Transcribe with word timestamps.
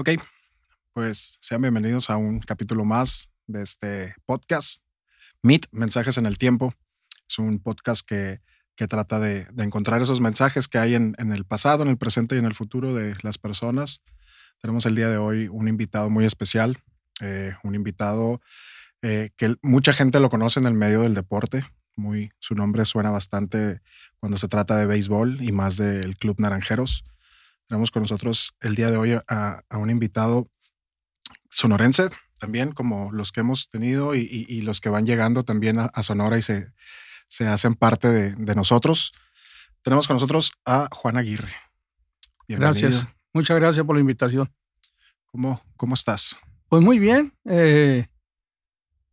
Ok, 0.00 0.10
pues 0.92 1.38
sean 1.40 1.60
bienvenidos 1.60 2.08
a 2.08 2.16
un 2.16 2.38
capítulo 2.38 2.84
más 2.84 3.32
de 3.48 3.62
este 3.62 4.14
podcast, 4.26 4.84
Meet, 5.42 5.66
Mensajes 5.72 6.18
en 6.18 6.26
el 6.26 6.38
Tiempo. 6.38 6.72
Es 7.28 7.40
un 7.40 7.58
podcast 7.58 8.06
que, 8.06 8.40
que 8.76 8.86
trata 8.86 9.18
de, 9.18 9.46
de, 9.46 9.64
encontrar 9.64 10.00
esos 10.00 10.20
mensajes 10.20 10.68
que 10.68 10.78
hay 10.78 10.94
en, 10.94 11.16
en, 11.18 11.32
el 11.32 11.44
pasado, 11.44 11.82
en 11.82 11.88
el 11.88 11.98
presente 11.98 12.36
y 12.36 12.38
en 12.38 12.44
el 12.44 12.54
futuro 12.54 12.94
de 12.94 13.16
las 13.22 13.38
personas. 13.38 14.00
Tenemos 14.62 14.86
el 14.86 14.94
día 14.94 15.08
de 15.08 15.16
hoy 15.16 15.48
un 15.48 15.66
invitado 15.66 16.08
muy 16.10 16.24
especial, 16.24 16.78
eh, 17.20 17.54
un 17.64 17.74
invitado 17.74 18.40
eh, 19.02 19.30
que 19.36 19.56
mucha 19.62 19.92
gente 19.92 20.20
lo 20.20 20.30
conoce 20.30 20.60
en 20.60 20.66
el 20.66 20.74
medio 20.74 21.00
del 21.00 21.14
deporte. 21.14 21.64
Muy, 21.96 22.30
su 22.38 22.54
nombre 22.54 22.84
suena 22.84 23.10
bastante 23.10 23.80
cuando 24.20 24.38
se 24.38 24.46
trata 24.46 24.76
de 24.76 24.86
béisbol 24.86 25.42
y 25.42 25.50
más 25.50 25.76
del 25.76 26.16
Club 26.16 26.36
Naranjeros. 26.38 27.04
Tenemos 27.68 27.90
con 27.90 28.02
nosotros 28.02 28.54
el 28.60 28.74
día 28.74 28.90
de 28.90 28.96
hoy 28.96 29.12
a, 29.12 29.62
a 29.68 29.78
un 29.78 29.90
invitado 29.90 30.48
sonorense, 31.50 32.08
también 32.38 32.72
como 32.72 33.12
los 33.12 33.30
que 33.30 33.40
hemos 33.40 33.68
tenido 33.68 34.14
y, 34.14 34.20
y, 34.20 34.46
y 34.48 34.62
los 34.62 34.80
que 34.80 34.88
van 34.88 35.04
llegando 35.04 35.44
también 35.44 35.78
a, 35.78 35.84
a 35.86 36.02
Sonora 36.02 36.38
y 36.38 36.42
se, 36.42 36.72
se 37.28 37.46
hacen 37.46 37.74
parte 37.74 38.08
de, 38.08 38.34
de, 38.34 38.54
nosotros. 38.54 39.12
Tenemos 39.82 40.06
con 40.06 40.16
nosotros 40.16 40.52
a 40.64 40.88
Juan 40.92 41.18
Aguirre. 41.18 41.52
Bienvenido. 42.48 42.88
Gracias. 42.88 43.06
Muchas 43.34 43.58
gracias 43.58 43.84
por 43.84 43.96
la 43.96 44.00
invitación. 44.00 44.50
¿Cómo, 45.26 45.62
cómo 45.76 45.92
estás? 45.92 46.38
Pues 46.70 46.82
muy 46.82 46.98
bien. 46.98 47.34
Eh, 47.44 48.06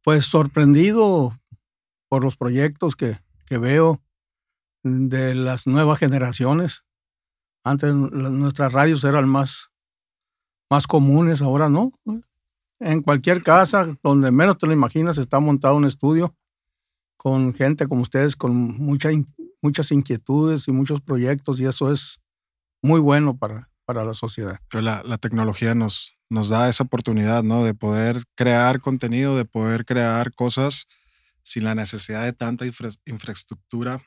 pues 0.02 0.28
sorprendido 0.28 1.38
por 2.08 2.24
los 2.24 2.38
proyectos 2.38 2.96
que, 2.96 3.20
que 3.48 3.58
veo 3.58 4.02
de 4.84 5.36
las 5.36 5.68
nuevas 5.68 6.00
generaciones. 6.00 6.86
Antes 7.66 7.96
nuestras 7.96 8.72
radios 8.72 9.04
eran 9.04 9.28
más, 9.28 9.72
más 10.70 10.86
comunes, 10.86 11.42
ahora 11.42 11.68
no. 11.68 12.00
En 12.80 13.02
cualquier 13.02 13.42
casa, 13.42 13.98
donde 14.04 14.30
menos 14.30 14.60
te 14.60 14.68
lo 14.68 14.74
imaginas, 14.74 15.18
está 15.18 15.40
montado 15.40 15.76
un 15.76 15.86
estudio 15.86 16.36
con 17.18 17.56
gente 17.56 17.88
como 17.88 18.04
ustedes, 18.04 18.36
con 18.36 18.54
mucha, 18.56 19.10
muchas 19.64 19.92
inquietudes 19.92 20.68
y 20.68 20.72
muchos 20.72 21.02
proyectos, 21.02 21.60
y 21.60 21.66
eso 21.66 21.92
es 21.92 22.22
muy 22.84 23.00
bueno 23.00 23.36
para, 23.36 23.72
para 23.84 24.06
la 24.06 24.14
sociedad. 24.14 24.60
Pero 24.70 24.82
la, 24.84 25.02
la, 25.04 25.18
tecnología 25.18 25.74
nos, 25.74 26.20
nos 26.30 26.50
da 26.50 26.70
esa 26.70 26.84
oportunidad, 26.84 27.42
¿no? 27.42 27.64
De 27.64 27.74
poder 27.74 28.26
crear 28.36 28.80
contenido, 28.80 29.36
de 29.36 29.46
poder 29.46 29.86
crear 29.86 30.36
cosas 30.36 30.88
sin 31.42 31.64
la 31.64 31.74
necesidad 31.74 32.26
de 32.26 32.34
tanta 32.34 32.68
infra 32.68 32.90
infraestructura 33.08 34.02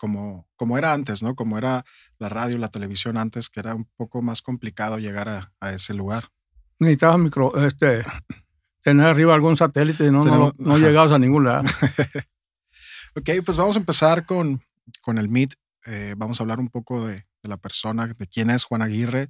como, 0.00 0.48
como 0.56 0.78
era 0.78 0.94
antes, 0.94 1.22
¿no? 1.22 1.34
Como 1.36 1.58
era 1.58 1.84
la 2.18 2.30
radio, 2.30 2.56
la 2.56 2.70
televisión 2.70 3.18
antes, 3.18 3.50
que 3.50 3.60
era 3.60 3.74
un 3.74 3.84
poco 3.98 4.22
más 4.22 4.40
complicado 4.40 4.98
llegar 4.98 5.28
a, 5.28 5.52
a 5.60 5.72
ese 5.72 5.92
lugar. 5.92 6.30
Necesitabas 6.78 7.18
micro, 7.18 7.54
este, 7.66 8.02
tener 8.80 9.06
arriba 9.06 9.34
algún 9.34 9.58
satélite 9.58 10.06
y 10.06 10.10
no, 10.10 10.24
Tenemos, 10.24 10.54
no, 10.58 10.72
no 10.72 10.78
llegabas 10.78 11.12
a 11.12 11.18
ningún 11.18 11.44
lado. 11.44 11.64
ok, 13.14 13.28
pues 13.44 13.58
vamos 13.58 13.76
a 13.76 13.78
empezar 13.78 14.24
con, 14.24 14.62
con 15.02 15.18
el 15.18 15.28
Meet. 15.28 15.52
Eh, 15.84 16.14
vamos 16.16 16.40
a 16.40 16.44
hablar 16.44 16.60
un 16.60 16.70
poco 16.70 17.06
de, 17.06 17.26
de, 17.42 17.48
la 17.50 17.58
persona, 17.58 18.06
de 18.06 18.26
quién 18.26 18.48
es 18.48 18.64
Juan 18.64 18.80
Aguirre 18.80 19.28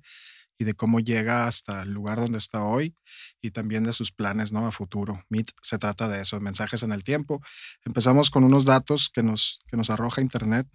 y 0.61 0.64
de 0.64 0.75
cómo 0.75 1.00
llega 1.00 1.47
hasta 1.47 1.83
el 1.83 1.92
lugar 1.92 2.20
donde 2.20 2.36
está 2.36 2.62
hoy 2.62 2.94
y 3.41 3.50
también 3.50 3.83
de 3.84 3.94
sus 3.94 4.12
planes 4.12 4.53
¿no? 4.53 4.67
a 4.67 4.72
futuro. 4.72 5.25
Meet 5.30 5.50
se 5.62 5.78
trata 5.78 6.06
de 6.06 6.20
eso, 6.20 6.36
de 6.36 6.44
mensajes 6.44 6.83
en 6.83 6.92
el 6.92 7.02
tiempo. 7.02 7.42
Empezamos 7.83 8.28
con 8.28 8.44
unos 8.44 8.67
datos 8.67 9.08
que 9.08 9.22
nos, 9.22 9.62
que 9.69 9.78
nos 9.78 9.89
arroja 9.89 10.20
Internet. 10.20 10.69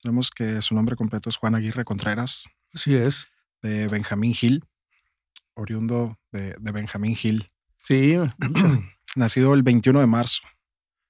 Tenemos 0.00 0.30
que 0.30 0.60
su 0.62 0.74
nombre 0.74 0.96
completo 0.96 1.30
es 1.30 1.36
Juan 1.36 1.54
Aguirre 1.54 1.84
Contreras. 1.84 2.46
Así 2.74 2.96
es. 2.96 3.28
De 3.62 3.86
Benjamín 3.86 4.34
Gil, 4.34 4.64
oriundo 5.54 6.18
de, 6.32 6.56
de 6.58 6.72
Benjamín 6.72 7.14
Gil. 7.14 7.46
Sí. 7.86 8.16
Nacido 9.14 9.54
el 9.54 9.62
21 9.62 10.00
de 10.00 10.06
marzo. 10.06 10.42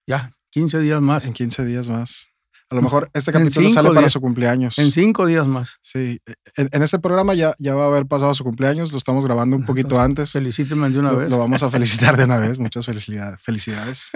Ya, 0.07 0.37
15 0.51 0.81
días 0.81 1.01
más. 1.01 1.25
En 1.25 1.33
15 1.33 1.65
días 1.65 1.89
más. 1.89 2.32
A 2.73 2.75
lo 2.75 2.81
mejor 2.81 3.11
este 3.13 3.33
capítulo 3.33 3.69
sale 3.69 3.93
para 3.93 4.09
su 4.09 4.19
cumpleaños. 4.19 4.79
En 4.79 4.91
cinco 4.93 5.27
días 5.27 5.47
más. 5.47 5.77
Sí. 5.83 6.21
En, 6.57 6.71
en, 6.73 6.83
este 6.83 6.99
programa 6.99 7.35
ya, 7.35 7.55
ya 7.59 7.75
va 7.75 7.85
a 7.85 7.89
haber 7.89 8.07
pasado 8.07 8.33
su 8.33 8.45
cumpleaños. 8.45 8.93
Lo 8.93 8.99
estamos 8.99 9.27
grabando 9.27 9.57
un 9.57 9.67
poquito 9.67 10.01
antes. 10.01 10.33
Felicíteme 10.33 10.89
de 10.89 10.99
una 10.99 11.13
lo, 11.13 11.19
vez. 11.19 11.29
Lo 11.29 11.37
vamos 11.37 11.63
a 11.63 11.71
felicitar 11.71 12.17
de 12.17 12.25
una 12.25 12.39
vez. 12.39 12.59
Muchas 12.59 12.87
felicidades. 12.87 13.43
felicidades. 13.43 14.11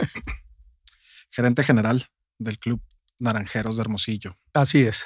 Gerente 1.30 1.64
general 1.64 2.06
del 2.38 2.58
Club 2.58 2.80
Naranjeros 3.18 3.76
de 3.76 3.82
Hermosillo. 3.82 4.38
Así 4.54 4.80
es. 4.80 5.04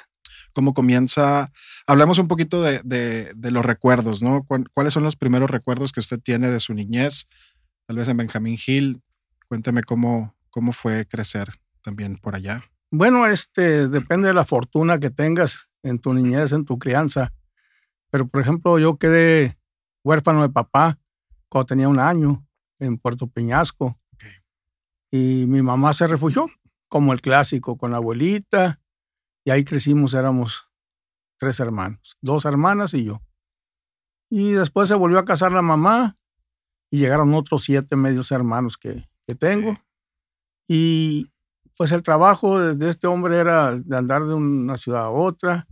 ¿Cómo 0.53 0.73
comienza? 0.73 1.51
Hablemos 1.87 2.19
un 2.19 2.29
poquito 2.29 2.61
de, 2.61 2.79
de, 2.85 3.33
de 3.35 3.51
los 3.51 3.65
recuerdos, 3.65 4.21
¿no? 4.21 4.47
¿Cuáles 4.73 4.93
son 4.93 5.03
los 5.03 5.17
primeros 5.17 5.49
recuerdos 5.49 5.91
que 5.91 5.99
usted 5.99 6.21
tiene 6.21 6.49
de 6.49 6.61
su 6.61 6.73
niñez? 6.73 7.27
Tal 7.85 7.97
vez 7.97 8.07
en 8.07 8.15
Benjamín 8.15 8.57
Hill. 8.65 9.01
Cuénteme 9.49 9.83
cómo, 9.83 10.37
cómo 10.49 10.71
fue 10.71 11.05
crecer 11.05 11.49
también 11.81 12.15
por 12.15 12.35
allá. 12.35 12.63
Bueno, 12.93 13.25
este 13.25 13.87
depende 13.87 14.27
de 14.27 14.33
la 14.33 14.43
fortuna 14.43 14.99
que 14.99 15.09
tengas 15.09 15.69
en 15.81 15.97
tu 15.97 16.13
niñez, 16.13 16.51
en 16.51 16.65
tu 16.65 16.77
crianza. 16.77 17.33
Pero, 18.09 18.27
por 18.27 18.41
ejemplo, 18.41 18.77
yo 18.79 18.97
quedé 18.97 19.57
huérfano 20.03 20.41
de 20.41 20.49
papá 20.49 20.99
cuando 21.47 21.67
tenía 21.67 21.87
un 21.87 21.99
año 21.99 22.45
en 22.79 22.97
Puerto 22.97 23.27
Peñasco. 23.27 23.97
Okay. 24.15 24.31
Y 25.09 25.45
mi 25.47 25.61
mamá 25.61 25.93
se 25.93 26.05
refugió, 26.05 26.47
como 26.89 27.13
el 27.13 27.21
clásico, 27.21 27.77
con 27.77 27.91
la 27.91 27.97
abuelita. 27.97 28.81
Y 29.45 29.51
ahí 29.51 29.63
crecimos, 29.63 30.13
éramos 30.13 30.69
tres 31.39 31.61
hermanos, 31.61 32.17
dos 32.19 32.43
hermanas 32.43 32.93
y 32.93 33.05
yo. 33.05 33.21
Y 34.29 34.51
después 34.51 34.89
se 34.89 34.95
volvió 34.95 35.17
a 35.17 35.25
casar 35.25 35.53
la 35.53 35.61
mamá 35.61 36.17
y 36.91 36.99
llegaron 36.99 37.33
otros 37.33 37.63
siete 37.63 37.95
medios 37.95 38.31
hermanos 38.31 38.77
que, 38.77 39.09
que 39.25 39.33
tengo. 39.33 39.71
Okay. 39.71 39.83
Y 40.67 41.31
pues 41.77 41.91
el 41.91 42.03
trabajo 42.03 42.59
de 42.59 42.89
este 42.89 43.07
hombre 43.07 43.37
era 43.37 43.75
de 43.75 43.97
andar 43.97 44.25
de 44.25 44.33
una 44.33 44.77
ciudad 44.77 45.05
a 45.05 45.09
otra. 45.09 45.67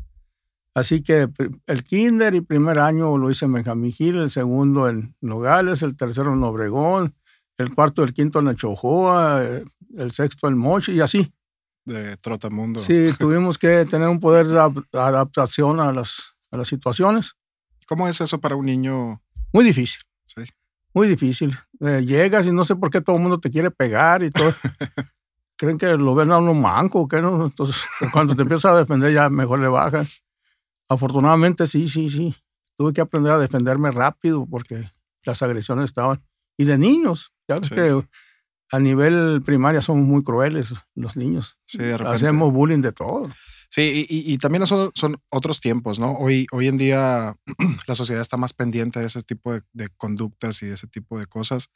Así 0.74 1.02
que 1.02 1.28
el 1.66 1.84
kinder 1.84 2.36
y 2.36 2.42
primer 2.42 2.80
año 2.80 3.18
lo 3.18 3.30
hice 3.30 3.46
en 3.46 3.54
Benjamín 3.54 3.92
Gil, 3.92 4.18
el 4.18 4.32
segundo 4.32 4.88
en 4.88 5.16
Nogales, 5.20 5.82
el 5.82 5.98
tercero 5.98 6.34
en 6.34 6.44
Obregón, 6.44 7.16
el 7.58 7.74
cuarto 7.74 8.02
y 8.02 8.06
el 8.06 8.14
quinto 8.14 8.40
en 8.40 8.50
Echojoa, 8.50 9.44
el 9.44 10.12
sexto 10.12 10.48
en 10.48 10.58
Mochi 10.58 10.94
y 10.94 11.02
así. 11.02 11.34
De 11.86 12.16
Trotamundo. 12.18 12.80
Sí, 12.80 13.08
tuvimos 13.20 13.58
que 13.58 13.86
tener 13.86 14.08
un 14.08 14.20
poder 14.20 14.48
de 14.48 14.60
adaptación 15.00 15.80
a 15.80 15.92
las, 15.92 16.36
a 16.52 16.58
las 16.58 16.68
situaciones. 16.68 17.34
¿Cómo 17.88 18.08
es 18.08 18.22
eso 18.22 18.40
para 18.40 18.56
un 18.56 18.66
niño? 18.66 19.22
Muy 19.52 19.66
difícil. 19.66 20.02
Sí. 20.26 20.44
Muy 20.94 21.08
difícil. 21.08 21.58
Eh, 21.82 22.04
llegas 22.06 22.46
y 22.46 22.52
no 22.52 22.64
sé 22.64 22.76
por 22.76 22.90
qué 22.92 23.02
todo 23.02 23.16
el 23.16 23.22
mundo 23.22 23.40
te 23.40 23.50
quiere 23.50 23.72
pegar 23.72 24.24
y 24.24 24.32
todo. 24.32 24.54
creen 25.60 25.78
que 25.78 25.98
lo 25.98 26.16
ven 26.16 26.32
a 26.32 26.38
uno 26.38 26.54
manco, 26.54 27.08
¿qué 27.08 27.22
no? 27.22 27.46
Entonces, 27.46 27.84
cuando 28.14 28.34
te 28.34 28.44
empiezas 28.44 28.72
a 28.72 28.78
defender, 28.78 29.14
ya 29.14 29.30
mejor 29.30 29.60
le 29.60 29.68
bajan. 29.68 30.08
Afortunadamente, 30.88 31.68
sí, 31.68 31.90
sí, 31.90 32.10
sí. 32.10 32.34
Tuve 32.78 32.94
que 32.94 33.02
aprender 33.02 33.34
a 33.34 33.38
defenderme 33.38 33.92
rápido 33.92 34.48
porque 34.50 34.90
las 35.24 35.44
agresiones 35.44 35.86
estaban. 35.86 36.24
Y 36.58 36.64
de 36.64 36.78
niños, 36.78 37.34
ya 37.48 37.56
ves 37.56 37.68
sí. 37.68 37.76
que 37.76 38.08
a 38.72 38.80
nivel 38.80 39.42
primaria 39.46 39.82
somos 39.82 40.08
muy 40.08 40.24
crueles 40.24 40.74
los 40.96 41.18
niños. 41.18 41.58
Sí, 41.66 41.80
de 41.80 41.98
repente. 41.98 42.16
Hacemos 42.16 42.54
bullying 42.54 42.82
de 42.82 42.94
todo. 42.94 43.28
Sí, 43.70 44.08
y, 44.10 44.34
y, 44.34 44.38
también 44.40 44.66
son, 44.66 44.92
son, 44.96 45.18
otros 45.30 45.60
tiempos, 45.60 46.00
¿no? 46.00 46.14
Hoy, 46.14 46.48
hoy 46.52 46.68
en 46.68 46.78
día 46.78 47.36
la 47.88 47.96
sociedad 47.96 48.22
está 48.22 48.38
más 48.38 48.54
pendiente 48.54 49.00
de 49.00 49.06
ese 49.06 49.22
tipo 49.22 49.54
de, 49.54 49.62
de 49.74 49.90
conductas 49.90 50.64
y 50.64 50.68
de 50.68 50.74
ese 50.74 50.88
tipo 50.88 51.20
de 51.20 51.28
cosas, 51.28 51.70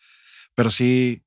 pero 0.55 0.71
sí, 0.71 1.21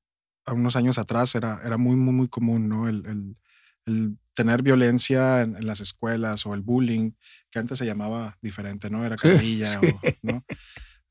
unos 0.53 0.75
años 0.75 0.97
atrás 0.97 1.35
era, 1.35 1.59
era 1.63 1.77
muy, 1.77 1.95
muy, 1.95 2.13
muy 2.13 2.27
común, 2.27 2.69
¿no? 2.69 2.87
El, 2.87 3.05
el, 3.05 3.37
el 3.85 4.17
tener 4.33 4.61
violencia 4.61 5.41
en, 5.41 5.55
en, 5.55 5.65
las 5.65 5.79
escuelas 5.79 6.45
o 6.45 6.53
el 6.53 6.61
bullying, 6.61 7.11
que 7.49 7.59
antes 7.59 7.77
se 7.77 7.85
llamaba 7.85 8.37
diferente, 8.41 8.89
¿no? 8.89 9.05
Era 9.05 9.15
carrilla, 9.17 9.79
sí. 9.79 9.87
O, 9.87 9.99
¿no? 10.21 10.43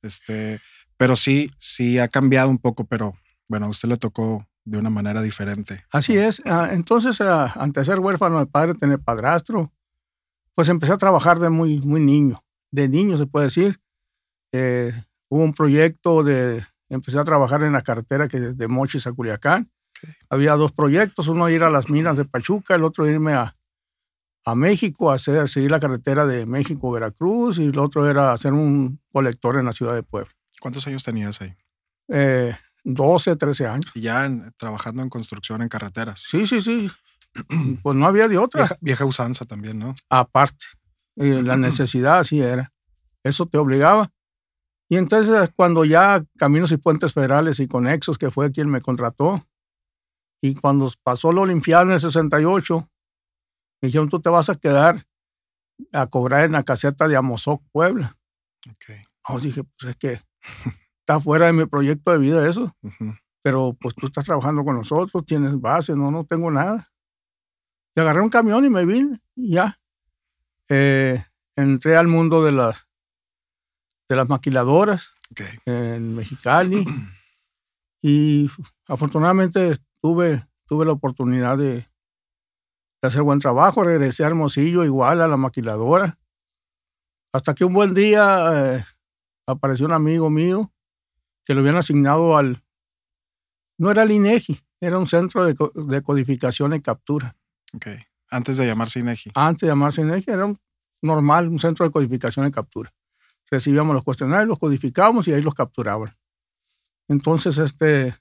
Este, 0.02 0.60
pero 0.96 1.16
sí, 1.16 1.48
sí 1.56 1.98
ha 1.98 2.08
cambiado 2.08 2.48
un 2.48 2.58
poco, 2.58 2.84
pero 2.84 3.14
bueno, 3.48 3.66
a 3.66 3.68
usted 3.68 3.88
le 3.88 3.96
tocó 3.96 4.46
de 4.64 4.78
una 4.78 4.90
manera 4.90 5.22
diferente. 5.22 5.84
Así 5.90 6.16
es. 6.16 6.42
Ah, 6.44 6.70
entonces, 6.72 7.20
ah, 7.20 7.52
antes 7.56 7.86
de 7.86 7.92
ser 7.92 8.00
huérfano 8.00 8.38
de 8.38 8.46
padre, 8.46 8.74
tener 8.74 9.00
padrastro, 9.00 9.72
pues 10.54 10.68
empecé 10.68 10.92
a 10.92 10.98
trabajar 10.98 11.38
de 11.38 11.50
muy, 11.50 11.80
muy 11.80 12.00
niño. 12.00 12.42
De 12.70 12.88
niño, 12.88 13.16
se 13.16 13.26
puede 13.26 13.46
decir. 13.46 13.80
Eh, 14.52 14.92
hubo 15.28 15.42
un 15.42 15.52
proyecto 15.52 16.22
de, 16.22 16.64
empecé 16.88 17.18
a 17.18 17.24
trabajar 17.24 17.62
en 17.62 17.72
la 17.72 17.82
carretera 17.82 18.28
que 18.28 18.38
de 18.40 18.68
Mochis 18.68 19.06
a 19.06 19.12
Culiacán. 19.12 19.70
Okay. 19.98 20.14
Había 20.28 20.54
dos 20.54 20.72
proyectos, 20.72 21.28
uno 21.28 21.48
ir 21.48 21.64
a 21.64 21.70
las 21.70 21.88
minas 21.88 22.16
de 22.16 22.24
Pachuca, 22.24 22.74
el 22.74 22.84
otro 22.84 23.06
irme 23.06 23.32
a, 23.32 23.54
a 24.44 24.54
México, 24.54 25.10
a 25.10 25.14
hacer, 25.14 25.48
seguir 25.48 25.70
la 25.70 25.80
carretera 25.80 26.26
de 26.26 26.46
México-Veracruz, 26.46 27.58
y 27.58 27.64
el 27.66 27.78
otro 27.78 28.08
era 28.08 28.32
hacer 28.32 28.52
un 28.52 29.00
colector 29.10 29.56
en 29.56 29.64
la 29.64 29.72
ciudad 29.72 29.94
de 29.94 30.02
Puebla. 30.02 30.30
¿Cuántos 30.60 30.86
años 30.86 31.02
tenías 31.02 31.40
ahí? 31.40 31.54
Eh, 32.08 32.54
12, 32.84 33.36
13 33.36 33.66
años. 33.66 33.90
Y 33.94 34.02
ya 34.02 34.24
en, 34.24 34.52
trabajando 34.56 35.02
en 35.02 35.08
construcción 35.08 35.62
en 35.62 35.68
carreteras. 35.68 36.22
Sí, 36.24 36.46
sí, 36.46 36.60
sí. 36.60 36.90
pues 37.82 37.96
no 37.96 38.06
había 38.06 38.24
de 38.24 38.38
otra. 38.38 38.62
Vieja, 38.62 38.76
vieja 38.80 39.04
usanza 39.04 39.44
también, 39.44 39.78
¿no? 39.78 39.94
Aparte. 40.08 40.64
Eh, 41.16 41.42
la 41.42 41.56
necesidad 41.56 42.20
así 42.20 42.40
era. 42.40 42.72
Eso 43.24 43.46
te 43.46 43.58
obligaba. 43.58 44.12
Y 44.88 44.96
entonces 44.96 45.50
cuando 45.56 45.84
ya 45.84 46.24
Caminos 46.38 46.70
y 46.72 46.76
Puentes 46.76 47.12
Federales 47.12 47.60
y 47.60 47.66
Conexos, 47.66 48.18
que 48.18 48.30
fue 48.30 48.52
quien 48.52 48.68
me 48.68 48.80
contrató, 48.80 49.44
y 50.40 50.54
cuando 50.54 50.90
pasó 51.02 51.32
la 51.32 51.42
Olimpiada 51.42 51.82
en 51.82 51.90
el 51.92 52.00
68, 52.00 52.88
me 53.80 53.86
dijeron, 53.86 54.08
tú 54.08 54.20
te 54.20 54.30
vas 54.30 54.48
a 54.48 54.56
quedar 54.56 55.06
a 55.92 56.06
cobrar 56.06 56.44
en 56.44 56.52
la 56.52 56.62
caseta 56.62 57.08
de 57.08 57.16
Amozoc, 57.16 57.62
Puebla. 57.72 58.16
Okay. 58.74 59.02
Oh, 59.28 59.40
dije, 59.40 59.62
pues 59.64 59.90
es 59.90 59.96
que 59.96 60.20
está 61.00 61.20
fuera 61.20 61.46
de 61.46 61.52
mi 61.52 61.66
proyecto 61.66 62.12
de 62.12 62.18
vida 62.18 62.48
eso. 62.48 62.74
Pero 63.42 63.76
pues 63.80 63.94
tú 63.94 64.06
estás 64.06 64.24
trabajando 64.24 64.64
con 64.64 64.76
nosotros, 64.76 65.24
tienes 65.24 65.60
base, 65.60 65.94
no, 65.94 66.10
no 66.10 66.24
tengo 66.24 66.50
nada. 66.50 66.90
Y 67.94 68.00
agarré 68.00 68.20
un 68.20 68.28
camión 68.28 68.64
y 68.64 68.70
me 68.70 68.84
vine 68.84 69.20
y 69.34 69.52
ya. 69.54 69.80
Eh, 70.68 71.24
entré 71.54 71.96
al 71.96 72.08
mundo 72.08 72.42
de 72.42 72.52
las, 72.52 72.85
de 74.08 74.16
las 74.16 74.28
maquiladoras 74.28 75.12
en 75.64 76.14
Mexicali 76.14 76.84
y 78.00 78.48
afortunadamente 78.86 79.78
tuve, 80.00 80.46
tuve 80.66 80.84
la 80.84 80.92
oportunidad 80.92 81.58
de, 81.58 81.74
de, 81.74 81.88
hacer 83.02 83.22
buen 83.22 83.40
trabajo. 83.40 83.82
Regresé 83.82 84.24
a 84.24 84.28
Hermosillo 84.28 84.84
igual 84.84 85.20
a 85.20 85.28
la 85.28 85.36
maquiladora. 85.36 86.18
Hasta 87.32 87.54
que 87.54 87.64
un 87.64 87.74
buen 87.74 87.94
día 87.94 88.76
eh, 88.76 88.84
apareció 89.46 89.86
un 89.86 89.92
amigo 89.92 90.30
mío 90.30 90.72
que 91.44 91.54
lo 91.54 91.60
habían 91.60 91.76
asignado 91.76 92.36
al... 92.36 92.62
No 93.78 93.90
era 93.90 94.04
el 94.04 94.10
INEGI, 94.10 94.60
era 94.80 94.98
un 94.98 95.06
centro 95.06 95.44
de, 95.44 95.54
de 95.74 96.02
codificación 96.02 96.72
y 96.74 96.80
captura. 96.80 97.36
Okay. 97.74 97.98
Antes 98.30 98.56
de 98.56 98.66
llamarse 98.66 99.00
INEGI. 99.00 99.32
Antes 99.34 99.62
de 99.62 99.66
llamarse 99.66 100.00
INEGI 100.00 100.30
era 100.30 100.46
un 100.46 100.58
normal, 101.02 101.48
un 101.48 101.58
centro 101.58 101.84
de 101.84 101.92
codificación 101.92 102.46
y 102.46 102.50
captura. 102.50 102.94
Recibíamos 103.50 103.94
los 103.94 104.04
cuestionarios, 104.04 104.48
los 104.48 104.58
codificábamos 104.58 105.28
y 105.28 105.32
ahí 105.32 105.42
los 105.42 105.54
capturaban. 105.54 106.14
Entonces, 107.08 107.58
este, 107.58 108.14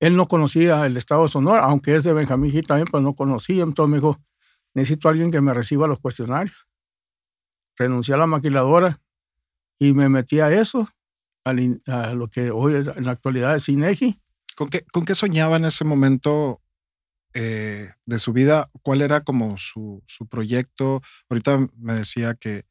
él 0.00 0.16
no 0.16 0.26
conocía 0.26 0.84
el 0.86 0.96
estado 0.96 1.22
de 1.22 1.28
Sonora, 1.28 1.62
aunque 1.62 1.94
es 1.94 2.02
de 2.02 2.12
Benjamín 2.12 2.50
Gil 2.50 2.66
también, 2.66 2.88
pero 2.90 3.02
no 3.02 3.14
conocía. 3.14 3.62
Entonces 3.62 3.90
me 3.90 3.96
dijo, 3.98 4.20
necesito 4.74 5.08
a 5.08 5.12
alguien 5.12 5.30
que 5.30 5.40
me 5.40 5.54
reciba 5.54 5.86
los 5.86 6.00
cuestionarios. 6.00 6.66
Renuncié 7.76 8.14
a 8.14 8.18
la 8.18 8.26
maquiladora 8.26 9.00
y 9.78 9.92
me 9.92 10.08
metí 10.08 10.40
a 10.40 10.52
eso, 10.52 10.88
a, 11.44 11.52
lo 12.14 12.28
que 12.28 12.50
hoy 12.50 12.74
en 12.74 13.04
la 13.04 13.12
actualidad 13.12 13.54
es 13.54 13.68
INEGI. 13.68 14.20
¿Con 14.56 14.68
qué, 14.68 14.84
¿Con 14.92 15.04
qué 15.04 15.14
soñaba 15.14 15.56
en 15.56 15.66
ese 15.66 15.84
momento 15.84 16.60
eh, 17.34 17.90
de 18.04 18.18
su 18.18 18.32
vida? 18.32 18.70
¿Cuál 18.82 19.02
era 19.02 19.22
como 19.22 19.56
su, 19.56 20.02
su, 20.06 20.26
proyecto? 20.26 21.00
Ahorita 21.30 21.58
me 21.76 21.94
decía 21.94 22.34
que, 22.34 22.64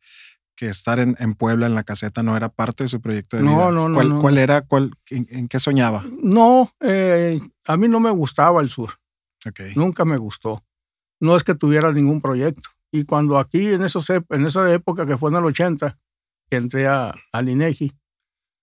que 0.61 0.67
estar 0.67 0.99
en, 0.99 1.15
en, 1.17 1.33
Puebla, 1.33 1.65
en 1.65 1.73
la 1.73 1.81
caseta, 1.81 2.21
no 2.21 2.37
era 2.37 2.49
parte 2.49 2.83
de 2.83 2.87
su 2.87 3.01
proyecto 3.01 3.35
de 3.35 3.41
no, 3.41 3.49
vida. 3.49 3.71
No, 3.71 3.89
no, 3.89 3.95
¿Cuál, 3.95 4.09
no. 4.09 4.21
¿Cuál 4.21 4.37
era? 4.37 4.61
Cuál, 4.61 4.91
en, 5.09 5.25
en, 5.31 5.47
qué 5.47 5.59
soñaba? 5.59 6.05
No, 6.21 6.71
eh, 6.81 7.41
a 7.65 7.77
mí 7.77 7.87
no 7.87 7.99
me 7.99 8.11
gustaba 8.11 8.61
el 8.61 8.69
sur. 8.69 8.99
Okay. 9.43 9.73
Nunca 9.75 10.05
me 10.05 10.17
gustó. 10.17 10.63
No 11.19 11.35
es 11.35 11.43
que 11.43 11.55
tuviera 11.55 11.91
ningún 11.91 12.21
proyecto. 12.21 12.69
Y 12.91 13.05
cuando 13.05 13.39
aquí, 13.39 13.73
en, 13.73 13.81
esos, 13.81 14.07
en 14.11 14.45
esa 14.45 14.71
época 14.71 15.07
que 15.07 15.17
fue 15.17 15.31
en 15.31 15.37
el 15.37 15.45
80, 15.45 15.97
que 16.47 16.57
entré 16.57 16.85
a, 16.85 17.11
al 17.31 17.49
INEGI, 17.49 17.91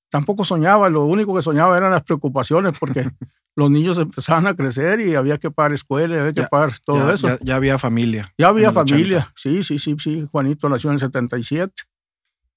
tampoco 0.08 0.44
soñaba. 0.44 0.88
Lo 0.88 1.04
único 1.04 1.34
que 1.34 1.42
soñaba 1.42 1.76
eran 1.76 1.90
las 1.90 2.04
preocupaciones 2.04 2.78
porque 2.78 3.10
los 3.58 3.72
niños 3.72 3.98
empezaban 3.98 4.46
a 4.46 4.54
crecer 4.54 5.00
y 5.00 5.16
había 5.16 5.36
que 5.36 5.50
pagar 5.50 5.72
escuela, 5.72 6.20
había 6.20 6.32
que 6.32 6.42
ya, 6.42 6.46
pagar 6.46 6.78
todo 6.78 7.08
ya, 7.08 7.12
eso. 7.12 7.26
Ya, 7.26 7.38
ya, 7.40 7.56
había 7.56 7.76
familia. 7.76 8.32
Ya 8.38 8.46
había 8.46 8.70
familia. 8.70 9.32
80. 9.32 9.32
Sí, 9.34 9.64
sí, 9.64 9.80
sí, 9.80 9.96
sí. 9.98 10.28
Juanito 10.30 10.68
nació 10.68 10.90
en 10.90 10.94
el 10.94 11.00
77. 11.00 11.74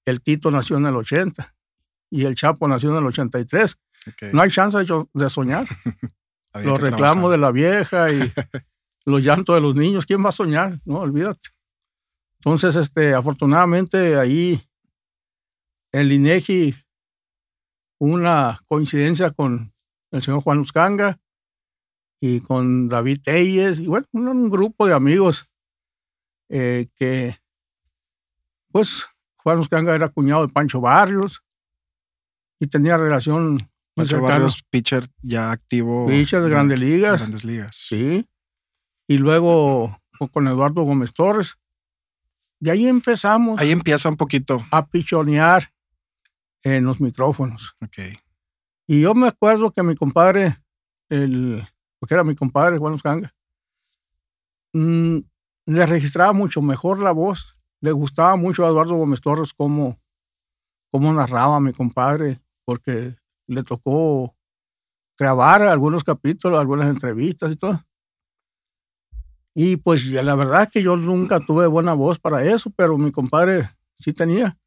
El 0.04 0.22
Tito 0.22 0.52
nació 0.52 0.76
en 0.76 0.86
el 0.86 0.94
80. 0.94 1.56
Y 2.08 2.24
el 2.24 2.36
Chapo 2.36 2.68
nació 2.68 2.90
en 2.90 2.98
el 2.98 3.06
83. 3.06 3.76
Okay. 4.12 4.30
No 4.32 4.42
hay 4.42 4.50
chance 4.52 4.78
de 4.78 5.30
soñar. 5.30 5.66
los 6.54 6.80
reclamos 6.80 6.98
trabajar. 6.98 7.30
de 7.32 7.38
la 7.38 7.50
vieja 7.50 8.12
y 8.12 8.32
los 9.04 9.24
llantos 9.24 9.56
de 9.56 9.60
los 9.60 9.74
niños. 9.74 10.06
¿Quién 10.06 10.24
va 10.24 10.28
a 10.28 10.32
soñar? 10.32 10.78
No, 10.84 10.98
olvídate. 10.98 11.48
Entonces, 12.36 12.76
este, 12.76 13.12
afortunadamente, 13.12 14.16
ahí 14.20 14.62
el 15.90 16.12
INEGI, 16.12 16.76
una 17.98 18.60
coincidencia 18.68 19.32
con 19.32 19.71
el 20.12 20.22
señor 20.22 20.42
Juan 20.42 20.60
Uscanga 20.60 21.18
y 22.20 22.40
con 22.40 22.88
David 22.88 23.20
Telles, 23.24 23.80
y 23.80 23.86
bueno, 23.86 24.06
un, 24.12 24.28
un 24.28 24.50
grupo 24.50 24.86
de 24.86 24.94
amigos 24.94 25.50
eh, 26.48 26.86
que, 26.94 27.36
pues, 28.70 29.06
Juan 29.36 29.58
Uscanga 29.58 29.94
era 29.94 30.08
cuñado 30.08 30.46
de 30.46 30.52
Pancho 30.52 30.80
Barrios 30.80 31.42
y 32.60 32.68
tenía 32.68 32.96
relación. 32.96 33.58
Pancho 33.94 34.20
Barrios, 34.22 34.62
pitcher 34.70 35.08
ya 35.20 35.50
activo. 35.50 36.06
Pitcher 36.06 36.40
de, 36.40 36.46
de 36.46 36.50
grandes 36.50 36.78
ligas. 36.78 37.18
Grandes 37.18 37.44
ligas. 37.44 37.76
Sí. 37.76 38.26
Y 39.08 39.18
luego 39.18 40.00
con 40.30 40.46
Eduardo 40.46 40.82
Gómez 40.82 41.12
Torres. 41.12 41.56
Y 42.60 42.70
ahí 42.70 42.86
empezamos. 42.86 43.60
Ahí 43.60 43.72
empieza 43.72 44.08
un 44.08 44.16
poquito. 44.16 44.62
A 44.70 44.86
pichonear 44.86 45.72
en 46.62 46.84
los 46.84 47.00
micrófonos. 47.00 47.74
Ok. 47.82 47.98
Y 48.92 49.00
yo 49.00 49.14
me 49.14 49.26
acuerdo 49.26 49.70
que 49.70 49.82
mi 49.82 49.96
compadre, 49.96 50.58
el, 51.08 51.66
porque 51.98 52.12
era 52.12 52.24
mi 52.24 52.36
compadre 52.36 52.76
Juan 52.76 52.92
Uscanga, 52.92 53.34
mmm, 54.74 55.16
le 55.64 55.86
registraba 55.86 56.34
mucho 56.34 56.60
mejor 56.60 57.00
la 57.02 57.12
voz. 57.12 57.54
Le 57.80 57.90
gustaba 57.90 58.36
mucho 58.36 58.66
a 58.66 58.68
Eduardo 58.68 58.96
Gómez 58.96 59.22
Torres 59.22 59.54
cómo, 59.54 59.98
cómo 60.90 61.10
narraba 61.10 61.56
a 61.56 61.60
mi 61.60 61.72
compadre, 61.72 62.42
porque 62.66 63.16
le 63.46 63.62
tocó 63.62 64.36
grabar 65.16 65.62
algunos 65.62 66.04
capítulos, 66.04 66.60
algunas 66.60 66.90
entrevistas 66.90 67.50
y 67.50 67.56
todo. 67.56 67.82
Y 69.54 69.78
pues 69.78 70.04
la 70.04 70.34
verdad 70.34 70.64
es 70.64 70.68
que 70.68 70.82
yo 70.82 70.98
nunca 70.98 71.40
tuve 71.40 71.66
buena 71.66 71.94
voz 71.94 72.18
para 72.18 72.44
eso, 72.44 72.68
pero 72.76 72.98
mi 72.98 73.10
compadre 73.10 73.70
sí 73.94 74.12
tenía. 74.12 74.58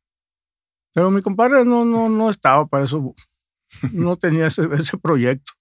Pero 0.95 1.11
mi 1.11 1.21
compadre 1.21 1.63
no, 1.63 1.85
no, 1.85 2.09
no 2.09 2.31
estaba 2.31 2.65
para 2.65 2.85
eso, 2.85 3.13
no 3.91 4.15
tenía 4.15 4.47
ese, 4.47 4.67
ese 4.73 4.97
proyecto. 4.97 5.53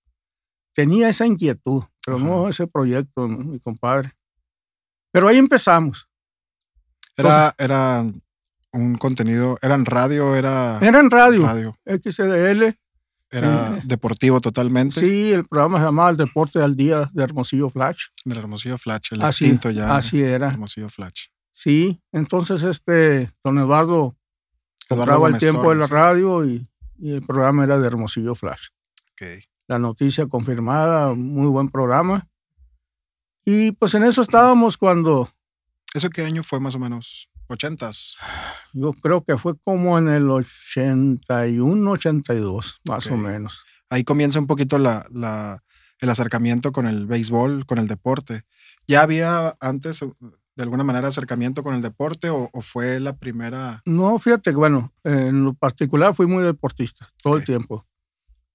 Tenía 0.75 1.08
esa 1.08 1.26
inquietud, 1.26 1.84
pero 2.05 2.16
Ajá. 2.16 2.26
no 2.26 2.49
ese 2.49 2.66
proyecto, 2.66 3.28
¿no? 3.28 3.38
mi 3.38 3.61
compadre. 3.61 4.12
Pero 5.12 5.28
ahí 5.28 5.38
empezamos. 5.38 6.08
Era, 7.16 7.55
era 7.58 8.05
un 8.72 8.96
contenido, 8.96 9.56
era 9.62 9.76
en 9.76 9.84
radio, 9.84 10.34
era... 10.34 10.78
Era 10.81 10.99
en 10.99 11.11
radio, 11.11 11.43
radio. 11.43 11.75
XDL. 11.87 12.76
Era 13.30 13.76
eh, 13.76 13.83
deportivo 13.85 14.40
totalmente. 14.40 15.00
Sí, 15.00 15.33
el 15.33 15.44
programa 15.44 15.78
se 15.78 15.85
llamaba 15.85 16.11
El 16.11 16.16
Deporte 16.16 16.61
al 16.61 16.76
Día 16.76 17.09
de 17.12 17.23
Hermosillo 17.23 17.71
Flash. 17.71 18.06
Del 18.25 18.38
Hermosillo 18.38 18.78
Flash, 18.78 19.09
el 19.12 19.23
así, 19.23 19.44
extinto 19.44 19.71
ya. 19.71 19.97
Así 19.97 20.23
era. 20.23 20.49
Hermosillo 20.49 20.88
Flash. 20.88 21.26
Sí, 21.52 22.00
entonces 22.12 22.62
este, 22.62 23.33
don 23.42 23.59
Eduardo, 23.59 24.16
Eduardo 24.88 25.12
compraba 25.14 25.28
el 25.28 25.38
tiempo 25.38 25.62
Torres, 25.62 25.78
de 25.78 25.80
la 25.80 25.87
radio 25.87 26.44
y, 26.44 26.68
y 26.99 27.13
el 27.13 27.23
programa 27.23 27.65
era 27.65 27.79
de 27.79 27.87
Hermosillo 27.87 28.35
Flash. 28.35 28.69
Ok. 29.13 29.43
La 29.67 29.79
noticia 29.79 30.27
confirmada, 30.27 31.15
muy 31.15 31.49
buen 31.49 31.69
programa. 31.69 32.29
Y 33.45 33.73
pues 33.73 33.95
en 33.95 34.05
eso 34.05 34.23
estábamos 34.23 34.77
cuando 34.77 35.29
¿Eso 35.95 36.11
qué 36.11 36.25
año 36.25 36.43
fue 36.43 36.61
más 36.61 36.75
o 36.75 36.79
menos? 36.79 37.31
¿80s? 37.49 38.17
yo 38.73 38.93
creo 38.95 39.23
que 39.23 39.37
fue 39.37 39.57
como 39.59 39.99
en 39.99 40.09
el 40.09 40.29
81, 40.31 41.91
82, 41.91 42.81
más 42.89 43.07
o 43.09 43.17
menos. 43.17 43.63
Ahí 43.91 44.03
comienza 44.03 44.39
un 44.39 44.47
poquito 44.47 44.79
la, 44.79 45.07
la- 45.13 45.63
el 46.01 46.11
acercamiento 46.11 46.73
con 46.73 46.87
el 46.87 47.07
béisbol, 47.07 47.67
con 47.67 47.79
el 47.79 47.87
deporte. 47.87 48.43
¿Ya 48.87 49.03
había 49.03 49.57
antes, 49.61 50.05
de 50.56 50.62
alguna 50.62 50.84
manera, 50.84 51.08
acercamiento 51.08 51.62
con 51.62 51.75
el 51.75 51.82
deporte 51.82 52.30
o, 52.30 52.49
o 52.52 52.61
fue 52.62 53.00
la 53.00 53.16
primera? 53.16 53.82
No, 53.84 54.18
fíjate 54.18 54.50
que, 54.50 54.56
bueno, 54.56 54.92
en 55.02 55.44
lo 55.44 55.54
particular 55.54 56.14
fui 56.14 56.26
muy 56.26 56.44
deportista 56.44 57.08
todo 57.23 57.34
Ok. 57.34 57.38
el 57.40 57.44
tiempo. 57.44 57.87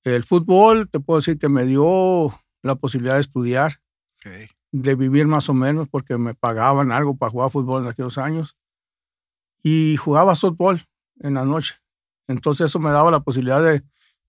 El 0.04 0.24
fútbol, 0.24 0.90
te 0.90 1.00
puedo 1.00 1.20
decir 1.20 1.38
que 1.38 1.50
me 1.50 1.66
dio 1.66 2.34
la 2.62 2.76
posibilidad 2.76 3.16
de 3.16 3.22
estudiar, 3.22 3.82
Ok. 4.26 4.32
de 4.72 4.96
vivir 4.96 5.28
más 5.28 5.50
o 5.50 5.54
menos, 5.54 5.88
porque 5.90 6.18
me 6.18 6.34
pagaban 6.36 6.92
algo 6.92 7.18
para 7.18 7.32
jugar 7.32 7.52
fútbol 7.52 7.84
en 7.84 7.90
aquellos 7.90 8.18
años. 8.18 8.56
Y 9.62 9.98
jugaba 9.98 10.36
softball 10.36 10.82
en 11.20 11.34
la 11.34 11.44
noche. 11.44 11.76
Entonces 12.28 12.68
eso 12.68 12.80
me 12.80 12.92
daba 12.92 13.12
la 13.12 13.20
posibilidad 13.20 13.62
de, 13.62 13.84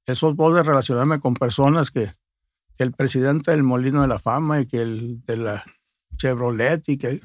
el 0.07 0.17
softball, 0.17 0.55
de 0.55 0.63
relacionarme 0.65 1.21
con 1.21 1.35
personas 1.35 1.91
que, 1.93 2.11
que 2.77 2.83
el 2.83 2.93
presidente 2.93 3.53
del 3.53 3.63
Molino 3.63 4.03
de 4.03 4.09
la 4.09 4.19
Fama 4.19 4.61
y 4.61 4.67
que 4.67 4.83
el 4.83 5.23
de 5.25 5.37
la 5.37 5.65
Chevrolet 6.17 6.83
y 6.89 6.97
que... 6.99 7.21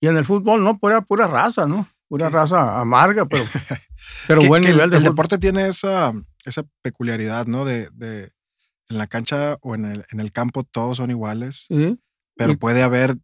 Y 0.00 0.08
en 0.08 0.16
el 0.16 0.24
fútbol, 0.24 0.62
no, 0.62 0.78
pura, 0.78 1.00
pura 1.02 1.26
raza, 1.26 1.66
¿no? 1.66 1.88
Pura 2.08 2.28
Sí. 2.28 2.34
raza 2.34 2.80
amarga, 2.80 3.24
pero, 3.26 3.44
pero 4.28 4.44
buen 4.46 4.62
que 4.62 4.70
nivel 4.70 4.90
de 4.90 4.96
el, 4.96 5.02
fútbol. 5.02 5.14
deporte 5.14 5.38
tiene 5.38 5.66
esa, 5.68 6.12
esa 6.44 6.62
peculiaridad, 6.82 7.46
¿no? 7.46 7.64
De, 7.64 7.88
de 7.92 8.30
en 8.88 8.98
la 8.98 9.06
cancha 9.06 9.56
o 9.62 9.74
en 9.74 9.84
el, 9.86 10.04
en 10.12 10.20
el 10.20 10.30
campo 10.32 10.62
todos 10.64 10.98
son 10.98 11.10
iguales, 11.10 11.66
Sí, 11.68 11.98
pero 12.36 12.52
Y- 12.52 12.56
puede 12.56 12.82
haber. 12.82 13.16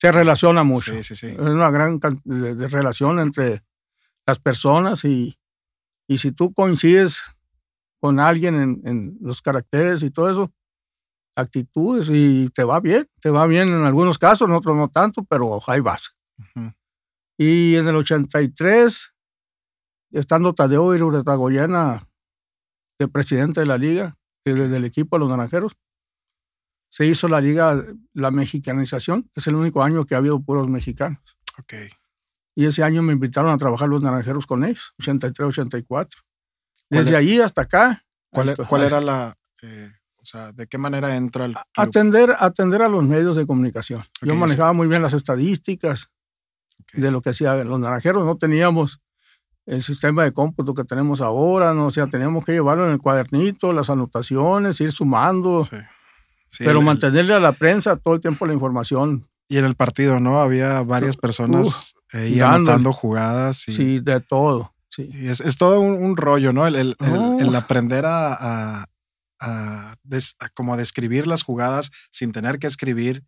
se 0.00 0.12
relaciona 0.12 0.62
mucho. 0.64 0.92
Sí, 0.92 1.02
sí, 1.02 1.16
sí. 1.16 1.26
Es 1.28 1.38
una 1.38 1.70
gran 1.70 1.98
de 2.24 2.68
relación 2.68 3.18
entre 3.20 3.62
las 4.26 4.38
personas 4.38 5.04
y, 5.04 5.38
Y 6.10 6.18
si 6.18 6.32
tú 6.32 6.52
coincides 6.52 7.20
con 8.00 8.18
alguien 8.20 8.54
en, 8.60 8.80
en 8.84 9.18
los 9.20 9.40
caracteres 9.42 10.02
y 10.02 10.10
todo 10.10 10.30
eso, 10.30 10.52
actitudes 11.38 12.08
y 12.10 12.48
te 12.50 12.64
va 12.64 12.80
bien, 12.80 13.08
te 13.20 13.30
va 13.30 13.46
bien 13.46 13.68
en 13.68 13.84
algunos 13.84 14.18
casos, 14.18 14.48
en 14.48 14.54
otros 14.54 14.76
no 14.76 14.88
tanto, 14.88 15.22
pero 15.24 15.60
ahí 15.66 15.80
vas. 15.80 16.16
Ujú. 16.38 16.72
Y 17.38 17.76
en 17.76 17.86
el 17.88 17.96
83, 17.96 19.14
estando 20.12 20.54
Tadeo 20.54 20.94
Iruretagoyena 20.94 22.06
de 22.98 23.08
presidente 23.08 23.60
de 23.60 23.66
la 23.66 23.78
liga, 23.78 24.16
que 24.44 24.54
desde 24.54 24.76
el 24.76 24.84
equipo 24.84 25.16
de 25.16 25.20
los 25.20 25.28
naranjeros, 25.28 25.76
se 26.90 27.06
hizo 27.06 27.28
la 27.28 27.40
liga, 27.40 27.84
la 28.14 28.30
mexicanización. 28.30 29.30
Es 29.34 29.46
el 29.46 29.54
único 29.54 29.82
año 29.82 30.04
que 30.06 30.14
ha 30.14 30.18
habido 30.18 30.40
puros 30.40 30.68
mexicanos. 30.68 31.20
Ok. 31.58 31.74
Y 32.56 32.64
ese 32.64 32.82
año 32.82 33.02
me 33.02 33.12
invitaron 33.12 33.50
a 33.52 33.58
trabajar 33.58 33.88
los 33.88 34.02
naranjeros 34.02 34.46
con 34.46 34.64
ellos, 34.64 34.94
83, 34.98 35.48
84. 35.50 36.20
¿Cuál 36.88 36.98
Desde 36.98 37.10
era- 37.10 37.18
allí 37.18 37.40
hasta 37.40 37.62
acá. 37.62 38.04
¿Cuál, 38.30 38.48
e- 38.48 38.50
hasta- 38.52 38.64
cuál 38.66 38.82
era 38.82 39.00
la, 39.00 39.36
eh, 39.62 39.92
sea, 40.28 40.52
de 40.52 40.66
qué 40.66 40.78
manera 40.78 41.16
entra 41.16 41.44
el 41.46 41.52
club? 41.52 41.64
Atender, 41.76 42.36
atender 42.38 42.82
a 42.82 42.88
los 42.88 43.02
medios 43.04 43.36
de 43.36 43.46
comunicación. 43.46 44.04
Yo 44.22 44.32
Ok, 44.34 44.38
manejaba 44.38 44.72
muy 44.72 44.86
bien 44.86 45.02
las 45.02 45.12
estadísticas 45.14 46.08
Ok. 46.80 46.92
de 47.00 47.10
lo 47.10 47.20
que 47.20 47.30
hacían 47.30 47.66
los 47.68 47.80
naranjeros. 47.80 48.24
No 48.24 48.36
teníamos 48.36 49.00
el 49.66 49.82
sistema 49.82 50.24
de 50.24 50.32
cómputo 50.32 50.74
que 50.74 50.84
tenemos 50.84 51.20
ahora, 51.20 51.74
¿no? 51.74 51.86
o 51.86 51.90
sea, 51.90 52.06
teníamos 52.06 52.44
que 52.44 52.52
llevarlo 52.52 52.86
en 52.86 52.92
el 52.92 52.98
cuadernito, 52.98 53.72
las 53.72 53.90
anotaciones, 53.90 54.80
ir 54.80 54.92
sumando, 54.92 55.64
Sí. 55.64 55.76
Sí, 56.50 56.64
pero 56.64 56.78
el- 56.78 56.84
mantenerle 56.86 57.34
a 57.34 57.38
la 57.40 57.52
prensa 57.52 57.96
todo 57.96 58.14
el 58.14 58.20
tiempo 58.20 58.46
la 58.46 58.54
información. 58.54 59.28
y 59.50 59.56
en 59.58 59.64
el 59.66 59.74
partido, 59.76 60.20
¿no? 60.20 60.40
Había 60.40 60.82
varias 60.82 61.16
personas 61.16 61.94
ahí 62.12 62.36
dándole. 62.38 62.44
anotando 62.72 62.92
jugadas 62.92 63.66
y, 63.68 63.74
Sí, 63.74 64.00
de 64.00 64.20
todo. 64.20 64.74
Sí. 64.90 65.08
y 65.12 65.28
es, 65.28 65.40
es 65.40 65.56
todo 65.56 65.80
un, 65.80 66.02
un 66.02 66.16
rollo, 66.18 66.52
¿no? 66.52 66.66
El, 66.66 66.74
el- 66.76 66.96
el- 67.00 67.12
Oh. 67.16 67.36
el 67.38 67.54
aprender 67.54 68.04
a, 68.06 68.34
a- 68.82 68.86
a 69.40 69.94
des- 70.02 70.36
a 70.40 70.48
como 70.48 70.74
a 70.74 70.76
describir 70.76 71.26
las 71.26 71.42
jugadas 71.42 71.90
sin 72.10 72.32
tener 72.32 72.58
que 72.58 72.66
escribir 72.66 73.24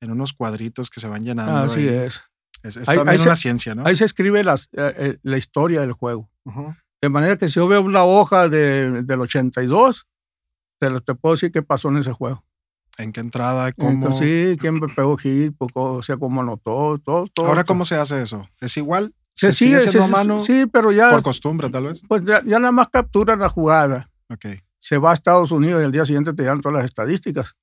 en 0.00 0.10
unos 0.10 0.32
cuadritos 0.32 0.90
que 0.90 1.00
se 1.00 1.08
van 1.08 1.24
llenando. 1.24 1.56
Así 1.56 1.80
ahí. 1.80 1.88
es. 1.88 2.20
Es, 2.62 2.76
es 2.76 2.88
Ahí- 2.88 2.96
también 2.96 3.14
ahí 3.14 3.18
se- 3.18 3.28
una 3.28 3.36
ciencia, 3.36 3.74
¿no? 3.74 3.86
Ahí 3.86 3.96
se 3.96 4.04
escribe 4.04 4.42
las, 4.44 4.64
eh, 4.72 4.94
eh, 4.96 5.18
la 5.22 5.36
historia 5.38 5.80
del 5.82 5.92
juego. 5.92 6.30
Ujú. 6.44 6.74
De 7.02 7.08
manera 7.10 7.36
que 7.36 7.48
si 7.48 7.54
yo 7.56 7.68
veo 7.68 7.82
una 7.82 8.04
hoja 8.04 8.48
de- 8.48 9.02
del 9.02 9.20
82, 9.20 10.06
te, 10.80 10.88
te 11.00 11.14
puedo 11.14 11.34
decir 11.34 11.52
qué 11.52 11.62
pasó 11.62 11.88
en 11.88 11.98
ese 11.98 12.12
juego. 12.12 12.44
¿En 12.96 13.12
qué 13.12 13.20
entrada? 13.20 13.72
¿Cómo? 13.72 13.90
Entonces, 13.90 14.50
sí, 14.52 14.56
quién 14.58 14.74
me 14.74 14.88
pegó 14.88 15.16
hit, 15.16 15.54
poco, 15.58 15.94
o 15.94 16.02
sea, 16.02 16.16
cómo 16.16 16.40
anotó, 16.42 16.98
todo, 17.04 17.26
todo. 17.26 17.46
Ahora, 17.46 17.64
¿cómo 17.64 17.84
se 17.84 17.96
hace 17.96 18.22
eso? 18.22 18.48
¿Es 18.60 18.76
igual? 18.76 19.12
se, 19.36 19.48
¿Se, 19.52 19.64
sigue 19.64 19.80
siendo 19.80 20.06
se- 20.06 20.12
mano 20.12 20.40
Sí, 20.40 20.64
pero 20.72 20.92
ya, 20.92 21.10
por 21.10 21.22
costumbre, 21.24 21.68
tal 21.68 21.86
vez? 21.86 22.02
pues 22.08 22.22
ya, 22.24 22.40
ya 22.46 22.60
nada 22.60 22.70
más 22.70 22.88
capturan 22.88 23.40
la 23.40 23.48
jugada. 23.48 24.08
Ok, 24.32 24.46
Se 24.84 24.98
va 24.98 25.12
a 25.12 25.14
Estados 25.14 25.50
Unidos 25.50 25.80
y 25.80 25.84
al 25.84 25.92
día 25.92 26.04
siguiente 26.04 26.34
te 26.34 26.42
dan 26.42 26.60
todas 26.60 26.76
las 26.76 26.84
estadísticas. 26.84 27.56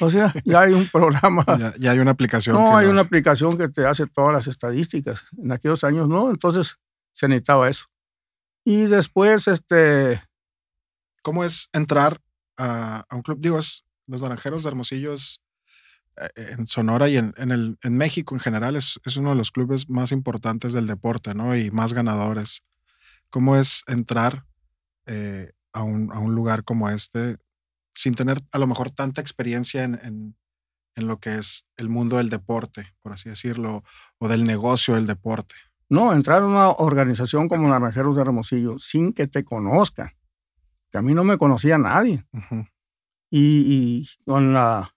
O 0.00 0.10
sea, 0.10 0.34
ya 0.44 0.60
hay 0.60 0.74
un 0.74 0.86
programa. 0.86 1.46
Ya, 1.58 1.74
ya 1.78 1.90
hay 1.92 1.98
una 1.98 2.10
aplicación. 2.10 2.56
no, 2.56 2.72
que 2.72 2.84
hay 2.84 2.86
una 2.88 3.00
aplicación 3.00 3.56
que 3.56 3.68
te 3.68 3.86
hace 3.86 4.06
todas 4.06 4.34
las 4.34 4.46
estadísticas. 4.46 5.24
En 5.38 5.50
aquellos 5.50 5.82
años 5.82 6.08
no, 6.08 6.30
entonces 6.30 6.76
se 7.12 7.26
necesitaba 7.26 7.70
eso. 7.70 7.86
Y 8.64 8.82
después, 8.82 9.48
este, 9.48 10.20
¿Cómo 11.22 11.42
es 11.44 11.70
entrar 11.72 12.20
a, 12.58 13.06
a 13.08 13.16
un 13.16 13.22
club? 13.22 13.38
Digo, 13.40 13.58
es 13.58 13.86
los 14.06 14.20
Naranjeros 14.20 14.62
de 14.64 14.68
Hermosillo 14.68 15.14
es, 15.14 15.40
eh, 16.16 16.56
en 16.58 16.66
Sonora 16.66 17.08
y 17.08 17.16
en, 17.16 17.32
en, 17.38 17.52
el, 17.52 17.78
en 17.82 17.96
México 17.96 18.34
en 18.34 18.40
general 18.40 18.76
es, 18.76 19.00
es 19.04 19.16
uno 19.16 19.30
de 19.30 19.36
los 19.36 19.52
clubes 19.52 19.88
más 19.88 20.12
importantes 20.12 20.74
del 20.74 20.86
deporte, 20.86 21.32
¿no? 21.34 21.56
Y 21.56 21.70
más 21.70 21.94
ganadores. 21.94 22.64
¿Cómo 23.30 23.56
es 23.56 23.84
entrar 23.86 24.44
eh, 25.06 25.52
a, 25.72 25.82
un, 25.82 26.12
a 26.12 26.18
un 26.18 26.34
lugar 26.34 26.64
como 26.64 26.88
este 26.90 27.36
sin 27.94 28.14
tener 28.14 28.38
a 28.52 28.58
lo 28.58 28.66
mejor 28.66 28.90
tanta 28.90 29.20
experiencia 29.20 29.84
en, 29.84 29.94
en, 30.02 30.36
en 30.94 31.06
lo 31.06 31.20
que 31.20 31.36
es 31.36 31.66
el 31.76 31.88
mundo 31.88 32.16
del 32.16 32.30
deporte, 32.30 32.94
por 33.02 33.12
así 33.12 33.28
decirlo, 33.28 33.84
o 34.18 34.28
del 34.28 34.44
negocio 34.44 34.94
del 34.94 35.06
deporte? 35.06 35.54
no, 35.92 36.14
entrar 36.14 36.42
a 36.42 36.46
una 36.46 36.70
organización 36.70 37.50
como 37.50 37.68
Naranjeros 37.68 38.16
de 38.16 38.22
Hermosillo 38.22 38.78
sin 38.78 39.12
que 39.12 39.26
te 39.26 39.44
conozcan. 39.44 40.08
Que 40.90 40.96
a 40.96 41.02
mí 41.02 41.12
no 41.12 41.22
me 41.22 41.36
conocía 41.36 41.76
nadie. 41.76 42.24
Y, 43.34 44.04
y 44.04 44.08
con 44.24 44.54
la, 44.54 44.94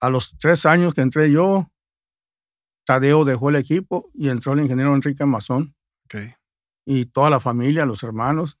a 0.00 0.10
los 0.10 0.36
tres 0.38 0.66
años 0.66 0.92
que 0.92 1.00
entré 1.00 1.30
yo, 1.30 1.70
Tadeo 2.84 3.24
dejó 3.24 3.48
el 3.48 3.56
equipo 3.56 4.08
y 4.14 4.28
entró 4.28 4.52
el 4.52 4.60
ingeniero 4.60 4.94
Enrique 4.94 5.24
Mazón 5.24 5.74
y 6.84 7.06
toda 7.06 7.30
la 7.30 7.40
familia, 7.40 7.86
los 7.86 8.02
hermanos. 8.02 8.58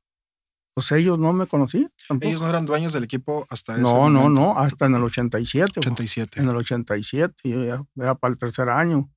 Pues 0.74 0.90
ellos 0.92 1.18
no 1.18 1.32
me 1.34 1.46
conocían. 1.46 1.90
tampoco. 2.08 2.28
Ellos 2.28 2.40
no 2.40 2.48
eran 2.48 2.64
dueños 2.64 2.92
del 2.94 3.04
equipo 3.04 3.46
hasta 3.50 3.74
ese 3.74 3.82
no, 3.82 4.08
no, 4.08 4.20
momento. 4.22 4.40
no, 4.40 4.58
hasta 4.58 4.86
en 4.86 4.94
el 4.96 5.02
87. 5.02 5.72
pues. 5.74 5.86
87. 5.86 6.40
En 6.40 6.48
el 6.48 6.56
87, 6.56 7.34
yo 7.44 7.64
ya 7.64 7.84
era 8.02 8.14
para 8.14 8.32
el 8.32 8.38
tercer 8.38 8.68
año. 8.70 9.10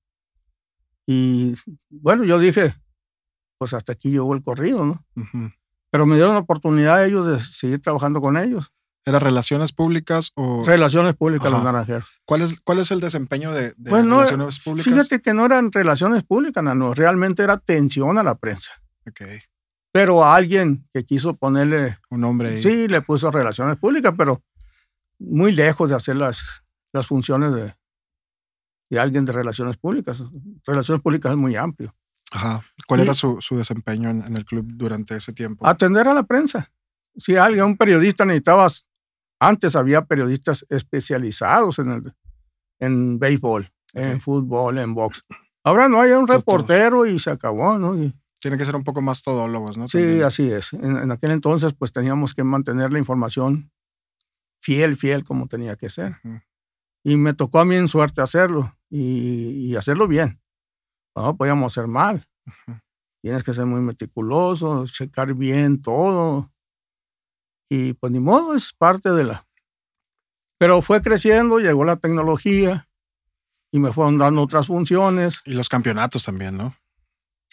Y 1.08 1.54
bueno, 1.90 2.24
yo 2.24 2.40
dije, 2.40 2.76
pues 3.58 3.74
hasta 3.74 3.94
aquí 3.94 4.12
llegó 4.12 4.34
el 4.34 4.44
corrido, 4.44 4.86
¿no? 4.86 5.06
Ujú. 5.16 5.52
Pero 5.92 6.06
me 6.06 6.16
dieron 6.16 6.34
la 6.34 6.42
oportunidad 6.42 7.06
ellos 7.06 7.26
de 7.28 7.40
seguir 7.40 7.82
trabajando 7.82 8.20
con 8.22 8.38
ellos. 8.38 8.72
¿Era 9.06 9.20
relaciones 9.20 9.72
públicas 9.72 10.32
o 10.36 10.64
Relaciones 10.66 11.14
públicas, 11.16 11.52
los 11.52 11.60
Ajá. 11.62 11.72
naranjeros. 11.72 12.10
cuál 12.26 12.42
es, 12.42 12.60
cuál 12.62 12.80
es 12.80 12.90
el 12.90 13.00
desempeño 13.00 13.54
de, 13.54 13.74
de 13.78 13.90
Pues 13.92 14.04
no, 14.04 14.16
relaciones 14.18 14.60
públicas? 14.60 14.92
Fíjate 14.92 15.22
que 15.22 15.34
no 15.36 15.46
eran 15.46 15.72
relaciones 15.72 16.24
públicas, 16.24 16.64
no, 16.64 16.94
realmente 16.96 17.44
era 17.44 17.54
atención 17.54 18.18
a 18.18 18.24
la 18.24 18.34
prensa. 18.36 18.72
Ok, 19.08 19.22
Pero 19.96 20.26
alguien 20.26 20.86
que 20.94 21.06
quiso 21.06 21.36
ponerle, 21.36 21.98
un 22.10 22.26
hombre 22.26 22.50
ahí. 22.50 22.62
sí, 22.62 22.90
le 22.90 23.00
puso 23.02 23.32
relaciones 23.32 23.78
públicas, 23.78 24.14
pero 24.18 24.44
muy 25.20 25.54
lejos 25.54 25.88
de 25.88 25.96
hacer 25.96 26.18
las, 26.18 26.44
las 26.92 27.08
funciones 27.08 27.54
de, 27.54 27.74
de 28.90 29.00
alguien 29.00 29.24
de 29.24 29.32
relaciones 29.32 29.78
públicas. 29.78 30.22
Relaciones 30.66 31.02
públicas 31.02 31.32
es 31.32 31.38
muy 31.38 31.56
amplio. 31.56 31.96
Ajá. 32.34 32.62
¿Cuál 32.88 33.00
era 33.00 33.14
su, 33.14 33.38
su 33.40 33.56
desempeño 33.56 34.10
en, 34.10 34.22
en 34.24 34.36
el 34.36 34.44
club 34.44 34.66
durante 34.68 35.16
ese 35.16 35.32
tiempo? 35.32 35.66
Atender 35.66 36.10
a 36.10 36.14
la 36.14 36.24
prensa. 36.24 36.70
Si 37.16 37.38
alguien, 37.38 37.64
un 37.64 37.78
periodista 37.78 38.26
necesitabas, 38.26 38.86
antes 39.40 39.78
había 39.78 40.04
periodistas 40.04 40.66
especializados 40.68 41.80
en, 41.80 41.92
el, 41.92 42.14
en 42.80 43.18
béisbol, 43.18 43.72
en 43.94 44.16
Ok. 44.18 44.22
fútbol, 44.22 44.78
en 44.80 44.94
box. 44.94 45.24
Ahora 45.64 45.88
no 45.88 46.02
hay 46.02 46.12
un 46.12 46.28
reportero 46.28 47.06
y 47.06 47.18
se 47.18 47.32
acabó, 47.32 47.80
¿no? 47.80 47.96
Y- 47.98 48.14
Tienen 48.46 48.60
que 48.60 48.66
ser 48.66 48.76
un 48.76 48.84
poco 48.84 49.02
más 49.02 49.24
todólogos, 49.24 49.76
¿no? 49.76 49.88
Sí, 49.88 49.98
También. 49.98 50.24
así 50.24 50.52
es. 50.52 50.72
En, 50.74 50.98
en 50.98 51.12
aquel 51.12 51.32
entonces, 51.32 51.74
pues 51.74 51.92
teníamos 51.92 52.36
que 52.36 52.44
mantener 52.44 52.94
la 52.94 53.00
información 53.00 53.72
fiel, 54.62 54.98
fiel, 54.98 55.24
como 55.24 55.48
tenía 55.48 55.76
que 55.78 55.90
ser. 55.90 56.18
Ujú. 56.24 56.42
Y 57.04 57.18
me 57.18 57.34
tocó 57.34 57.60
a 57.62 57.66
mí 57.66 57.76
en 57.76 57.88
suerte 57.88 58.22
hacerlo 58.22 58.78
y, 58.88 59.72
y 59.72 59.76
hacerlo 59.76 60.08
bien. 60.08 60.44
No 61.16 61.36
podíamos 61.36 61.74
hacer 61.76 61.88
mal. 61.88 62.30
Ujú. 62.46 62.78
Tienes 63.24 63.44
que 63.44 63.56
ser 63.56 63.66
muy 63.66 63.82
meticuloso, 63.82 64.86
checar 64.86 65.34
bien 65.34 65.82
todo. 65.82 66.54
Y 67.68 67.94
pues 67.94 68.12
ni 68.14 68.20
modo, 68.20 68.54
es 68.54 68.74
parte 68.74 69.10
de 69.10 69.24
la... 69.24 69.48
Pero 70.60 70.84
fue 70.84 71.02
creciendo, 71.02 71.58
llegó 71.58 71.84
la 71.84 71.96
tecnología 71.96 72.88
y 73.72 73.80
me 73.80 73.92
fueron 73.92 74.20
dando 74.20 74.44
otras 74.44 74.68
funciones. 74.68 75.42
Y 75.46 75.56
los 75.56 75.68
campeonatos 75.68 76.24
también, 76.24 76.56
¿no? 76.58 76.76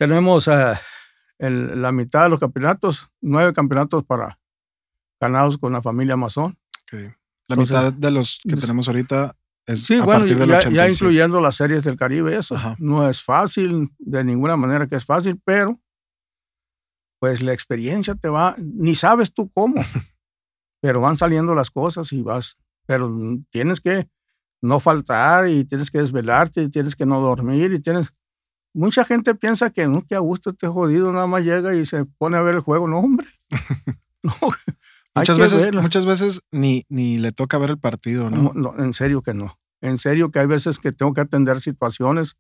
Tenemos 0.07 0.49
eh, 0.49 0.75
el- 1.39 1.81
la 1.81 1.93
mitad 1.93 2.25
de 2.25 2.29
los 2.31 2.41
campeonatos, 2.41 3.09
nueve 3.21 3.53
campeonatos 3.53 4.05
para 4.05 4.39
ganados 5.21 5.59
con 5.59 5.73
la 5.73 5.83
familia 5.83 6.15
Amazon. 6.15 6.57
Ok. 6.83 6.93
La 7.49 7.55
Entonces, 7.57 7.77
mitad 7.77 7.93
de 7.93 8.11
los 8.11 8.41
que 8.43 8.57
tenemos 8.57 8.89
ahorita 8.89 9.37
es 9.67 9.85
Sí, 9.85 9.95
a 9.95 10.05
bueno, 10.05 10.21
partir 10.21 10.39
del 10.39 10.49
ya, 10.49 10.57
87. 10.59 10.75
ya 10.77 10.93
incluyendo 10.93 11.41
las 11.41 11.55
series 11.57 11.83
del 11.85 11.97
Caribe, 11.97 12.37
eso. 12.37 12.57
Ajá. 12.57 12.75
No 12.79 13.09
es 13.09 13.23
fácil, 13.23 13.91
de 13.99 14.25
ninguna 14.25 14.57
manera 14.57 14.87
que 14.87 14.97
es 14.97 15.05
fácil, 15.05 15.41
pero 15.45 15.81
pues 17.21 17.41
la 17.41 17.53
experiencia 17.53 18.15
te 18.17 18.29
va, 18.29 18.57
ni 18.59 18.95
sabes 18.97 19.33
tú 19.33 19.51
cómo, 19.53 19.77
pero 20.83 21.01
van 21.01 21.17
saliendo 21.17 21.55
las 21.55 21.71
cosas 21.71 22.13
y 22.13 22.23
vas, 22.23 22.59
pero 22.87 23.09
tienes 23.51 23.81
que 23.81 24.09
no 24.61 24.81
faltar 24.81 25.49
y 25.49 25.65
tienes 25.65 25.91
que 25.91 25.99
desvelarte 25.99 26.63
y 26.63 26.69
tienes 26.71 26.97
que 26.97 27.07
no 27.07 27.21
dormir 27.21 27.73
y 27.73 27.81
tienes... 27.81 28.13
Mucha 28.75 29.05
gente 29.05 29.35
piensa 29.35 29.71
que 29.71 29.87
no, 29.87 30.05
que 30.07 30.15
a 30.15 30.19
gusto 30.21 30.51
este 30.51 30.67
jodido 30.69 31.13
nada 31.13 31.27
más 31.27 31.45
llega 31.45 31.75
y 31.75 31.85
se 31.87 32.05
pone 32.05 32.37
a 32.37 32.43
ver 32.43 32.55
el 32.55 32.61
juego. 32.61 32.89
No, 32.89 32.99
hombre. 32.99 33.27
No, 34.25 34.33
Muchas 35.17 35.37
veces, 35.37 35.65
verlo. 35.67 35.83
muchas 35.83 36.07
veces 36.07 36.43
ni, 36.53 36.87
ni 36.89 37.17
le 37.19 37.33
toca 37.33 37.59
ver 37.59 37.71
el 37.71 37.79
partido, 37.79 38.31
¿no? 38.31 38.53
No, 38.55 38.73
no, 38.73 38.83
en 38.85 38.93
serio 38.93 39.21
que 39.21 39.35
no. 39.35 39.59
En 39.81 39.99
serio 39.99 40.31
que 40.31 40.39
hay 40.39 40.47
veces 40.47 40.79
que 40.79 40.93
tengo 40.93 41.13
que 41.13 41.21
atender 41.21 41.61
situaciones 41.61 42.37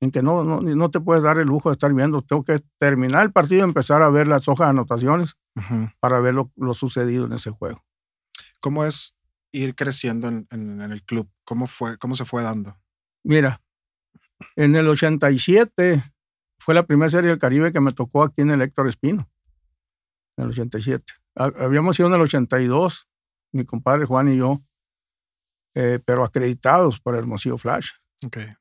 en 0.00 0.10
que 0.10 0.22
no, 0.22 0.42
no, 0.42 0.60
no 0.62 0.90
te 0.90 1.00
puedes 1.00 1.22
dar 1.22 1.38
el 1.38 1.46
lujo 1.48 1.68
de 1.68 1.74
estar 1.74 1.92
viendo. 1.92 2.22
Tengo 2.22 2.44
que 2.44 2.60
terminar 2.78 3.24
el 3.24 3.30
partido 3.32 3.60
y 3.60 3.64
empezar 3.64 4.02
a 4.02 4.08
ver 4.08 4.26
las 4.26 4.48
hojas 4.48 4.68
de 4.68 4.70
anotaciones 4.70 5.36
para 6.00 6.18
ver 6.20 6.34
lo, 6.34 6.50
lo 6.56 6.72
sucedido 6.72 7.26
en 7.26 7.34
ese 7.34 7.50
juego. 7.50 7.84
¿Cómo 8.60 8.84
es 8.86 9.14
ir 9.52 9.74
creciendo 9.74 10.28
en, 10.28 10.46
en- 10.50 10.80
en 10.80 10.90
el 10.92 11.02
club? 11.02 11.28
¿Cómo, 11.44 11.66
fue, 11.66 11.98
¿Cómo 11.98 12.14
se 12.14 12.24
fue 12.24 12.42
dando? 12.42 12.76
Mira, 13.22 13.60
en 14.56 14.76
el 14.76 14.88
87 14.88 16.02
fue 16.58 16.74
la 16.74 16.86
primera 16.86 17.10
serie 17.10 17.30
del 17.30 17.38
Caribe 17.38 17.72
que 17.72 17.80
me 17.80 17.92
tocó 17.92 18.22
aquí 18.22 18.42
en 18.42 18.50
el 18.50 18.62
Héctor 18.62 18.88
Espino. 18.88 19.28
en 20.36 20.44
el 20.44 20.50
87. 20.50 21.04
Habíamos 21.34 21.98
ido 21.98 22.08
en 22.08 22.14
el 22.14 22.20
82, 22.20 23.08
mi 23.52 23.64
compadre 23.64 24.04
Juan 24.04 24.28
y 24.28 24.38
yo, 24.38 24.62
eh, 25.74 26.00
pero 26.04 26.24
acreditados 26.24 27.00
por 27.00 27.14
Hermosillo 27.14 27.58
Flash. 27.58 27.90
Okay. 28.24 28.54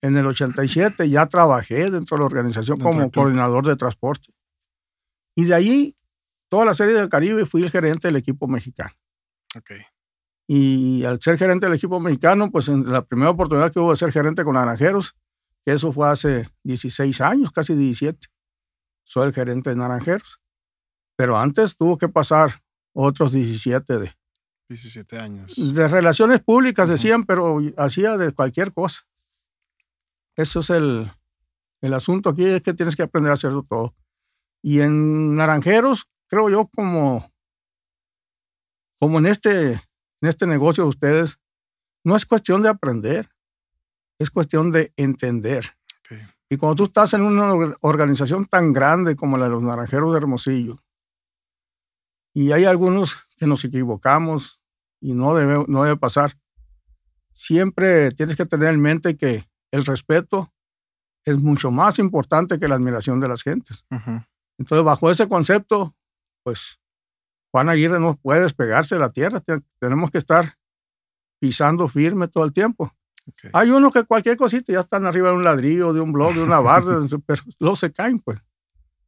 En 0.00 0.16
el 0.16 0.26
87 0.26 1.08
ya 1.08 1.26
trabajé 1.26 1.90
dentro 1.90 2.16
de 2.16 2.20
la 2.20 2.26
organización 2.26 2.78
como 2.78 3.10
coordinador 3.10 3.66
de 3.66 3.76
transporte. 3.76 4.32
Y 5.36 5.44
de 5.46 5.54
ahí, 5.54 5.96
toda 6.48 6.64
la 6.64 6.74
serie 6.74 6.94
del 6.94 7.08
Caribe, 7.08 7.46
fui 7.46 7.62
el 7.62 7.70
gerente 7.70 8.08
del 8.08 8.16
equipo 8.16 8.46
mexicano. 8.46 8.92
Okay. 9.56 9.82
Y 10.46 11.04
al 11.04 11.20
ser 11.20 11.38
gerente 11.38 11.66
del 11.66 11.76
equipo 11.76 12.00
mexicano, 12.00 12.50
pues 12.50 12.68
en 12.68 12.90
la 12.90 13.02
primera 13.02 13.30
oportunidad 13.30 13.72
que 13.72 13.80
hubo 13.80 13.90
de 13.90 13.96
ser 13.96 14.12
gerente 14.12 14.44
con 14.44 14.54
Naranjeros, 14.54 15.16
que 15.64 15.72
eso 15.72 15.92
fue 15.92 16.08
hace 16.08 16.48
16 16.64 17.20
años, 17.22 17.50
casi 17.52 17.74
17, 17.74 18.28
soy 19.04 19.26
el 19.28 19.32
gerente 19.32 19.70
de 19.70 19.76
Naranjeros. 19.76 20.40
Pero 21.16 21.38
antes 21.38 21.76
tuvo 21.76 21.96
que 21.96 22.08
pasar 22.08 22.62
otros 22.92 23.32
17 23.32 23.98
de... 23.98 24.14
17 24.68 25.18
años. 25.18 25.54
De 25.56 25.88
relaciones 25.88 26.40
públicas 26.40 26.88
decían, 26.88 27.24
pero 27.24 27.60
hacía 27.76 28.16
de 28.16 28.32
cualquier 28.32 28.72
cosa. 28.72 29.02
Eso 30.36 30.60
es 30.60 30.70
el, 30.70 31.10
el 31.80 31.94
asunto 31.94 32.30
aquí, 32.30 32.44
es 32.44 32.62
que 32.62 32.74
tienes 32.74 32.96
que 32.96 33.02
aprender 33.02 33.30
a 33.30 33.34
hacerlo 33.34 33.64
todo. 33.68 33.94
Y 34.62 34.80
en 34.80 35.36
Naranjeros, 35.36 36.08
creo 36.28 36.48
yo, 36.48 36.66
como, 36.74 37.30
como 38.98 39.18
en, 39.18 39.26
este, 39.26 39.80
en 40.24 40.28
este 40.30 40.46
negocio 40.46 40.84
de 40.84 40.88
ustedes, 40.88 41.38
no 42.02 42.16
es 42.16 42.24
cuestión 42.24 42.62
de 42.62 42.70
aprender, 42.70 43.28
es 44.18 44.30
cuestión 44.30 44.72
de 44.72 44.90
entender. 44.96 45.76
Y 46.48 46.56
cuando 46.56 46.76
tú 46.76 46.84
estás 46.84 47.12
en 47.12 47.20
una 47.20 47.76
organización 47.82 48.46
tan 48.46 48.72
grande 48.72 49.16
como 49.16 49.36
la 49.36 49.44
de 49.44 49.50
los 49.50 49.62
Naranjeros 49.62 50.12
de 50.12 50.16
Hermosillo, 50.16 50.76
y 52.32 52.52
hay 52.52 52.64
algunos 52.64 53.26
que 53.36 53.46
nos 53.46 53.66
equivocamos 53.66 54.62
y 54.98 55.12
no 55.12 55.34
debe, 55.34 55.66
no 55.68 55.82
debe 55.82 55.98
pasar, 55.98 56.38
siempre 57.34 58.10
tienes 58.12 58.36
que 58.36 58.46
tener 58.46 58.72
en 58.72 58.80
mente 58.80 59.18
que 59.18 59.46
el 59.72 59.84
respeto 59.84 60.54
es 61.26 61.38
mucho 61.38 61.70
más 61.70 61.98
importante 61.98 62.58
que 62.58 62.68
la 62.68 62.76
admiración 62.76 63.20
de 63.20 63.28
las 63.28 63.42
gentes. 63.42 63.84
Entonces, 64.56 64.84
bajo 64.84 65.10
ese 65.10 65.28
concepto, 65.28 65.94
pues 66.42 66.80
Juan 67.54 67.68
Aguirre 67.68 68.00
no 68.00 68.16
puede 68.16 68.40
despegarse 68.40 68.96
de 68.96 69.00
la 69.00 69.12
tierra. 69.12 69.40
Tenemos 69.78 70.10
que 70.10 70.18
estar 70.18 70.56
pisando 71.38 71.86
firme 71.86 72.26
todo 72.26 72.44
el 72.44 72.52
tiempo. 72.52 72.92
Hay 73.52 73.70
unos 73.70 73.92
que 73.92 74.02
cualquier 74.02 74.36
cosita 74.36 74.72
ya 74.72 74.80
están 74.80 75.06
arriba 75.06 75.28
de 75.28 75.36
un 75.36 75.44
ladrillo, 75.44 75.92
de 75.92 76.00
un 76.00 76.12
blog, 76.12 76.34
de 76.34 76.42
una 76.42 76.58
barra, 76.58 76.96
pero 77.26 77.42
luego 77.60 77.76
se 77.76 77.92
caen, 77.92 78.18
pues. 78.18 78.40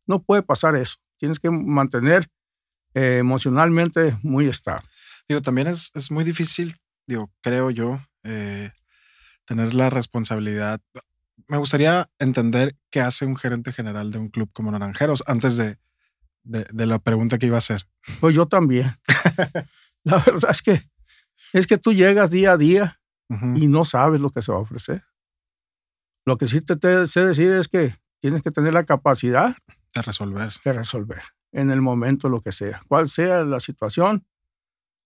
No 0.06 0.22
puede 0.22 0.44
pasar 0.44 0.76
eso. 0.76 0.94
Tienes 1.16 1.40
que 1.40 1.50
mantener 1.50 2.30
eh, 2.94 3.18
emocionalmente 3.18 4.16
muy 4.22 4.46
estable. 4.46 4.86
Digo, 5.28 5.42
también 5.42 5.66
es, 5.66 5.90
es 5.96 6.12
muy 6.12 6.22
difícil, 6.22 6.76
digo, 7.04 7.32
creo 7.40 7.72
yo, 7.72 7.98
eh, 8.22 8.70
tener 9.44 9.74
la 9.74 9.90
responsabilidad. 9.90 10.80
Me 11.48 11.56
gustaría 11.56 12.08
entender 12.20 12.76
qué 12.90 13.00
hace 13.00 13.26
un 13.26 13.34
gerente 13.34 13.72
general 13.72 14.12
de 14.12 14.18
un 14.18 14.28
club 14.28 14.50
como 14.52 14.70
Naranjeros 14.70 15.24
antes 15.26 15.56
de, 15.56 15.78
de, 16.46 16.86
la 16.86 16.98
pregunta 16.98 17.38
que 17.38 17.46
iba 17.46 17.56
a 17.56 17.58
hacer. 17.58 17.88
Pues 18.20 18.34
yo 18.34 18.46
también. 18.46 18.96
la 20.04 20.18
verdad 20.18 20.50
es 20.50 20.62
que 20.62 20.90
es 21.52 21.66
que 21.66 21.78
tú 21.78 21.92
llegas 21.92 22.30
día 22.30 22.52
a 22.52 22.56
día 22.56 23.00
y 23.54 23.66
no 23.66 23.84
sabes 23.84 24.20
lo 24.20 24.30
que 24.30 24.42
se 24.42 24.52
va 24.52 24.58
a 24.58 24.62
ofrecer. 24.62 25.04
Lo 26.24 26.38
que 26.38 26.48
sí 26.48 26.60
te, 26.60 27.06
se 27.06 27.24
decide 27.24 27.60
es 27.60 27.68
que 27.68 27.96
tienes 28.20 28.42
que 28.42 28.50
tener 28.50 28.74
la 28.74 28.84
capacidad 28.84 29.56
de 29.94 30.02
resolver. 30.02 30.52
De 30.64 30.72
resolver 30.72 31.22
en 31.52 31.70
el 31.70 31.80
momento 31.80 32.28
lo 32.28 32.40
que 32.40 32.52
sea. 32.52 32.82
Cual 32.88 33.08
sea 33.08 33.44
la 33.44 33.60
situación, 33.60 34.26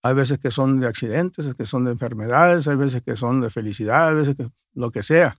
hay 0.03 0.13
veces 0.13 0.39
que 0.39 0.51
son 0.51 0.79
de 0.79 0.87
accidentes, 0.87 1.45
hay 1.45 1.51
veces 1.51 1.57
que 1.57 1.65
son 1.65 1.85
de 1.85 1.91
enfermedades, 1.91 2.67
hay 2.67 2.75
veces 2.75 3.01
que 3.01 3.15
son 3.15 3.41
de 3.41 3.49
felicidad, 3.49 4.09
hay 4.09 4.15
veces 4.15 4.35
que 4.35 4.49
lo 4.73 4.91
que 4.91 5.03
sea. 5.03 5.37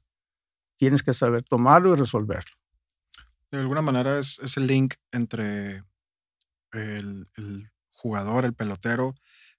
Tienes 0.77 1.03
que 1.03 1.15
saber 1.15 1.43
tomarlo 1.43 1.93
y 1.93 1.97
resolverlo. 1.97 2.53
De 3.51 3.59
alguna 3.59 3.83
manera 3.83 4.19
es, 4.19 4.39
es 4.39 4.57
el 4.57 4.67
link 4.67 4.95
entre 5.11 5.85
el, 6.73 7.29
el, 7.37 7.71
jugador, 7.91 8.45
el 8.45 8.55
pelotero, 8.55 9.15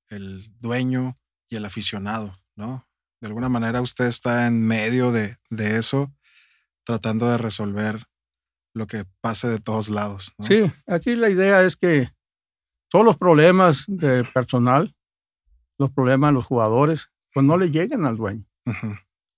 el 0.10 0.54
dueño 0.60 1.18
y 1.48 1.56
el 1.56 1.66
aficionado, 1.66 2.38
¿no? 2.56 2.86
De 3.22 3.28
alguna 3.28 3.48
manera 3.48 3.80
usted 3.80 4.06
está 4.06 4.48
en 4.48 4.68
medio 4.68 5.14
de, 5.14 5.38
de 5.50 5.78
eso, 5.78 6.14
tratando 6.84 7.30
de 7.30 7.38
resolver 7.38 8.06
lo 8.74 8.86
que 8.88 9.06
pase 9.22 9.48
de 9.48 9.60
todos 9.60 9.90
lados. 9.90 10.34
¿no? 10.38 10.46
Sí, 10.46 10.70
aquí 10.88 11.16
la 11.16 11.30
idea 11.30 11.64
es 11.64 11.78
que 11.78 12.10
todos 12.90 13.06
los 13.06 13.18
problemas 13.18 13.86
de 13.88 14.24
personal, 14.24 14.94
los 15.78 15.90
problemas 15.92 16.32
de 16.32 16.34
los 16.34 16.46
jugadores, 16.46 17.10
pues 17.34 17.46
no 17.46 17.58
le 17.58 17.72
lleguen 17.72 18.06
al 18.06 18.18
dueño. 18.18 18.46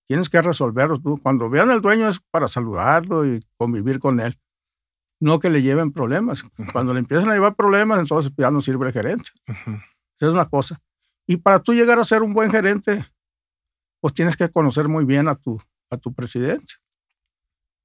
Tienes 0.07 0.29
que 0.29 0.41
resolverlos 0.41 1.01
tú. 1.01 1.19
Cuando 1.21 1.49
vean 1.49 1.69
al 1.69 1.81
dueño 1.81 2.07
es 2.07 2.19
para 2.31 2.47
saludarlo 2.47 3.25
y 3.25 3.43
convivir 3.57 3.99
con 3.99 4.19
él. 4.19 4.38
No 5.19 5.39
que 5.39 5.49
le 5.49 5.62
lleven 5.62 5.91
problemas. 5.91 6.43
Cuando 6.71 6.93
le 6.93 6.99
empiezan 6.99 7.30
a 7.30 7.34
llevar 7.34 7.56
problemas, 7.56 7.99
entonces 7.99 8.32
ya 8.38 8.51
no 8.51 8.62
sirve 8.62 8.88
el 8.88 8.93
gerente. 8.93 9.30
Esa 9.47 10.28
es 10.28 10.34
una 10.34 10.49
cosa. 10.49 10.82
Y 11.28 11.38
para 11.38 11.60
tú 11.60 11.73
llegar 11.73 11.99
a 11.99 12.06
ser 12.06 12.21
un 12.21 12.34
buen 12.34 12.51
gerente, 12.51 13.06
pues 13.99 14.13
tienes 14.13 14.36
que 14.36 14.49
conocer 14.49 14.88
muy 14.88 15.06
bien 15.06 15.28
a 15.28 15.36
tu, 15.36 15.60
a 15.89 15.97
tu 15.97 16.13
presidente. 16.13 16.73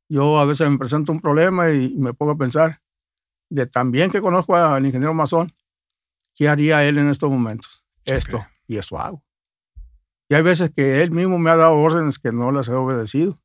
Yo 0.09 0.38
a 0.38 0.45
veces 0.45 0.69
me 0.69 0.77
presento 0.77 1.12
un 1.12 1.21
problema 1.21 1.71
y 1.71 1.95
me 1.97 2.12
pongo 2.12 2.33
a 2.33 2.37
pensar, 2.37 2.81
de 3.49 3.66
tan 3.66 3.90
bien 3.90 4.11
que 4.11 4.21
conozco 4.21 4.57
al 4.57 4.85
ingeniero 4.85 5.14
Mazón, 5.14 5.53
¿qué 6.35 6.49
haría 6.49 6.85
él 6.85 6.99
en 6.99 7.09
estos 7.09 7.31
momentos? 7.31 7.85
Esto, 8.05 8.45
y 8.66 8.77
eso 8.77 8.99
hago. 8.99 9.23
Y 10.29 10.35
hay 10.35 10.43
veces 10.43 10.71
que 10.71 11.03
él 11.03 11.11
mismo 11.11 11.38
me 11.38 11.51
ha 11.51 11.57
dado 11.57 11.77
órdenes 11.77 12.19
que 12.19 12.33
no 12.33 12.53
las 12.53 12.69
he 12.69 12.73
obedecido. 12.73 13.40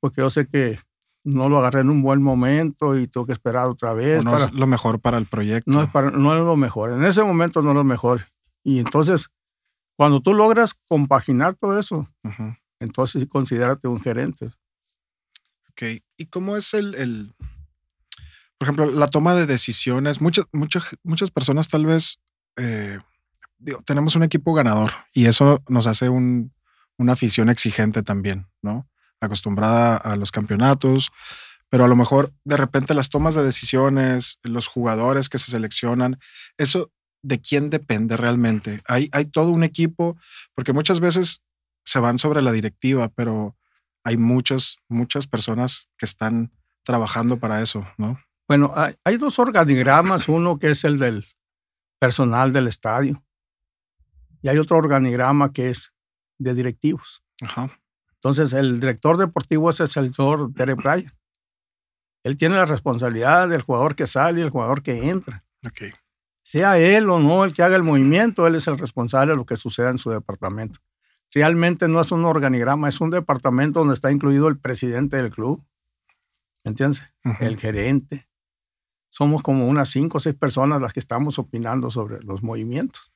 Porque 0.00 0.20
yo 0.20 0.30
sé 0.30 0.46
que 0.46 0.78
no 1.24 1.48
lo 1.48 1.58
agarré 1.58 1.80
en 1.80 1.90
un 1.90 2.02
buen 2.02 2.22
momento 2.22 2.98
y 2.98 3.06
tengo 3.06 3.26
que 3.26 3.32
esperar 3.32 3.68
otra 3.68 3.92
vez. 3.92 4.24
no 4.24 4.36
es 4.36 4.52
lo 4.52 4.66
mejor 4.66 5.00
para 5.00 5.18
el 5.18 5.26
proyecto. 5.26 5.70
No 5.70 5.82
es, 5.82 5.90
para, 5.90 6.10
no 6.10 6.34
es 6.34 6.40
lo 6.40 6.56
mejor. 6.56 6.90
En 6.90 7.04
ese 7.04 7.22
momento 7.22 7.62
no 7.62 7.70
es 7.70 7.76
lo 7.76 7.84
mejor. 7.84 8.22
Y 8.64 8.78
entonces, 8.78 9.28
cuando 9.96 10.20
tú 10.20 10.34
logras 10.34 10.74
compaginar 10.88 11.54
todo 11.54 11.78
eso, 11.78 12.08
entonces 12.80 13.26
considérate 13.28 13.88
un 13.88 14.00
gerente. 14.00 14.46
Ok. 15.70 16.02
¿Y 16.16 16.26
cómo 16.26 16.56
es 16.56 16.74
el, 16.74 16.94
el, 16.96 17.34
por 18.58 18.66
ejemplo, 18.66 18.90
la 18.90 19.08
toma 19.08 19.34
de 19.34 19.46
decisiones? 19.46 20.20
Muchas, 20.20 20.46
muchas, 20.52 20.84
muchas 21.02 21.30
personas 21.30 21.68
tal 21.68 21.86
vez, 21.86 22.18
eh, 22.56 22.98
digo, 23.58 23.80
tenemos 23.84 24.16
un 24.16 24.22
equipo 24.22 24.54
ganador 24.54 24.90
y 25.14 25.26
eso 25.26 25.62
nos 25.68 25.86
hace 25.86 26.08
un, 26.08 26.52
una 26.98 27.12
afición 27.12 27.48
exigente 27.48 28.02
también, 28.02 28.46
¿no? 28.60 28.88
Acostumbrada 29.22 29.96
a 29.96 30.16
los 30.16 30.30
campeonatos, 30.30 31.10
pero 31.70 31.84
a 31.84 31.88
lo 31.88 31.96
mejor 31.96 32.34
de 32.44 32.58
repente 32.58 32.92
las 32.92 33.08
tomas 33.08 33.34
de 33.34 33.44
decisiones, 33.44 34.38
los 34.42 34.66
jugadores 34.66 35.30
que 35.30 35.38
se 35.38 35.50
seleccionan, 35.50 36.18
eso 36.58 36.90
de 37.22 37.40
quién 37.40 37.70
depende 37.70 38.16
realmente. 38.16 38.82
Hay, 38.86 39.08
hay 39.12 39.24
todo 39.24 39.50
un 39.50 39.64
equipo, 39.64 40.18
porque 40.54 40.74
muchas 40.74 41.00
veces 41.00 41.42
se 41.84 41.98
van 41.98 42.18
sobre 42.18 42.42
la 42.42 42.52
directiva, 42.52 43.08
pero 43.08 43.56
hay 44.04 44.16
muchas, 44.16 44.76
muchas 44.88 45.26
personas 45.26 45.88
que 45.96 46.06
están 46.06 46.52
trabajando 46.84 47.38
para 47.38 47.62
eso, 47.62 47.86
¿no? 47.96 48.20
Bueno, 48.48 48.74
hay, 49.04 49.16
dos 49.16 49.38
organigramas, 49.38 50.28
uno 50.28 50.58
que 50.58 50.70
es 50.70 50.84
el 50.84 50.98
del 50.98 51.26
personal 51.98 52.52
del 52.52 52.66
estadio 52.66 53.24
y 54.42 54.48
hay 54.48 54.58
otro 54.58 54.76
organigrama 54.76 55.52
que 55.52 55.70
es 55.70 55.92
de 56.38 56.52
directivos. 56.52 57.22
Ajá. 57.40 57.70
Entonces, 58.22 58.52
el 58.52 58.80
director 58.80 59.16
deportivo 59.16 59.70
es 59.70 59.80
el 59.80 59.88
señor 59.88 60.52
Tere 60.54 60.76
Playa. 60.76 61.12
Él 62.22 62.36
tiene 62.36 62.54
la 62.56 62.66
responsabilidad 62.66 63.48
del 63.48 63.62
jugador 63.62 63.96
que 63.96 64.06
sale 64.06 64.40
y 64.40 64.44
el 64.44 64.50
jugador 64.50 64.82
que 64.82 65.08
entra. 65.08 65.44
Okay. 65.66 65.90
Sea 66.44 66.78
él 66.78 67.10
o 67.10 67.18
no 67.18 67.44
el 67.44 67.52
que 67.52 67.62
haga 67.62 67.76
el 67.76 67.82
movimiento, 67.82 68.46
él 68.46 68.54
es 68.54 68.66
el 68.68 68.78
responsable 68.78 69.32
de 69.32 69.36
lo 69.36 69.46
que 69.46 69.56
suceda 69.56 69.90
en 69.90 69.98
su 69.98 70.10
departamento 70.10 70.80
realmente 71.32 71.88
no 71.88 72.00
es 72.00 72.12
un 72.12 72.24
organigrama, 72.24 72.88
es 72.88 73.00
un 73.00 73.10
departamento 73.10 73.80
donde 73.80 73.94
está 73.94 74.10
incluido 74.10 74.48
el 74.48 74.58
presidente 74.58 75.16
del 75.16 75.30
club, 75.30 75.64
¿me 76.64 76.70
entiendes? 76.70 77.02
El 77.40 77.58
gerente. 77.58 78.28
Somos 79.08 79.42
como 79.42 79.66
unas 79.66 79.90
cinco 79.90 80.18
o 80.18 80.20
seis 80.20 80.34
personas 80.34 80.80
las 80.80 80.92
que 80.92 81.00
estamos 81.00 81.38
opinando 81.38 81.90
sobre 81.90 82.22
los 82.22 82.42
movimientos. 82.42 83.12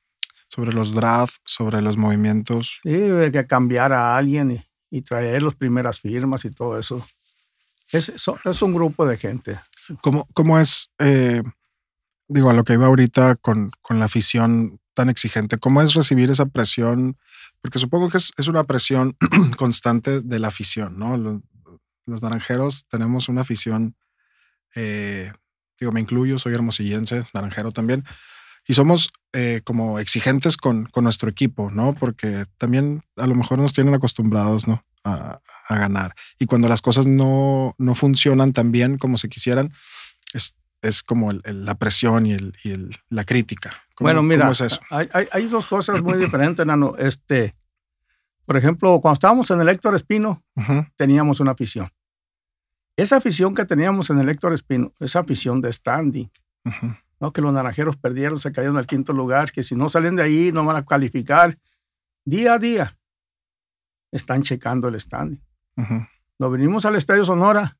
Sobre 0.49 0.71
los 0.71 0.93
drafts, 0.93 1.41
sobre 1.43 1.81
los 1.81 1.97
movimientos. 1.97 2.79
Sí, 2.83 2.93
hay 2.93 3.31
que 3.31 3.45
cambiar 3.47 3.91
a 3.93 4.15
alguien 4.15 4.51
y, 4.51 4.63
traer 5.03 5.43
las 5.43 5.55
primeras 5.55 5.99
firmas 5.99 6.45
y 6.45 6.51
todo 6.51 6.79
eso. 6.79 7.05
Es, 7.91 8.09
es 8.09 8.61
un 8.61 8.73
grupo 8.73 9.05
de 9.05 9.17
gente. 9.17 9.59
¿Cómo, 10.01 10.27
cómo 10.33 10.59
es, 10.59 10.91
eh, 10.99 11.41
digo, 12.27 12.49
a 12.49 12.53
lo 12.53 12.63
que 12.63 12.73
iba 12.73 12.87
ahorita 12.87 13.35
con, 13.35 13.71
con 13.81 13.99
la 13.99 14.05
afición 14.05 14.79
tan 14.93 15.09
exigente, 15.09 15.57
cómo 15.57 15.81
es 15.81 15.93
recibir 15.93 16.31
esa 16.31 16.47
presión 16.47 17.17
porque 17.61 17.79
supongo 17.79 18.09
que 18.09 18.17
es, 18.17 18.47
una 18.47 18.63
presión 18.63 19.15
constante 19.57 20.21
de 20.21 20.39
la 20.39 20.47
afición, 20.47 20.97
¿no? 20.97 21.17
Los, 22.05 22.21
naranjeros 22.21 22.85
tenemos 22.87 23.27
una 23.27 23.41
afición 23.41 23.95
eh, 24.75 25.31
digo, 25.79 25.91
me 25.91 25.99
incluyo, 25.99 26.39
soy 26.39 26.53
hermosillense, 26.53 27.23
naranjero 27.33 27.71
también, 27.71 28.05
y 28.67 28.73
somos 28.73 29.11
eh, 29.33 29.61
como 29.63 29.99
exigentes 29.99 30.57
con, 30.57 30.85
con, 30.85 31.03
nuestro 31.05 31.29
equipo, 31.29 31.69
¿no? 31.71 31.93
Porque 31.93 32.45
también 32.57 33.01
a 33.15 33.25
lo 33.27 33.35
mejor 33.35 33.59
nos 33.59 33.73
tienen 33.73 33.93
acostumbrados, 33.93 34.67
¿no? 34.67 34.83
A, 35.03 35.39
a 35.67 35.77
ganar. 35.77 36.13
Y 36.37 36.45
cuando 36.47 36.67
las 36.67 36.81
cosas 36.81 37.05
no, 37.05 37.73
no 37.77 37.95
funcionan 37.95 38.51
tan 38.51 38.71
bien 38.71 38.97
como 38.97 39.17
se 39.17 39.29
quisieran, 39.29 39.71
es, 40.33 40.55
es 40.81 41.01
como 41.01 41.31
el, 41.31 41.41
el, 41.45 41.65
la 41.65 41.75
presión 41.75 42.25
y, 42.25 42.33
el, 42.33 42.55
y 42.63 42.75
la 43.09 43.23
crítica. 43.23 43.73
¿Cómo, 43.95 44.07
bueno, 44.07 44.21
mira, 44.21 44.41
¿cómo 44.41 44.51
es 44.51 44.61
eso? 44.61 44.79
Hay, 44.89 45.07
hay, 45.13 45.27
hay, 45.31 45.45
dos 45.45 45.65
cosas 45.65 46.03
muy 46.03 46.17
diferentes, 46.17 46.65
Nano. 46.65 46.95
Este, 46.97 47.55
por 48.45 48.57
ejemplo, 48.57 48.99
cuando 49.01 49.13
estábamos 49.13 49.49
en 49.51 49.61
el 49.61 49.69
Héctor 49.69 49.95
Espino, 49.95 50.43
uh 50.55 50.61
-huh. 50.61 50.91
teníamos 50.95 51.39
una 51.39 51.51
afición. 51.51 51.89
Esa 52.97 53.17
afición 53.17 53.55
que 53.55 53.65
teníamos 53.65 54.09
en 54.09 54.19
el 54.19 54.27
Héctor 54.27 54.53
Espino, 54.53 54.91
esa 54.99 55.19
afición 55.19 55.61
de 55.61 55.71
standing, 55.71 56.29
uh 56.65 56.69
-huh. 56.69 56.97
¿No? 57.19 57.31
que 57.33 57.41
los 57.41 57.53
naranjeros 57.53 57.97
perdieron, 57.97 58.39
se 58.39 58.51
cayeron 58.51 58.77
al 58.77 58.87
quinto 58.87 59.13
lugar, 59.13 59.51
que 59.51 59.63
si 59.63 59.75
no 59.75 59.89
salen 59.89 60.15
de 60.15 60.23
ahí 60.23 60.51
no 60.51 60.65
van 60.65 60.75
a 60.75 60.85
calificar. 60.85 61.57
Día 62.25 62.53
a 62.53 62.59
día 62.59 62.97
están 64.11 64.43
checando 64.43 64.87
el 64.87 64.99
standing. 64.99 65.41
Uh 65.75 65.81
-huh. 65.81 66.09
Nos 66.39 66.51
venimos 66.51 66.85
al 66.85 66.95
Estadio 66.95 67.25
Sonora 67.25 67.77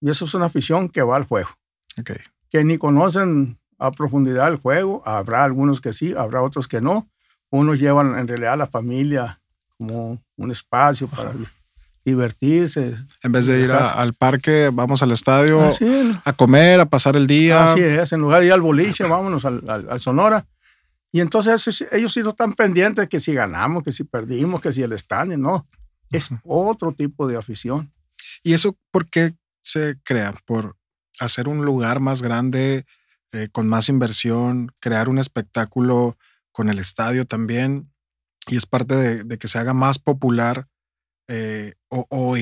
y 0.00 0.10
eso 0.10 0.24
es 0.24 0.34
una 0.34 0.46
afición 0.46 0.88
que 0.88 1.02
va 1.02 1.16
al 1.16 1.24
juego. 1.24 1.50
Okay. 1.98 2.18
Que 2.50 2.64
ni 2.64 2.78
conocen 2.78 3.58
a 3.78 3.90
profundidad 3.90 4.48
el 4.48 4.56
juego, 4.56 5.02
habrá 5.06 5.44
algunos 5.44 5.80
que 5.80 5.92
sí, 5.92 6.14
habrá 6.16 6.42
otros 6.42 6.68
que 6.68 6.80
no. 6.80 7.08
Unos 7.50 7.78
llevan 7.78 8.18
en 8.18 8.28
realidad 8.28 8.54
a 8.54 8.56
la 8.56 8.66
familia 8.66 9.40
como 9.78 10.22
un 10.36 10.50
espacio 10.50 11.08
para 11.08 11.30
uh 11.30 11.34
-huh. 11.34 11.48
Divertirse. 12.08 12.94
En 13.22 13.32
vez 13.32 13.46
de 13.46 13.60
ir 13.60 13.72
a, 13.72 13.90
al 13.90 14.14
parque, 14.14 14.70
vamos 14.72 15.02
al 15.02 15.12
estadio 15.12 15.68
Así 15.68 15.86
a 16.24 16.32
comer, 16.32 16.80
a 16.80 16.86
pasar 16.86 17.16
el 17.16 17.26
día. 17.26 17.72
Así 17.72 17.82
es, 17.82 18.12
en 18.12 18.20
lugar 18.20 18.40
de 18.40 18.46
ir 18.46 18.52
al 18.52 18.60
boliche, 18.60 19.04
vámonos 19.04 19.44
al, 19.44 19.62
al, 19.68 19.88
al 19.90 20.00
Sonora. 20.00 20.46
Y 21.10 21.20
entonces 21.20 21.86
ellos 21.92 22.12
sí 22.12 22.20
no 22.20 22.30
están 22.30 22.52
pendientes 22.52 23.08
que 23.08 23.20
si 23.20 23.32
ganamos, 23.32 23.82
que 23.82 23.92
si 23.92 24.04
perdimos, 24.04 24.60
que 24.60 24.72
si 24.72 24.82
el 24.82 24.92
stand, 24.92 25.38
no. 25.38 25.64
Es 26.10 26.30
otro 26.44 26.92
tipo 26.92 27.26
de 27.26 27.36
afición. 27.36 27.92
¿Y 28.42 28.54
eso 28.54 28.76
por 28.90 29.08
qué 29.08 29.34
se 29.62 29.96
crea? 30.02 30.34
¿Por 30.44 30.76
hacer 31.20 31.48
un 31.48 31.64
lugar 31.64 32.00
más 32.00 32.22
grande, 32.22 32.86
eh, 33.32 33.48
con 33.52 33.68
más 33.68 33.88
inversión, 33.88 34.72
crear 34.80 35.08
un 35.08 35.18
espectáculo 35.18 36.16
con 36.52 36.68
el 36.68 36.78
estadio 36.78 37.26
también? 37.26 37.90
Y 38.48 38.56
es 38.56 38.66
parte 38.66 38.96
de, 38.96 39.24
de 39.24 39.38
que 39.38 39.48
se 39.48 39.58
haga 39.58 39.74
más 39.74 39.98
popular. 39.98 40.66
Eh, 41.28 41.74
o, 41.88 42.06
o, 42.08 42.36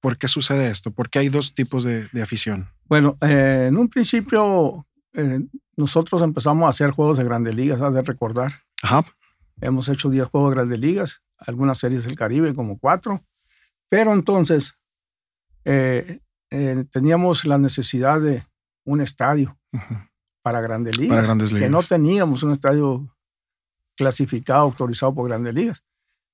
¿Por 0.00 0.16
qué 0.16 0.28
sucede 0.28 0.70
esto? 0.70 0.90
¿Por 0.90 1.10
qué 1.10 1.20
hay 1.20 1.28
dos 1.28 1.54
tipos 1.54 1.84
de, 1.84 2.08
de 2.08 2.22
afición? 2.22 2.68
Bueno, 2.84 3.16
eh, 3.20 3.66
en 3.68 3.76
un 3.76 3.88
principio 3.88 4.86
eh, 5.14 5.40
nosotros 5.76 6.22
empezamos 6.22 6.66
a 6.66 6.70
hacer 6.70 6.90
juegos 6.90 7.18
de 7.18 7.24
grandes 7.24 7.54
ligas, 7.54 7.80
has 7.80 7.92
de 7.92 8.02
recordar. 8.02 8.62
Ajá. 8.82 9.04
Hemos 9.60 9.88
hecho 9.88 10.08
10 10.08 10.28
juegos 10.28 10.50
de 10.50 10.54
grandes 10.56 10.78
ligas, 10.78 11.22
algunas 11.38 11.78
series 11.78 12.04
del 12.04 12.16
Caribe, 12.16 12.54
como 12.54 12.78
cuatro. 12.78 13.22
Pero 13.88 14.12
entonces 14.12 14.74
teníamos 16.90 17.44
la 17.44 17.58
necesidad 17.58 18.20
de 18.20 18.44
un 18.84 19.00
estadio 19.00 19.58
para, 20.42 20.60
grandes 20.60 20.96
ligas, 20.96 21.16
para 21.16 21.26
grandes 21.26 21.52
ligas. 21.52 21.66
Que 21.66 21.70
no 21.70 21.82
teníamos 21.82 22.42
un 22.42 22.52
estadio 22.52 23.14
clasificado, 23.96 24.62
autorizado 24.62 25.14
por 25.14 25.28
grandes 25.28 25.54
ligas. 25.54 25.84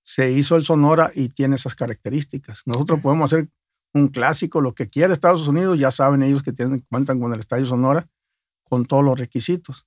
Se 0.06 0.30
hizo 0.30 0.54
el 0.54 0.62
Sonora 0.62 1.10
y 1.12 1.30
tiene 1.30 1.56
esas 1.56 1.74
características. 1.74 2.62
Nosotros 2.64 3.00
podemos 3.00 3.32
hacer 3.32 3.48
un 3.92 4.06
clásico, 4.06 4.60
lo 4.60 4.72
que 4.72 4.88
quiera 4.88 5.12
Estados 5.12 5.48
Unidos, 5.48 5.80
ya 5.80 5.90
saben 5.90 6.22
ellos 6.22 6.44
que 6.44 6.52
tienen, 6.52 6.86
cuentan 6.88 7.18
con 7.18 7.32
el 7.32 7.40
estadio 7.40 7.64
Sonora 7.64 8.08
con 8.62 8.86
todos 8.86 9.02
los 9.02 9.18
requisitos. 9.18 9.84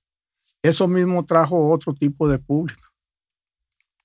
Eso 0.60 0.88
mismo 0.88 1.24
trajo 1.24 1.70
otro 1.70 1.94
tipo 1.94 2.28
de 2.28 2.38
público. 2.38 2.82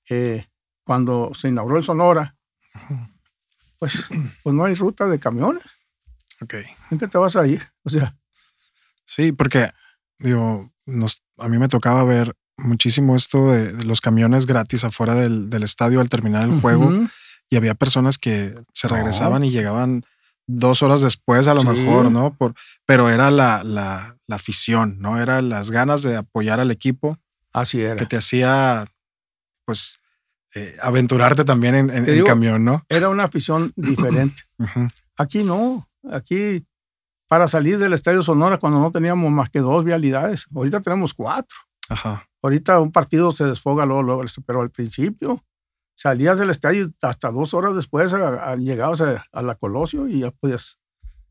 Eh, 0.08 0.46
cuando 0.84 1.34
se 1.34 1.48
inauguró 1.48 1.76
el 1.76 1.84
Sonora, 1.84 2.34
pues, 3.78 4.08
pues 4.42 4.56
no 4.56 4.64
hay 4.64 4.74
ruta 4.74 5.06
de 5.06 5.20
camiones. 5.20 5.64
Okay. 6.40 6.64
¿En 6.90 6.96
qué 6.96 7.08
te 7.08 7.18
vas 7.18 7.36
a 7.36 7.46
ir? 7.46 7.62
O 7.82 7.90
sea. 7.90 8.16
Sí, 9.04 9.32
porque 9.32 9.70
digo, 10.18 10.66
nos, 10.86 11.22
a 11.36 11.48
mí 11.50 11.58
me 11.58 11.68
tocaba 11.68 12.04
ver 12.04 12.34
muchísimo 12.56 13.16
esto 13.16 13.50
de, 13.50 13.72
de 13.72 13.84
los 13.84 14.00
camiones 14.00 14.46
gratis 14.46 14.84
afuera 14.84 15.14
del, 15.14 15.50
del, 15.50 15.62
estadio 15.62 16.00
al 16.00 16.08
terminar 16.08 16.44
el 16.44 16.50
uh 16.50 16.54
-huh. 16.54 16.60
juego 16.60 16.92
y 17.48 17.56
había 17.56 17.74
personas 17.74 18.18
que 18.18 18.54
se 18.72 18.88
regresaban 18.88 19.40
no. 19.40 19.46
y 19.46 19.50
llegaban 19.50 20.04
dos 20.46 20.82
horas 20.82 21.00
después 21.00 21.48
a 21.48 21.54
lo 21.54 21.62
sí. 21.62 21.68
mejor, 21.68 22.10
¿no? 22.10 22.34
Por, 22.34 22.54
pero 22.86 23.10
era 23.10 23.30
la, 23.30 23.64
la, 23.64 24.16
la, 24.26 24.36
afición, 24.36 24.96
¿no? 24.98 25.20
Era 25.20 25.42
las 25.42 25.70
ganas 25.70 26.02
de 26.02 26.16
apoyar 26.16 26.60
al 26.60 26.70
equipo. 26.70 27.18
Así 27.52 27.82
era. 27.82 27.96
Que 27.96 28.06
te 28.06 28.16
hacía, 28.16 28.86
pues, 29.64 29.98
eh, 30.54 30.76
aventurarte 30.80 31.44
también 31.44 31.74
en, 31.74 31.90
en 31.90 32.08
el 32.08 32.24
camión, 32.24 32.64
¿no? 32.64 32.84
Era 32.88 33.08
una 33.08 33.24
afición 33.24 33.72
diferente. 33.76 34.42
uh 34.58 34.64
-huh. 34.64 34.90
Aquí 35.16 35.42
no. 35.42 35.88
Aquí, 36.10 36.64
para 37.28 37.48
salir 37.48 37.78
del 37.78 37.92
Estadio 37.92 38.22
Sonora, 38.22 38.58
cuando 38.58 38.78
no 38.78 38.92
teníamos 38.92 39.30
más 39.32 39.50
que 39.50 39.58
dos 39.58 39.84
vialidades, 39.84 40.46
ahorita 40.54 40.80
tenemos 40.80 41.14
cuatro. 41.14 41.56
Ajá. 41.88 42.25
Ahorita 42.46 42.78
un 42.78 42.92
partido 42.92 43.32
se 43.32 43.42
desfoga 43.42 43.84
luego, 43.84 44.04
luego, 44.04 44.22
pero 44.46 44.60
al 44.62 44.70
principio 44.70 45.44
salías 45.96 46.38
del 46.38 46.50
estadio 46.50 46.92
hasta 47.02 47.32
dos 47.32 47.54
horas 47.54 47.74
después 47.74 48.12
a, 48.12 48.52
a, 48.52 48.54
llegabas 48.54 49.00
a, 49.00 49.24
a, 49.32 49.42
la 49.42 49.56
Colosio 49.56 50.06
y 50.06 50.20
ya 50.20 50.30
podías 50.30 50.78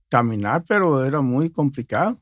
caminar, 0.09 0.65
pero 0.67 1.05
era 1.05 1.21
muy 1.21 1.49
complicado. 1.51 2.21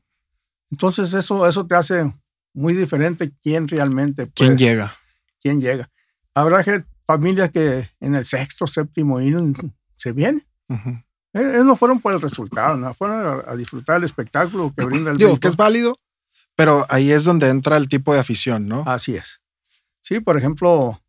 Entonces 0.70 1.12
eso, 1.12 1.44
eso 1.48 1.66
te 1.66 1.74
hace 1.74 2.14
muy 2.52 2.72
diferente 2.72 3.32
quién 3.42 3.66
realmente... 3.66 4.26
Puede, 4.28 4.32
¿Quién 4.34 4.58
llega? 4.58 4.96
¿Quién 5.40 5.60
llega? 5.60 5.90
Habrá 6.32 6.62
que, 6.62 6.84
familias 7.04 7.50
que 7.50 7.90
en 7.98 8.14
el 8.14 8.24
sexto, 8.24 8.68
séptimo 8.68 9.20
inning 9.20 9.56
se 9.96 10.12
vienen. 10.12 10.44
Uh 10.68 10.74
-huh. 10.74 11.04
Ellos 11.32 11.66
no 11.66 11.74
fueron 11.74 11.98
por 12.00 12.14
el 12.14 12.20
resultado, 12.20 12.76
no 12.76 12.94
fueron 12.94 13.26
a, 13.26 13.50
a 13.50 13.56
disfrutar 13.56 13.96
el 13.96 14.04
espectáculo 14.04 14.72
que 14.72 14.84
brinda 14.84 15.10
el 15.10 15.16
Digo, 15.16 15.30
béisbol. 15.30 15.40
que 15.40 15.48
es 15.48 15.56
válido, 15.56 15.98
pero 16.56 16.86
ahí 16.88 17.10
es 17.10 17.24
donde 17.24 17.48
entra 17.48 17.76
el 17.76 17.88
tipo 17.88 18.12
de 18.14 18.20
afición, 18.20 18.68
¿no? 18.68 18.82
Así 18.86 19.16
es. 19.16 19.40
Sí, 20.00 20.20
por 20.20 20.36
ejemplo, 20.36 21.00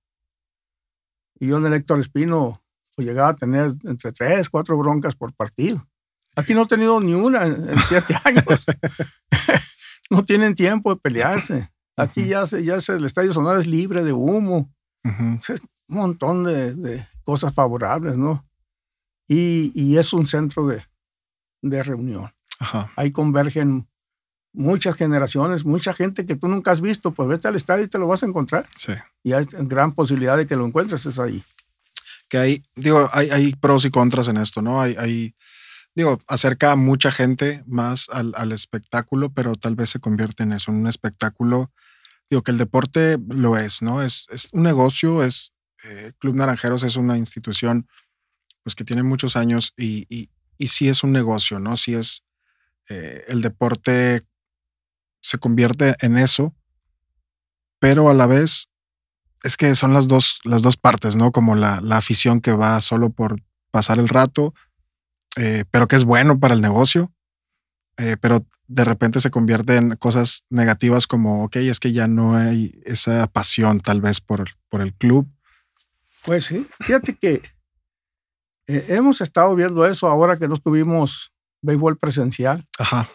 yo 1.39 1.58
en 1.58 1.65
el 1.65 1.73
Héctor 1.73 1.99
Espino 1.99 2.63
pues, 2.95 3.08
llegaba 3.08 3.29
a 3.29 3.36
tener 3.36 3.73
entre 3.84 4.12
tres, 4.12 4.49
cuatro 4.49 4.77
broncas 4.77 5.15
por 5.15 5.34
partido. 5.34 5.86
Aquí 6.36 6.53
no 6.53 6.63
he 6.63 6.67
tenido 6.67 6.99
ni 6.99 7.13
una 7.13 7.45
en, 7.45 7.69
en 7.69 7.79
siete 7.79 8.15
años. 8.23 8.65
no 10.10 10.23
tienen 10.23 10.55
tiempo 10.55 10.93
de 10.93 10.99
pelearse. 10.99 11.71
Aquí 11.97 12.21
uh 12.21 12.23
-huh. 12.23 12.29
ya, 12.29 12.45
se, 12.45 12.63
ya 12.63 12.81
se, 12.81 12.93
el 12.93 13.05
estadio 13.05 13.34
Sonora 13.34 13.60
es 13.60 13.67
libre 13.67 14.03
de 14.03 14.13
humo. 14.13 14.73
Uh 15.03 15.10
-huh. 15.10 15.39
o 15.39 15.41
sea, 15.43 15.55
un 15.88 15.97
montón 15.97 16.43
de, 16.43 16.73
de, 16.73 17.08
cosas 17.23 17.53
favorables, 17.53 18.17
¿no? 18.17 18.45
Y, 19.27 19.71
y 19.73 19.97
es 19.97 20.13
un 20.13 20.27
centro 20.27 20.67
de, 20.67 20.84
de 21.62 21.84
reunión. 21.84 22.31
Uh 22.60 22.63
-huh. 22.65 22.91
Ahí 22.95 23.12
convergen 23.12 23.88
muchas 24.56 24.96
generaciones, 24.96 25.65
mucha 25.65 25.94
gente 25.94 26.26
que 26.26 26.36
tú 26.36 26.48
nunca 26.48 26.72
has 26.72 26.82
visto, 26.82 27.12
pues 27.12 27.30
vete 27.30 27.48
al 27.48 27.56
estadio 27.56 27.86
y 27.86 27.88
te 27.88 27.98
lo 27.98 28.08
vas 28.08 28.24
a 28.24 28.26
encontrar. 28.26 28.68
Sí. 28.76 28.94
Y 29.24 29.34
hay 29.34 29.46
gran 29.52 29.94
posibilidad 29.94 30.38
de 30.38 30.48
que 30.48 30.56
lo 30.56 30.65
encuentres 30.65 31.06
es 31.06 31.20
ahí. 31.20 31.44
Que 32.30 32.38
hay, 32.38 32.63
digo, 32.76 33.10
hay, 33.13 33.30
hay 33.30 33.54
pros 33.56 33.86
y 33.86 33.89
contras 33.89 34.28
en 34.28 34.38
esto, 34.38 34.62
¿no? 34.62 34.82
Hay, 34.82 34.96
hay 34.98 35.36
digo, 35.96 36.20
acerca 36.28 36.74
a 36.74 36.76
mucha 36.76 37.12
gente 37.12 37.63
más 37.65 38.10
al, 38.10 38.34
al, 38.36 38.52
espectáculo, 38.52 39.32
pero 39.32 39.56
tal 39.56 39.76
vez 39.76 39.91
se 39.91 40.00
convierte 40.00 40.44
en 40.44 40.52
eso, 40.52 40.72
en 40.72 40.78
un 40.78 40.88
espectáculo. 40.88 41.72
Digo, 42.30 42.41
que 42.41 42.52
el 42.52 42.58
deporte 42.58 43.18
lo 43.30 43.58
es, 43.58 43.82
¿no? 43.82 44.02
Es, 44.02 44.28
es 44.32 44.50
un 44.52 44.63
negocio, 44.63 45.24
es 45.24 45.54
eh, 45.84 46.13
Club 46.20 46.36
Naranjeros 46.36 46.84
es 46.84 46.96
una 46.96 47.18
institución 47.18 47.88
pues 48.63 48.74
que 48.76 48.84
tiene 48.84 49.04
muchos 49.04 49.36
años 49.36 49.74
y, 49.78 50.08
y, 50.10 50.32
y 50.58 50.68
sí 50.68 50.89
es 50.89 51.04
un 51.04 51.12
negocio, 51.12 51.60
¿no? 51.60 51.78
Sí 51.78 51.94
es 51.94 52.24
eh, 52.89 53.24
el 53.28 53.41
deporte 53.41 54.26
se 55.25 55.39
convierte 55.39 55.95
en 56.01 56.19
eso, 56.19 56.53
pero 57.79 58.09
a 58.09 58.13
la 58.13 58.27
vez 58.27 58.69
es 59.41 59.57
que 59.57 59.73
son 59.73 59.91
las 59.91 60.07
dos, 60.07 60.39
las 60.43 60.61
dos 60.61 60.77
partes, 60.77 61.15
¿no? 61.15 61.31
Como 61.31 61.55
la, 61.55 61.81
la 61.81 61.97
afición 61.97 62.41
que 62.41 62.51
va 62.51 62.79
solo 62.79 63.09
por 63.09 63.41
pasar 63.71 63.97
el 63.97 64.07
rato, 64.07 64.53
eh, 65.35 65.63
pero 65.71 65.88
que 65.88 65.95
es 65.95 66.03
bueno 66.03 66.39
para 66.39 66.53
el 66.53 66.61
negocio, 66.61 67.11
eh, 67.97 68.17
pero 68.21 68.45
de 68.67 68.85
repente 68.85 69.19
se 69.19 69.31
convierte 69.31 69.77
en 69.77 69.95
cosas 69.95 70.45
negativas 70.51 71.07
como, 71.07 71.45
ok, 71.45 71.55
es 71.55 71.79
que 71.79 71.91
ya 71.91 72.07
no 72.07 72.35
hay 72.35 72.79
esa 72.85 73.25
pasión 73.25 73.79
tal 73.79 74.01
vez 74.01 74.21
por, 74.21 74.51
por 74.69 74.81
el 74.81 74.93
club. 74.93 75.27
Pues 76.23 76.45
sí, 76.45 76.67
fíjate 76.81 77.15
que 77.15 77.41
eh, 78.67 78.85
hemos 78.89 79.21
estado 79.21 79.55
viendo 79.55 79.88
eso 79.88 80.07
ahora 80.07 80.38
que 80.38 80.47
no 80.47 80.57
tuvimos 80.57 81.33
béisbol 81.63 81.97
presencial. 81.97 82.67
Ajá 82.77 83.07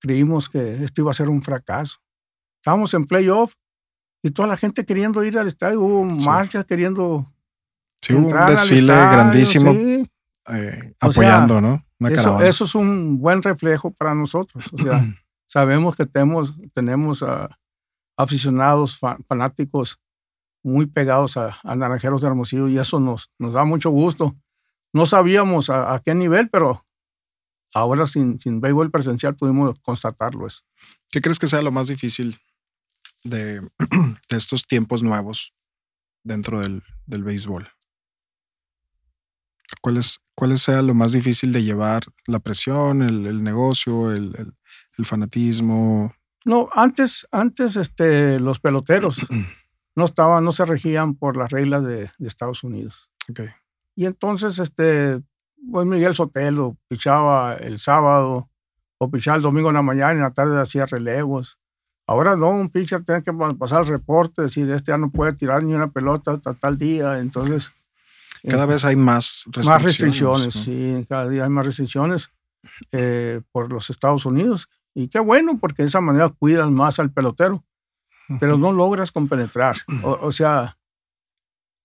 creímos 0.00 0.48
que 0.48 0.84
esto 0.84 1.02
iba 1.02 1.10
a 1.10 1.14
ser 1.14 1.28
un 1.28 1.42
fracaso. 1.42 1.98
Estábamos 2.60 2.92
en 2.94 3.06
playoff 3.06 3.54
y 4.22 4.30
toda 4.30 4.48
la 4.48 4.56
gente 4.56 4.84
queriendo 4.84 5.22
ir 5.24 5.38
al 5.38 5.46
estadio, 5.46 5.80
hubo 5.80 6.08
sí. 6.10 6.24
marchas 6.24 6.64
queriendo. 6.64 7.32
Sí, 8.00 8.14
hubo 8.14 8.28
un 8.28 8.46
desfile 8.46 8.92
grandísimo 8.92 9.72
sí. 9.72 10.04
eh, 10.48 10.94
apoyando, 11.00 11.56
o 11.56 11.60
sea, 11.60 11.70
¿no? 11.70 12.08
eso, 12.08 12.40
eso, 12.42 12.64
es 12.64 12.74
un 12.74 13.18
buen 13.18 13.42
reflejo 13.42 13.90
para 13.92 14.14
nosotros. 14.14 14.64
O 14.72 14.78
sea, 14.78 15.04
sabemos 15.46 15.96
que 15.96 16.06
tenemos, 16.06 16.54
tenemos 16.74 17.24
aficionados, 18.16 18.98
fanáticos 19.28 20.00
muy 20.62 20.86
pegados 20.86 21.36
a, 21.36 21.58
Naranjeros 21.64 22.20
de 22.20 22.28
Hermosillo 22.28 22.68
y 22.68 22.78
eso 22.78 23.00
nos, 23.00 23.30
nos 23.38 23.52
da 23.52 23.64
mucho 23.64 23.90
gusto. 23.90 24.36
No 24.92 25.06
sabíamos 25.06 25.70
a, 25.70 26.00
qué 26.04 26.14
nivel, 26.14 26.50
pero 26.50 26.84
ahora 27.74 28.06
sin, 28.06 28.38
sin 28.38 28.60
béisbol 28.60 28.90
presencial 28.90 29.36
pudimos 29.36 29.78
constatarlo 29.80 30.46
eso. 30.46 30.62
¿Qué 31.10 31.20
crees 31.20 31.38
que 31.38 31.46
sea 31.46 31.62
lo 31.62 31.72
más 31.72 31.88
difícil 31.88 32.38
de, 33.24 33.60
de 34.30 34.36
estos 34.36 34.66
tiempos 34.66 35.02
nuevos 35.02 35.54
dentro 36.22 36.60
del, 36.60 36.82
del 37.06 37.24
béisbol? 37.24 37.68
¿Cuál 39.80 39.98
es, 39.98 40.20
¿Cuál 40.34 40.58
sea 40.58 40.82
lo 40.82 40.94
más 40.94 41.12
difícil 41.12 41.52
de 41.52 41.62
llevar? 41.62 42.04
¿La 42.26 42.38
presión, 42.38 43.02
el, 43.02 43.26
el 43.26 43.42
negocio, 43.42 44.12
el, 44.12 44.34
el, 44.38 44.54
el, 44.96 45.04
fanatismo? 45.04 46.14
No, 46.44 46.68
antes, 46.72 47.26
antes 47.30 47.76
este, 47.76 48.40
los 48.40 48.60
peloteros 48.60 49.16
no 49.94 50.04
estaban, 50.04 50.44
no 50.44 50.52
se 50.52 50.64
regían 50.64 51.14
por 51.14 51.36
las 51.36 51.50
reglas 51.50 51.84
de, 51.84 52.10
de 52.16 52.28
Estados 52.28 52.64
Unidos. 52.64 53.10
Okay. 53.28 53.48
Y 53.94 54.06
entonces, 54.06 54.58
este, 54.58 55.20
pues 55.70 55.86
Miguel 55.86 56.14
Sotelo 56.14 56.76
pichaba 56.88 57.54
el 57.54 57.78
sábado 57.78 58.50
o 58.98 59.10
pichaba 59.10 59.36
el 59.36 59.42
domingo 59.42 59.68
en 59.68 59.74
la 59.74 59.82
mañana 59.82 60.12
y 60.12 60.16
en 60.16 60.22
la 60.22 60.32
tarde 60.32 60.60
hacía 60.60 60.86
relevos. 60.86 61.58
Ahora 62.06 62.36
no, 62.36 62.48
un 62.48 62.70
pitcher 62.70 63.04
tiene 63.04 63.22
que 63.22 63.32
pasar 63.58 63.82
el 63.82 63.88
reporte, 63.88 64.42
decir, 64.42 64.70
este 64.70 64.92
ya 64.92 64.98
no 64.98 65.10
puede 65.10 65.34
tirar 65.34 65.62
ni 65.62 65.74
una 65.74 65.90
pelota 65.90 66.32
hasta 66.32 66.54
tal 66.54 66.78
día. 66.78 67.18
Entonces. 67.18 67.72
Cada 68.48 68.64
vez 68.64 68.84
hay 68.84 68.96
más 68.96 69.44
restricciones. 69.46 69.68
Más 69.68 69.82
restricciones, 69.82 70.54
sí, 70.54 71.06
cada 71.08 71.28
día 71.28 71.44
hay 71.44 71.50
más 71.50 71.66
restricciones 71.66 72.30
eh, 72.92 73.42
por 73.52 73.70
los 73.70 73.90
Estados 73.90 74.24
Unidos. 74.24 74.68
Y 74.94 75.08
qué 75.08 75.18
bueno, 75.18 75.58
porque 75.58 75.82
de 75.82 75.88
esa 75.88 76.00
manera 76.00 76.30
cuidan 76.30 76.72
más 76.72 76.98
al 76.98 77.12
pelotero, 77.12 77.64
pero 78.40 78.56
no 78.56 78.72
logras 78.72 79.12
compenetrar. 79.12 79.76
O, 80.02 80.32
sea, 80.32 80.77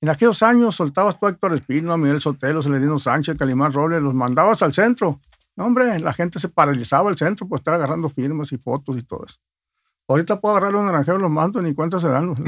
en 0.03 0.09
aquellos 0.09 0.43
años 0.43 0.75
soltabas 0.75 1.17
tú 1.17 1.27
a 1.27 1.29
Héctor 1.29 1.53
Espino, 1.53 1.93
a 1.93 1.97
Miguel 1.97 2.19
Sotelo, 2.19 2.61
Celerino 2.61 2.99
Sánchez, 2.99 3.37
Calimán 3.37 3.71
Robles, 3.71 4.01
los 4.01 4.13
mandabas 4.13 4.61
al 4.61 4.73
centro. 4.73 5.21
hombre, 5.55 5.97
la 5.99 6.11
gente 6.11 6.39
se 6.39 6.49
paralizaba 6.49 7.09
al 7.09 7.17
centro 7.17 7.47
por 7.47 7.59
estar 7.59 7.73
agarrando 7.73 8.09
firmas 8.09 8.51
y 8.51 8.57
fotos 8.57 8.97
y 8.97 9.03
todo 9.03 9.23
eso. 9.25 9.37
Ahorita 10.09 10.41
puedo 10.41 10.57
agarrar 10.57 10.73
los 10.73 10.83
naranjeros, 10.83 11.21
los 11.21 11.31
mando, 11.31 11.61
ni 11.61 11.73
cuenta 11.73 12.01
se 12.01 12.09
dan. 12.09 12.35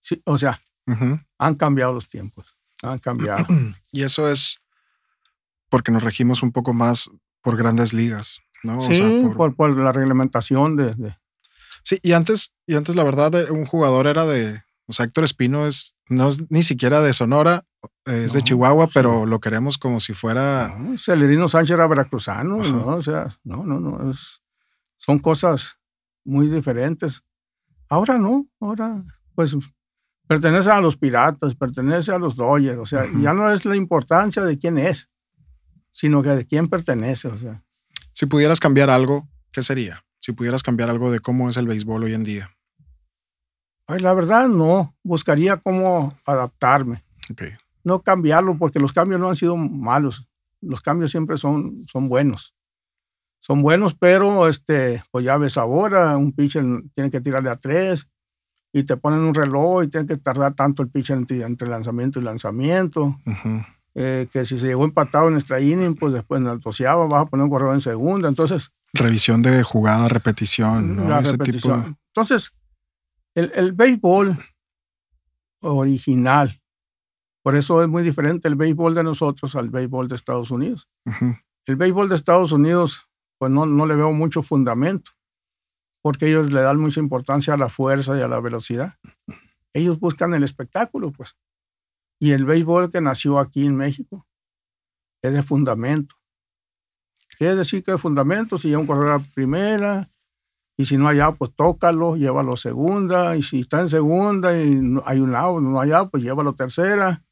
Sí, 0.00 0.22
o 0.24 0.38
sea, 0.38 0.56
han 1.36 1.54
cambiado 1.56 1.92
los 1.92 2.08
tiempos. 2.08 2.56
Han 2.84 3.00
cambiado. 3.00 3.44
Y 3.92 4.04
eso 4.04 4.30
es 4.30 4.60
porque 5.68 5.90
nos 5.90 6.04
regimos 6.04 6.44
un 6.44 6.52
poco 6.52 6.72
más 6.72 7.10
por 7.42 7.56
grandes 7.56 7.92
ligas, 7.92 8.38
¿no? 8.62 8.80
Sí, 8.80 9.28
por... 9.36 9.76
la 9.76 9.90
reglamentación 9.90 10.76
de, 10.76 11.16
Sí, 11.82 11.98
y 12.02 12.12
antes, 12.12 12.54
y 12.66 12.76
antes 12.76 12.94
la 12.94 13.02
verdad, 13.02 13.34
eh, 13.34 13.50
un 13.50 13.66
jugador 13.66 14.06
era 14.06 14.26
de. 14.26 14.62
O 14.88 14.94
sea, 14.94 15.04
Héctor 15.04 15.24
Espino 15.24 15.66
es, 15.66 15.96
no 16.08 16.28
es 16.28 16.50
ni 16.50 16.62
siquiera 16.62 17.02
de 17.02 17.12
Sonora, 17.12 17.66
es 18.06 18.32
de 18.32 18.40
Chihuahua, 18.40 18.88
pero 18.92 19.26
lo 19.26 19.38
queremos 19.38 19.76
como 19.76 20.00
si 20.00 20.14
fuera. 20.14 20.74
No, 20.78 20.96
Celerino 20.96 21.46
Sánchez 21.46 21.74
era 21.74 21.86
veracruzano, 21.86 22.56
¿no? 22.56 22.86
O 22.96 23.02
sea, 23.02 23.28
no, 23.44 23.64
no, 23.64 23.78
no. 23.78 24.10
Es, 24.10 24.42
son 24.96 25.18
cosas 25.18 25.76
muy 26.24 26.48
diferentes. 26.48 27.22
Ahora 27.90 28.18
no, 28.18 28.46
ahora 28.60 29.04
pues 29.34 29.54
pertenece 30.26 30.70
a 30.70 30.80
los 30.80 30.96
piratas, 30.96 31.54
pertenece 31.54 32.10
a 32.10 32.18
los 32.18 32.34
Dodgers, 32.34 32.78
o 32.78 32.86
sea, 32.86 33.06
ya 33.20 33.32
no 33.32 33.50
es 33.52 33.64
la 33.64 33.76
importancia 33.76 34.42
de 34.42 34.58
quién 34.58 34.78
es, 34.78 35.08
sino 35.92 36.22
que 36.22 36.30
de 36.30 36.46
quién 36.46 36.68
pertenece, 36.68 37.28
o 37.28 37.38
sea. 37.38 37.62
Si 38.12 38.26
pudieras 38.26 38.58
cambiar 38.58 38.90
algo, 38.90 39.28
¿qué 39.52 39.62
sería? 39.62 40.04
Si 40.18 40.32
pudieras 40.32 40.62
cambiar 40.62 40.90
algo 40.90 41.10
de 41.10 41.20
cómo 41.20 41.48
es 41.48 41.56
el 41.56 41.66
béisbol 41.66 42.04
hoy 42.04 42.14
en 42.14 42.24
día. 42.24 42.57
Ay, 43.88 43.98
la 43.98 44.14
verdad 44.14 44.46
no, 44.46 44.94
buscaría 45.02 45.56
cómo 45.56 46.16
adaptarme. 46.24 47.02
Okay. 47.32 47.54
No 47.82 48.02
cambiarlo 48.02 48.56
porque 48.56 48.78
los 48.78 48.92
cambios 48.92 49.20
no 49.20 49.28
han 49.28 49.36
sido 49.36 49.56
malos, 49.56 50.28
los 50.60 50.80
cambios 50.80 51.10
siempre 51.10 51.36
son, 51.38 51.82
son 51.86 52.08
buenos 52.08 52.54
son 53.40 53.62
buenos, 53.62 53.94
pero 53.94 54.48
este, 54.48 55.02
pues 55.10 55.24
ya 55.24 55.36
ves 55.36 55.56
ahora, 55.56 56.16
un 56.16 56.32
pitcher 56.32 56.64
tiene 56.94 57.10
que 57.10 57.20
tirarle 57.20 57.50
a 57.50 57.56
tres 57.56 58.08
y 58.72 58.82
te 58.82 58.96
ponen 58.96 59.20
un 59.20 59.34
reloj 59.34 59.84
y 59.84 59.88
tiene 59.88 60.06
que 60.06 60.16
tardar 60.16 60.54
tanto 60.54 60.82
el 60.82 60.88
pitcher 60.88 61.16
entre, 61.16 61.68
lanzamiento 61.68 62.20
y 62.20 62.24
lanzamiento. 62.24 63.18
Eh, 63.94 64.28
que 64.32 64.44
si 64.44 64.58
se 64.58 64.66
llegó 64.66 64.84
empatado 64.84 65.28
en 65.28 65.36
extra 65.36 65.60
inning, 65.60 65.94
pues 65.94 66.12
después 66.12 66.40
en 66.40 66.46
el 66.46 66.58
vas 66.58 66.80
a 66.80 67.26
poner 67.26 67.44
un 67.44 67.50
correo 67.50 67.72
en 67.72 67.80
segunda. 67.80 68.28
Entonces. 68.28 68.70
Revisión 68.92 69.42
de 69.42 69.62
jugada, 69.62 70.08
repetición. 70.08 70.96
¿no? 70.96 71.08
La 71.08 71.20
repetición. 71.20 71.96
Entonces, 72.08 72.52
el, 73.38 73.52
el 73.54 73.72
béisbol 73.72 74.36
original, 75.60 76.60
por 77.42 77.56
eso 77.56 77.82
es 77.82 77.88
muy 77.88 78.02
diferente 78.02 78.48
el 78.48 78.56
béisbol 78.56 78.94
de 78.94 79.04
nosotros 79.04 79.54
al 79.56 79.70
béisbol 79.70 80.08
de 80.08 80.16
Estados 80.16 80.50
Unidos. 80.50 80.88
El 81.66 81.76
béisbol 81.76 82.08
de 82.08 82.16
Estados 82.16 82.52
Unidos 82.52 83.08
pues 83.38 83.52
no, 83.52 83.66
no 83.66 83.86
le 83.86 83.94
veo 83.94 84.12
mucho 84.12 84.42
fundamento, 84.42 85.12
porque 86.02 86.28
ellos 86.28 86.52
le 86.52 86.60
dan 86.60 86.80
mucha 86.80 87.00
importancia 87.00 87.54
a 87.54 87.56
la 87.56 87.68
fuerza 87.68 88.18
y 88.18 88.20
a 88.20 88.28
la 88.28 88.40
velocidad. 88.40 88.94
Ellos 89.72 90.00
buscan 90.00 90.34
el 90.34 90.42
espectáculo, 90.42 91.12
pues. 91.12 91.36
Y 92.18 92.32
el 92.32 92.44
béisbol 92.44 92.90
que 92.90 93.00
nació 93.00 93.38
aquí 93.38 93.64
en 93.64 93.76
México 93.76 94.26
es 95.22 95.32
de 95.32 95.42
fundamento. 95.42 96.16
Quiere 97.38 97.54
decir 97.54 97.84
que 97.84 97.92
de 97.92 97.98
fundamento, 97.98 98.58
si 98.58 98.68
hay 98.68 98.74
un 98.74 98.86
corredor 98.86 99.20
a 99.20 99.32
primera, 99.34 100.10
y 100.80 100.86
si 100.86 100.96
no 100.96 101.08
hay 101.08 101.18
allá, 101.18 101.32
pues 101.32 101.52
tócalo, 101.54 102.16
llévalo 102.16 102.52
a 102.52 102.56
segunda, 102.56 103.36
y 103.36 103.42
si 103.42 103.60
está 103.60 103.80
en 103.80 103.88
segunda 103.88 104.56
y 104.56 104.80
hay 105.04 105.18
un 105.18 105.32
lado, 105.32 105.60
no 105.60 105.80
hay 105.80 105.90
allá, 105.90 106.08
pues 106.08 106.22
llévalo 106.22 106.50
a 106.50 106.56
tercera. 106.56 107.24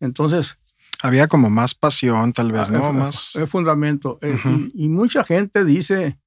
Entonces, 0.00 0.58
había 1.00 1.28
como 1.28 1.50
más 1.50 1.76
pasión, 1.76 2.32
tal 2.32 2.50
vez, 2.50 2.72
¿no? 2.72 2.88
Es, 2.88 2.94
más. 2.94 3.36
Es 3.36 3.48
fundamento. 3.48 4.18
Eh, 4.22 4.36
y, 4.74 4.88
mucha 4.88 5.22
gente 5.22 5.64
dice, 5.64 6.18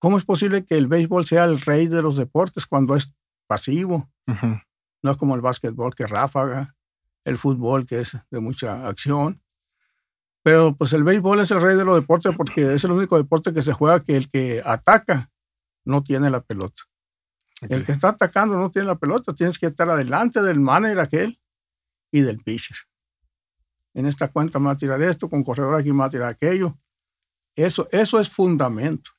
¿cómo 0.00 0.18
es 0.18 0.24
posible 0.24 0.64
que 0.64 0.76
el 0.76 0.88
béisbol 0.88 1.24
sea 1.24 1.44
el 1.44 1.60
rey 1.60 1.86
de 1.86 2.02
los 2.02 2.16
deportes 2.16 2.66
cuando 2.66 2.96
es 2.96 3.12
pasivo? 3.46 4.10
No 5.02 5.12
es 5.12 5.16
como 5.16 5.36
el 5.36 5.40
básquetbol 5.40 5.94
que 5.94 6.08
ráfaga, 6.08 6.74
el 7.24 7.38
fútbol 7.38 7.86
que 7.86 8.00
es 8.00 8.18
de 8.30 8.40
mucha 8.40 8.88
acción. 8.88 9.39
Pero 10.42 10.74
pues 10.74 10.92
el 10.92 11.04
béisbol 11.04 11.40
es 11.40 11.50
el 11.50 11.60
rey 11.60 11.76
de 11.76 11.84
los 11.84 12.00
deportes 12.00 12.34
porque 12.36 12.74
es 12.74 12.84
el 12.84 12.92
único 12.92 13.16
deporte 13.16 13.52
que 13.52 13.62
se 13.62 13.72
juega 13.72 14.00
que 14.00 14.16
el 14.16 14.30
que 14.30 14.62
ataca 14.64 15.30
no 15.84 16.02
tiene 16.02 16.30
la 16.30 16.40
pelota. 16.40 16.82
El 17.68 17.84
que 17.84 17.92
está 17.92 18.08
atacando 18.08 18.56
no 18.56 18.70
tiene 18.70 18.86
la 18.86 18.94
pelota, 18.94 19.34
tienes 19.34 19.58
que 19.58 19.66
estar 19.66 19.88
adelante 19.90 20.40
del 20.40 20.60
manager 20.60 21.00
aquel 21.00 21.38
y 22.10 22.20
del 22.20 22.38
pitcher 22.38 22.76
en 23.94 24.06
esta 24.06 24.28
cuenta 24.28 24.58
me 24.58 24.66
va 24.66 24.72
a 24.72 24.76
tirar 24.76 25.00
esto, 25.02 25.28
con 25.28 25.42
corredor 25.42 25.74
aquí 25.74 25.92
me 25.92 26.00
va 26.00 26.06
a 26.06 26.10
tirar 26.10 26.28
aquello. 26.28 26.78
Eso, 27.54 27.88
eso 27.90 28.20
es 28.20 28.30
fundamento, 28.30 29.10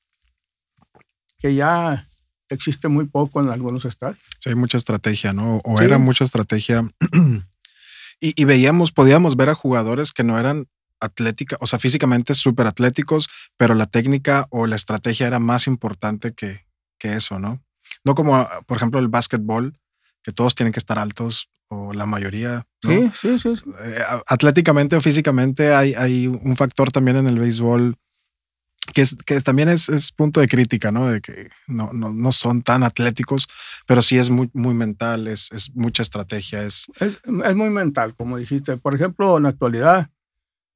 que 1.38 1.54
ya 1.54 2.06
existe 2.48 2.88
muy 2.88 3.08
poco 3.08 3.42
en 3.42 3.50
algunos 3.50 3.86
estados. 3.86 4.18
Sí, 4.40 4.50
hay 4.50 4.56
mucha 4.56 4.78
estrategia, 4.78 5.34
¿no? 5.34 5.58
O 5.64 5.82
era 5.82 5.98
mucha 5.98 6.24
estrategia. 6.24 6.90
y, 8.20 8.46
veíamos, 8.46 8.92
podíamos 8.92 9.36
ver 9.36 9.50
a 9.50 9.56
jugadores 9.56 10.14
que 10.14 10.24
no 10.24 10.40
eran 10.40 10.68
atlética, 11.02 11.58
o 11.60 11.68
sea, 11.68 11.80
físicamente 11.80 12.34
súper 12.34 12.68
atléticos, 12.68 13.28
pero 13.58 13.74
la 13.76 13.88
técnica 13.88 14.48
o 14.50 14.68
la 14.68 14.76
estrategia 14.76 15.28
era 15.28 15.40
más 15.40 15.68
importante 15.68 16.34
que, 16.34 16.66
que 16.98 17.16
eso, 17.16 17.40
¿no? 17.40 17.62
No 18.04 18.16
como, 18.16 18.48
por 18.66 18.78
ejemplo, 18.78 19.00
el 19.00 19.10
básquetbol, 19.10 19.78
que 20.24 20.32
todos 20.32 20.56
tienen 20.56 20.72
que 20.72 20.80
estar 20.80 20.98
altos, 20.98 21.50
o 21.72 21.94
la 21.94 22.06
mayoría. 22.06 22.68
Sí, 22.84 23.12
sí, 23.20 23.40
sí. 23.40 23.54
Eh, 23.84 24.04
atléticamente 24.28 24.96
o 24.96 25.02
físicamente 25.02 25.74
hay, 25.74 25.94
hay 25.94 26.28
un 26.28 26.56
factor 26.58 26.92
también 26.92 27.18
en 27.18 27.28
el 27.28 27.40
béisbol 27.40 27.96
que, 28.94 29.02
es, 29.02 29.16
que 29.26 29.40
también 29.40 29.70
es, 29.70 29.88
es, 29.90 30.12
punto 30.12 30.42
de 30.42 30.48
crítica, 30.48 30.92
¿no? 30.92 31.08
De 31.08 31.22
que 31.22 31.50
no, 31.68 31.92
no, 31.94 32.12
no, 32.12 32.32
son 32.32 32.62
tan 32.62 32.84
atléticos, 32.84 33.48
pero 33.88 34.02
sí 34.02 34.18
es 34.18 34.30
muy, 34.30 34.50
muy 34.54 34.74
mental, 34.74 35.28
es, 35.28 35.50
es 35.54 35.74
mucha 35.76 36.04
estrategia. 36.04 36.64
Es... 36.64 36.88
es... 37.00 37.20
Es, 37.46 37.56
muy 37.56 37.70
mental, 37.70 38.16
como 38.16 38.38
dijiste. 38.38 38.76
Por 38.78 38.94
ejemplo, 38.96 39.38
en 39.38 39.44
la 39.44 39.50
actualidad 39.50 40.10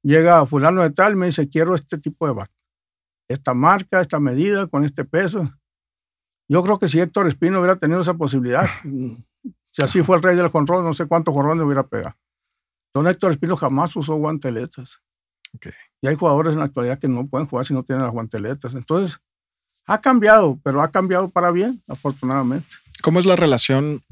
llega 0.06 0.46
fulano 0.46 0.82
de 0.82 0.90
tal, 0.90 1.16
me 1.16 1.26
dice, 1.26 1.48
quiero 1.48 1.74
este 1.74 1.98
tipo 1.98 2.26
de 2.26 2.34
bat, 2.34 2.50
esta 3.28 3.54
marca, 3.54 4.00
esta 4.00 4.20
medida, 4.20 4.66
con 4.66 4.84
este 4.84 5.04
peso. 5.04 5.52
Yo 6.48 6.62
creo 6.62 6.78
que 6.78 6.88
si 6.88 7.00
Héctor 7.00 7.26
Espino 7.26 7.58
hubiera 7.58 7.76
tenido 7.76 8.00
esa 8.00 8.14
posibilidad, 8.14 8.66
Si 9.76 9.82
así 9.84 10.02
fue 10.02 10.16
el 10.16 10.22
rey 10.22 10.34
del 10.36 10.48
jonrón, 10.48 10.84
no 10.84 10.94
sé 10.94 11.04
cuántos 11.04 11.34
jonrones 11.34 11.62
hubiera 11.62 11.86
pegado. 11.86 12.16
Don 12.94 13.06
Héctor 13.06 13.32
Espino 13.32 13.58
jamás 13.58 13.94
usó 13.94 14.14
guanteletas. 14.14 15.02
Y 16.00 16.06
hay 16.06 16.14
jugadores 16.14 16.54
en 16.54 16.60
la 16.60 16.64
actualidad 16.64 16.98
que 16.98 17.08
no 17.08 17.26
pueden 17.26 17.46
jugar 17.46 17.66
si 17.66 17.74
no 17.74 17.82
tienen 17.82 18.02
las 18.02 18.12
guanteletas. 18.12 18.72
Entonces, 18.72 19.18
ha 19.84 20.00
cambiado, 20.00 20.58
pero 20.64 20.80
ha 20.80 20.90
cambiado 20.90 21.28
para 21.28 21.50
bien, 21.50 21.82
afortunadamente. 21.88 22.66
¿Cómo 23.02 23.18
es 23.18 23.26
la 23.26 23.36
relación 23.36 24.02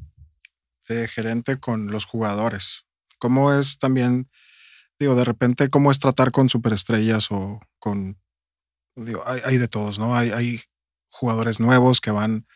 de 0.86 1.08
gerente 1.08 1.58
con 1.58 1.90
los 1.90 2.04
jugadores? 2.04 2.84
¿Cómo 3.18 3.50
es 3.50 3.78
también 3.78 4.28
digo, 4.98 5.14
de 5.14 5.24
repente, 5.24 5.68
¿cómo 5.68 5.90
es 5.90 5.98
tratar 5.98 6.30
con 6.30 6.48
superestrellas 6.48 7.30
o 7.30 7.60
con, 7.78 8.18
digo, 8.96 9.22
hay, 9.26 9.40
hay 9.44 9.58
de 9.58 9.68
todos, 9.68 9.98
¿no? 9.98 10.16
Hay, 10.16 10.30
hay 10.30 10.60
jugadores 11.10 11.60
nuevos 11.60 12.00
que 12.00 12.10
van, 12.10 12.46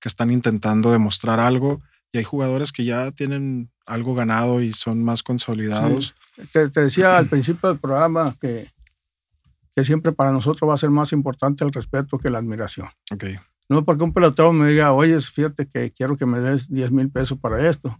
que 0.00 0.08
están 0.08 0.30
intentando 0.30 0.90
demostrar 0.90 1.40
algo 1.40 1.80
y 2.12 2.18
hay 2.18 2.24
jugadores 2.24 2.72
que 2.72 2.84
ya 2.84 3.10
tienen 3.10 3.70
algo 3.86 4.14
ganado 4.14 4.60
y 4.60 4.72
son 4.72 5.04
más 5.04 5.22
consolidados. 5.22 6.14
Te, 6.52 6.68
te 6.68 6.80
decía 6.80 7.16
al 7.16 7.26
principio 7.30 7.68
del 7.68 7.78
programa 7.78 8.34
que, 8.40 8.68
que 9.74 9.84
siempre 9.84 10.12
para 10.12 10.32
nosotros 10.32 10.68
va 10.68 10.74
a 10.74 10.78
ser 10.78 10.90
más 10.90 11.12
importante 11.12 11.64
el 11.64 11.72
respeto 11.72 12.18
que 12.18 12.30
la 12.30 12.38
admiración. 12.38 12.88
Ok. 13.12 13.24
No 13.68 13.84
porque 13.84 14.02
un 14.02 14.14
pelotero 14.14 14.52
me 14.52 14.68
diga, 14.68 14.92
oye, 14.92 15.20
fíjate 15.20 15.68
que 15.68 15.92
quiero 15.92 16.16
que 16.16 16.24
me 16.24 16.40
des 16.40 16.68
10 16.68 16.90
mil 16.90 17.10
pesos 17.10 17.38
para 17.38 17.68
esto. 17.68 17.98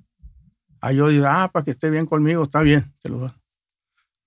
Ahí 0.80 0.96
yo 0.96 1.08
digo, 1.08 1.26
ah, 1.28 1.50
para 1.52 1.64
que 1.64 1.72
esté 1.72 1.90
bien 1.90 2.06
conmigo, 2.06 2.44
está 2.44 2.62
bien. 2.62 2.94
Te 3.02 3.10
lo. 3.10 3.34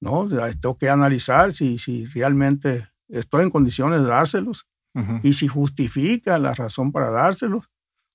No, 0.01 0.27
tengo 0.59 0.77
que 0.77 0.89
analizar 0.89 1.53
si, 1.53 1.77
si 1.77 2.05
realmente 2.07 2.89
estoy 3.07 3.43
en 3.43 3.49
condiciones 3.51 4.01
de 4.01 4.07
dárselos 4.07 4.67
Ujú. 4.95 5.19
y 5.23 5.33
si 5.33 5.47
justifica 5.47 6.37
la 6.39 6.53
razón 6.55 6.91
para 6.91 7.11
dárselos. 7.11 7.69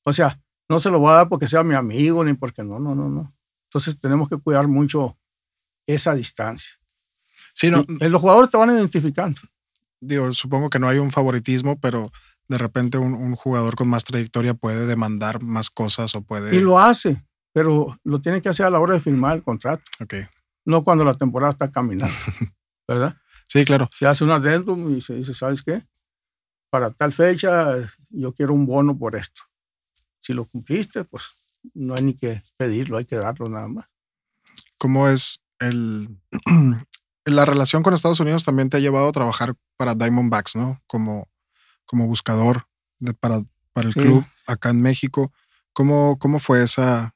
O 0.05 0.13
sea, 0.13 0.41
no 0.69 0.81
se 0.81 0.91
lo 0.91 0.99
voy 0.99 1.13
a 1.13 1.17
dar 1.17 1.29
porque 1.29 1.47
sea 1.49 1.63
mi 1.63 1.75
amigo 1.75 2.25
ni 2.25 2.35
porque 2.35 2.65
no, 2.65 2.79
no, 2.81 2.95
no, 2.95 3.09
no. 3.09 3.33
Entonces 3.69 3.99
tenemos 4.01 4.29
que 4.29 4.37
cuidar 4.37 4.67
mucho 4.69 5.17
esa 5.87 6.15
distancia. 6.15 6.73
Sí, 7.55 7.71
no, 7.71 7.85
Y, 7.87 8.05
eh, 8.05 8.09
los 8.09 8.21
jugadores 8.21 8.51
te 8.51 8.57
van 8.57 8.71
identificando. 8.71 9.41
digo, 10.01 10.33
supongo 10.33 10.69
que 10.71 10.79
no 10.81 10.89
hay 10.89 10.99
un 10.99 11.11
favoritismo, 11.13 11.79
pero 11.79 12.11
de 12.49 12.59
repente 12.59 12.99
un, 12.99 13.15
un 13.15 13.37
jugador 13.37 13.77
con 13.77 13.89
más 13.89 14.05
trayectoria 14.05 14.55
puede 14.55 14.87
demandar 14.87 15.43
más 15.43 15.71
cosas 15.71 16.15
o 16.17 16.23
puede. 16.23 16.55
Y 16.57 16.61
lo 16.61 16.79
hace, 16.81 17.25
pero 17.53 17.97
lo 18.05 18.21
tiene 18.21 18.43
que 18.43 18.49
hacer 18.49 18.67
a 18.67 18.71
la 18.71 18.81
hora 18.81 18.95
de 18.95 19.01
firmar 19.01 19.37
el 19.37 19.43
contrato, 19.45 19.83
Ok. 20.01 20.15
No 20.67 20.85
cuando 20.85 21.05
la 21.05 21.15
temporada 21.15 21.53
está 21.53 21.71
caminando. 21.71 22.15
¿Verdad? 22.89 23.17
Sí, 23.49 23.65
claro. 23.65 23.89
Se 23.97 24.07
hace 24.07 24.25
un 24.25 24.31
adendum 24.31 24.95
y 24.95 25.01
se 25.01 25.15
dice, 25.15 25.33
¿sabes 25.33 25.63
qué? 25.63 25.83
Para 26.71 26.91
tal 26.91 27.13
fecha 27.13 27.75
yo 28.11 28.35
quiero 28.35 28.53
un 28.53 28.67
bono 28.67 28.99
por 28.99 29.17
esto. 29.17 29.41
Si 30.21 30.35
lo 30.35 30.45
cumpliste, 30.45 31.05
pues 31.05 31.25
no 31.75 31.95
hay 31.95 32.03
ni 32.03 32.15
que 32.15 32.43
pedirlo, 32.57 32.99
hay 32.99 33.05
que 33.05 33.17
darlo 33.17 33.49
nada 33.49 33.69
más. 33.69 33.87
¿Cómo 34.79 35.09
es 35.09 35.41
el. 35.61 36.19
la 37.25 37.45
relación 37.45 37.83
con 37.83 37.95
Estados 37.95 38.21
Unidos 38.21 38.45
también 38.45 38.69
te 38.71 38.77
ha 38.77 38.81
llevado 38.81 39.09
a 39.09 39.13
trabajar 39.13 39.55
para 39.77 39.95
Diamondbacks, 39.95 40.57
¿no? 40.57 40.81
Como, 40.87 41.29
como 41.87 42.07
buscador 42.07 42.67
de- 42.99 43.15
para, 43.15 43.41
para 43.73 43.89
el 43.89 43.95
Sí. 43.95 44.01
club 44.01 44.25
acá 44.47 44.71
en 44.71 44.83
México. 44.83 45.33
¿Cómo, 45.73 46.19
cómo 46.19 46.39
fue 46.39 46.63
esa, 46.63 47.15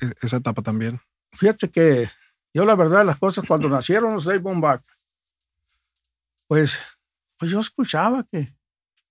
e- 0.00 0.12
esa 0.22 0.36
etapa 0.36 0.62
también? 0.62 1.00
Fíjate 1.32 1.70
que 1.70 2.08
yo 2.54 2.64
la 2.64 2.74
verdad 2.74 3.04
las 3.04 3.18
cosas 3.18 3.44
cuando 3.46 3.68
nacieron 3.68 4.14
los 4.14 4.26
Diamondbacks, 4.26 4.98
pues, 6.46 6.78
pues 7.38 7.50
yo 7.50 7.60
escuchaba 7.60 8.24
que 8.24 8.54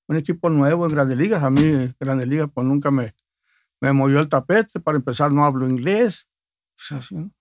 un 0.08 0.18
equipo 0.18 0.50
nuevo 0.50 0.86
en 0.86 0.92
Grandes 0.92 1.18
Ligas, 1.18 1.44
a 1.44 1.50
mí 1.50 1.94
Grandes 2.00 2.28
Ligas 2.28 2.50
pues 2.54 2.68
nunca 2.68 2.92
me, 2.92 3.16
me 3.80 3.94
movió 3.94 4.20
el 4.20 4.30
tapete, 4.30 4.80
para 4.80 4.98
empezar 4.98 5.32
no 5.32 5.46
hablo 5.46 5.68
inglés, 5.68 6.30
así, 6.90 7.16
¿no? 7.16 7.32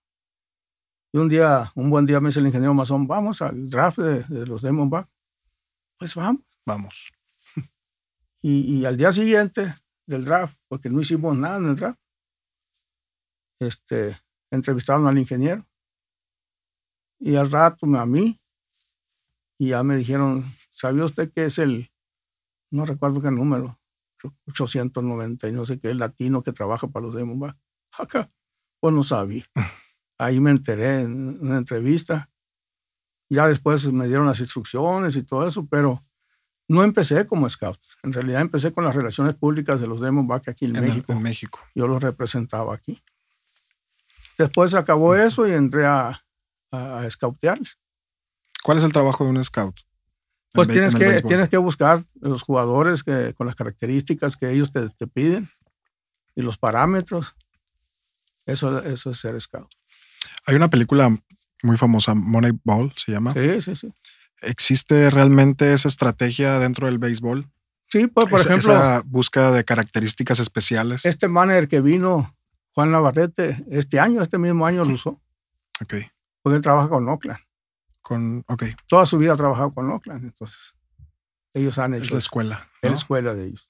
Y 1.13 1.17
un 1.17 1.27
día, 1.27 1.71
un 1.75 1.89
buen 1.89 2.05
día 2.05 2.21
me 2.21 2.29
dice 2.29 2.39
el 2.39 2.47
ingeniero 2.47 2.73
Mazón, 2.73 3.05
vamos 3.05 3.41
al 3.41 3.67
draft 3.67 3.97
de, 3.99 4.23
de 4.23 4.45
los 4.45 4.61
Diamondbacks. 4.61 5.09
Pues 5.97 6.15
vamos. 6.15 6.41
Vamos. 6.65 7.11
Y, 8.43 8.79
y 8.79 8.85
al 8.85 8.97
día 8.97 9.11
siguiente 9.11 9.75
del 10.07 10.25
draft, 10.25 10.57
porque 10.67 10.89
no 10.89 10.99
hicimos 10.99 11.37
nada 11.37 11.57
en 11.57 11.65
el 11.67 11.75
draft, 11.75 11.99
este, 13.59 14.19
entrevistaron 14.49 15.05
al 15.05 15.19
ingeniero. 15.19 15.63
Y 17.23 17.35
al 17.35 17.49
rato 17.51 17.85
me- 17.85 17.99
a 17.99 18.05
mí, 18.05 18.39
y 19.59 19.69
ya 19.69 19.83
me 19.83 19.95
dijeron, 19.95 20.43
¿sabía 20.71 21.05
usted 21.05 21.31
que 21.31 21.45
es 21.45 21.59
el, 21.59 21.91
no 22.71 22.85
recuerdo 22.85 23.21
qué 23.21 23.29
número, 23.31 23.79
890 24.47 25.47
y 25.47 25.51
no 25.51 25.65
sé 25.65 25.79
qué, 25.79 25.91
el 25.91 25.99
latino 25.99 26.41
que 26.43 26.51
trabaja 26.51 26.87
para 26.87 27.05
los 27.05 27.15
Diamondbacks? 27.15 27.59
Acá, 27.97 28.31
pues 28.79 28.93
no 28.93 29.03
sabía. 29.03 29.45
Ahí 30.17 30.39
me 30.39 30.51
enteré 30.51 31.01
en 31.01 31.39
una 31.41 31.57
entrevista. 31.57 32.29
Ya 33.29 33.47
después 33.47 33.85
me 33.93 34.07
dieron 34.07 34.25
las 34.27 34.39
instrucciones 34.39 35.15
y 35.15 35.23
todo 35.23 35.47
eso, 35.47 35.65
pero 35.67 36.03
no 36.67 36.83
empecé 36.83 37.25
como 37.27 37.49
scout. 37.49 37.79
En 38.03 38.13
realidad 38.13 38.41
empecé 38.41 38.71
con 38.73 38.83
las 38.83 38.95
relaciones 38.95 39.35
públicas 39.35 39.79
de 39.79 39.87
los 39.87 40.01
Diamondbacks 40.01 40.47
aquí 40.49 40.65
en, 40.65 40.75
En, 40.75 40.83
el- 40.83 40.89
México. 40.89 41.13
en 41.13 41.21
México. 41.21 41.59
Yo 41.75 41.87
los 41.87 42.01
representaba 42.01 42.73
aquí. 42.75 43.01
Después 44.37 44.71
se 44.71 44.77
acabó 44.77 45.15
eso 45.15 45.47
y 45.47 45.51
entré 45.53 45.85
a, 45.85 46.23
a, 46.71 46.99
a 46.99 47.09
scoutearles. 47.09 47.77
¿Cuál 48.63 48.77
es 48.77 48.83
el 48.83 48.93
trabajo 48.93 49.23
de 49.23 49.31
un 49.31 49.43
scout? 49.43 49.79
Pues 50.53 50.67
tienes 50.67 50.93
en 50.93 50.99
que, 50.99 51.21
tienes 51.21 51.49
que 51.49 51.57
buscar 51.57 52.03
los 52.19 52.41
jugadores 52.41 53.03
que, 53.03 53.33
con 53.35 53.47
las 53.47 53.55
características 53.55 54.35
que 54.35 54.51
ellos 54.51 54.71
te, 54.71 54.89
te 54.89 55.07
piden 55.07 55.49
y 56.35 56.41
los 56.41 56.57
parámetros. 56.57 57.35
Eso, 58.45 58.79
eso 58.83 59.11
es 59.11 59.19
ser 59.19 59.39
scout. 59.39 59.71
Hay 60.45 60.55
una 60.55 60.69
película 60.69 61.15
muy 61.63 61.77
famosa, 61.77 62.13
Moneyball 62.13 62.91
se 62.95 63.11
llama. 63.11 63.33
Sí, 63.33 63.61
sí, 63.61 63.75
sí. 63.75 63.93
¿Existe 64.41 65.09
realmente 65.09 65.71
esa 65.73 65.87
estrategia 65.87 66.59
dentro 66.59 66.87
del 66.87 66.97
béisbol? 66.97 67.47
Sí, 67.87 68.07
pues 68.07 68.29
por 68.29 68.39
ejemplo, 68.39 68.73
esa 68.73 69.03
búsqueda 69.05 69.51
de 69.51 69.63
características 69.63 70.39
especiales. 70.39 71.05
este 71.05 71.27
manager 71.27 71.67
que 71.67 71.81
vino, 71.81 72.35
Juan 72.73 72.91
Navarrete, 72.91 73.63
este 73.69 73.99
año, 73.99 74.21
este 74.21 74.37
mismo 74.37 74.65
año 74.65 74.83
lo 74.83 74.93
usó, 74.93 75.21
Ok. 75.81 75.95
Porque 76.41 76.55
él 76.57 76.61
trabaja 76.61 76.89
con 76.89 77.07
Oakland. 77.07 77.39
Con, 78.01 78.43
ok. 78.47 78.63
Toda 78.87 79.05
su 79.05 79.17
vida 79.17 79.33
ha 79.33 79.37
trabajado 79.37 79.73
con 79.73 79.89
Oakland, 79.91 80.25
entonces 80.25 80.73
ellos 81.53 81.77
han 81.77 81.93
Es 81.93 82.03
hecho 82.03 82.13
la 82.15 82.17
eso. 82.19 82.25
escuela. 82.25 82.67
Es 82.81 82.91
la 82.91 82.97
escuela 82.97 83.33
de 83.33 83.47
ellos. 83.47 83.69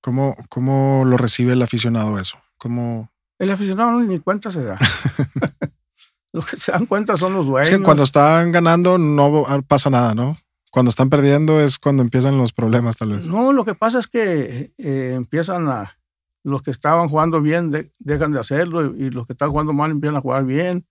¿Cómo, 0.00 0.36
¿Cómo 0.50 1.04
lo 1.06 1.16
recibe 1.16 1.54
el 1.54 1.62
aficionado 1.62 2.18
eso? 2.18 2.38
¿Cómo? 2.58 3.10
El 3.38 3.50
aficionado 3.50 4.00
ni 4.00 4.18
cuenta 4.20 4.50
se 4.52 4.62
da. 4.62 4.76
Los 6.32 6.46
que 6.46 6.56
se 6.56 6.70
dan 6.72 6.86
cuenta 6.86 7.16
son 7.16 7.32
los 7.32 7.46
dueños. 7.46 7.70
Es 7.70 7.76
que 7.78 7.82
cuando 7.82 8.02
están 8.02 8.52
ganando 8.52 8.98
no 8.98 9.46
pasa 9.66 9.88
nada, 9.90 10.14
¿no? 10.14 10.36
Cuando 10.70 10.90
están 10.90 11.08
perdiendo 11.08 11.60
es 11.60 11.78
cuando 11.78 12.02
empiezan 12.02 12.36
los 12.36 12.52
problemas, 12.52 12.98
tal 12.98 13.12
vez. 13.12 13.24
No, 13.24 13.52
lo 13.52 13.64
que 13.64 13.74
pasa 13.74 13.98
es 13.98 14.06
que 14.06 14.72
eh, 14.76 15.12
empiezan 15.14 15.68
a. 15.68 15.98
Los 16.44 16.62
que 16.62 16.70
estaban 16.70 17.08
jugando 17.08 17.40
bien 17.40 17.70
de- 17.70 17.90
dejan 17.98 18.32
de 18.32 18.38
hacerlo 18.40 18.94
y, 18.94 19.04
y 19.06 19.10
los 19.10 19.26
que 19.26 19.32
están 19.32 19.50
jugando 19.50 19.72
mal 19.72 19.90
empiezan 19.90 20.16
a 20.16 20.20
jugar 20.20 20.44
bien. 20.44 20.86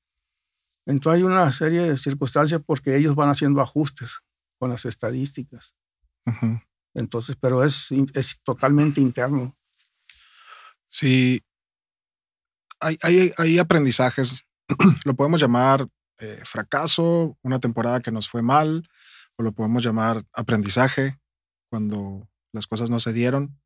Entonces 0.85 1.19
hay 1.19 1.23
una 1.23 1.51
serie 1.51 1.81
de 1.81 1.97
circunstancias 1.97 2.61
porque 2.65 2.95
ellos 2.95 3.15
van 3.15 3.29
haciendo 3.29 3.61
ajustes 3.61 4.19
con 4.59 4.69
las 4.69 4.85
estadísticas. 4.85 5.75
Entonces, 6.93 7.35
pero 7.39 7.63
es, 7.63 7.89
es 8.13 8.39
totalmente 8.43 9.01
interno. 9.01 9.55
Sí. 10.87 11.43
Hay, 12.79 12.97
hay, 13.01 13.31
hay 13.37 13.59
aprendizajes, 13.59 14.45
lo 15.05 15.15
podemos 15.15 15.39
llamar 15.39 15.87
eh, 16.19 16.41
fracaso, 16.45 17.37
una 17.41 17.59
temporada 17.59 17.99
que 17.99 18.11
nos 18.11 18.29
fue 18.29 18.41
mal, 18.41 18.87
o 19.37 19.43
lo 19.43 19.51
podemos 19.51 19.83
llamar 19.83 20.25
aprendizaje 20.33 21.19
cuando 21.69 22.29
las 22.53 22.67
cosas 22.67 22.89
no 22.89 22.99
se 22.99 23.11
dieron. 23.11 23.59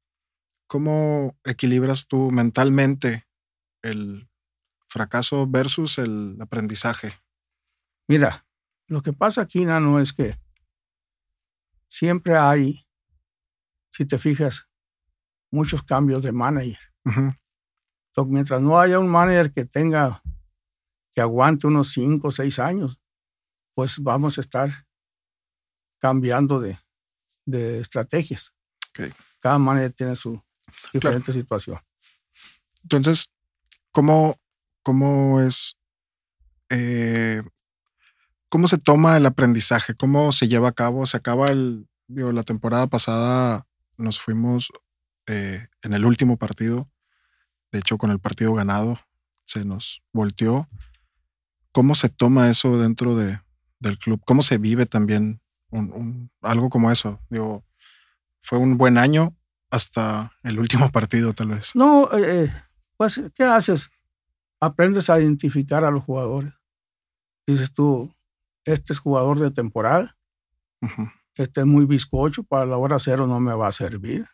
¿Cómo 0.67 1.37
equilibras 1.43 2.07
tú 2.07 2.31
mentalmente 2.31 3.27
el 3.81 4.28
fracaso 4.89 5.47
versus 5.47 5.97
el 5.97 6.37
aprendizaje? 6.41 7.13
Mira, 8.07 8.45
lo 8.87 9.01
que 9.01 9.13
pasa 9.13 9.41
aquí, 9.41 9.63
Nano, 9.65 9.99
es 9.99 10.11
que 10.11 10.35
siempre 11.87 12.37
hay, 12.37 12.85
si 13.91 14.05
te 14.05 14.17
fijas, 14.17 14.67
muchos 15.51 15.83
cambios 15.83 16.23
de 16.23 16.31
manager. 16.31 16.79
Ujú. 17.05 17.33
Entonces, 18.09 18.33
mientras 18.33 18.61
no 18.61 18.79
haya 18.79 18.99
un 18.99 19.07
manager 19.07 19.53
que 19.53 19.65
tenga, 19.65 20.21
que 21.11 21.21
aguante 21.21 21.67
unos 21.67 21.91
5 21.91 22.27
o 22.27 22.31
6 22.31 22.59
años, 22.59 22.99
pues 23.73 23.99
vamos 23.99 24.37
a 24.37 24.41
estar 24.41 24.87
cambiando 25.99 26.59
de, 26.59 26.79
de 27.45 27.79
estrategias. 27.79 28.53
Cada 29.39 29.57
manager 29.57 29.93
tiene 29.93 30.15
su 30.15 30.41
diferente 30.91 31.31
situación. 31.31 31.79
Entonces, 32.83 33.33
¿cómo, 33.91 34.39
cómo 34.83 35.41
es, 35.41 35.77
eh, 36.69 37.41
cómo 38.49 38.67
se 38.67 38.77
toma 38.77 39.17
el 39.17 39.25
aprendizaje? 39.25 39.93
¿Cómo 39.95 40.31
se 40.31 40.47
lleva 40.47 40.69
a 40.69 40.73
cabo? 40.73 41.05
Se 41.05 41.17
acaba 41.17 41.47
el, 41.49 41.87
digo, 42.07 42.31
la 42.31 42.43
temporada 42.43 42.87
pasada 42.87 43.67
nos 43.97 44.19
fuimos 44.19 44.69
eh, 45.27 45.67
en 45.83 45.93
el 45.93 46.05
último 46.05 46.37
partido, 46.37 46.89
de 47.71 47.79
hecho 47.79 47.97
con 47.97 48.11
el 48.11 48.19
partido 48.19 48.53
ganado, 48.53 48.97
se 49.45 49.65
nos 49.65 50.01
volteó. 50.13 50.67
¿Cómo 51.71 51.95
se 51.95 52.09
toma 52.09 52.49
eso 52.49 52.77
dentro 52.79 53.15
de, 53.15 53.39
del 53.79 53.97
club? 53.97 54.21
¿Cómo 54.25 54.41
se 54.41 54.57
vive 54.57 54.85
también 54.85 55.41
un- 55.69 56.31
algo 56.41 56.69
como 56.69 56.89
eso? 56.91 57.19
Digo, 57.29 57.63
fue 58.41 58.57
un 58.57 58.77
buen 58.77 58.97
año 58.97 59.35
hasta 59.69 60.31
el 60.43 60.57
último 60.59 60.89
partido, 60.91 61.33
tal 61.33 61.49
vez. 61.49 61.75
No, 61.75 62.05
eh, 62.13 62.45
eh, 62.45 62.53
pues, 62.97 63.21
¿qué 63.35 63.43
haces? 63.43 63.89
Aprendes 64.59 65.09
a 65.09 65.19
identificar 65.19 65.85
a 65.85 65.91
los 65.91 66.03
jugadores. 66.03 66.53
Dices 67.47 67.73
tú, 67.73 68.13
este 68.65 68.93
es 68.93 68.99
jugador 68.99 69.39
de 69.39 69.51
temporada, 69.51 70.17
este 71.33 71.61
es 71.61 71.65
muy 71.65 71.85
bizcocho, 71.85 72.43
para 72.43 72.65
la 72.65 72.77
hora 72.77 72.99
cero 72.99 73.25
no 73.25 73.39
me 73.39 73.55
va 73.55 73.67
a 73.67 73.71
servir. 73.71 74.27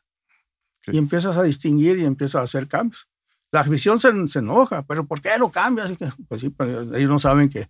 Y 0.88 0.98
empiezas 0.98 1.38
a 1.38 1.44
distinguir 1.44 1.98
y 1.98 2.06
empiezas 2.06 2.36
a 2.36 2.44
hacer 2.44 2.68
cambios. 2.68 3.10
La 3.52 3.62
afición 3.62 4.00
se, 4.00 4.28
se 4.28 4.40
enoja, 4.40 4.86
pero 4.86 5.08
¿por 5.08 5.22
qué 5.22 5.38
lo 5.38 5.50
cambias? 5.50 5.92
Pues 6.28 6.42
sí, 6.42 6.50
pues 6.50 6.70
ellos 6.94 7.10
no 7.10 7.20
saben 7.20 7.50
que, 7.50 7.70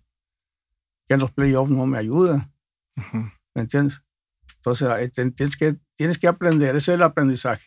que 1.06 1.14
en 1.14 1.20
los 1.20 1.30
playoffs 1.30 1.70
no 1.70 1.86
me 1.86 1.98
ayudan. 1.98 2.52
¿Me 3.54 3.62
entiendes? 3.62 4.02
Entonces 4.56 5.12
tienes 5.12 5.56
que, 5.56 5.78
tienes 5.94 6.18
que 6.18 6.26
aprender, 6.26 6.70
ese 6.70 6.92
es 6.92 6.96
el 6.96 7.02
aprendizaje, 7.02 7.66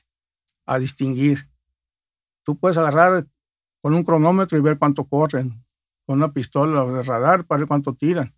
a 0.66 0.78
distinguir. 0.80 1.50
Tú 2.44 2.60
puedes 2.60 2.78
agarrar 2.78 3.26
con 3.82 3.94
un 3.94 4.04
cronómetro 4.04 4.58
y 4.58 4.62
ver 4.62 4.78
cuánto 4.78 5.06
corren, 5.06 5.66
con 6.06 6.18
una 6.18 6.32
pistola 6.32 6.86
de 6.86 7.04
radar 7.04 7.46
para 7.46 7.60
ver 7.60 7.68
cuánto 7.68 7.94
tiran. 7.94 8.36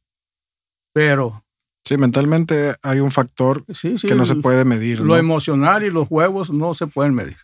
Pero... 0.94 1.46
Sí, 1.84 1.98
mentalmente 1.98 2.76
hay 2.84 3.00
un 3.00 3.12
factor 3.12 3.66
que 3.66 4.16
no 4.16 4.26
se 4.26 4.36
puede 4.36 4.66
medir. 4.66 5.00
Lo 5.00 5.18
emocional 5.18 5.84
y 5.84 5.89
los 5.89 6.08
juegos 6.08 6.52
no 6.52 6.74
se 6.74 6.86
pueden 6.86 7.16
medir. 7.16 7.38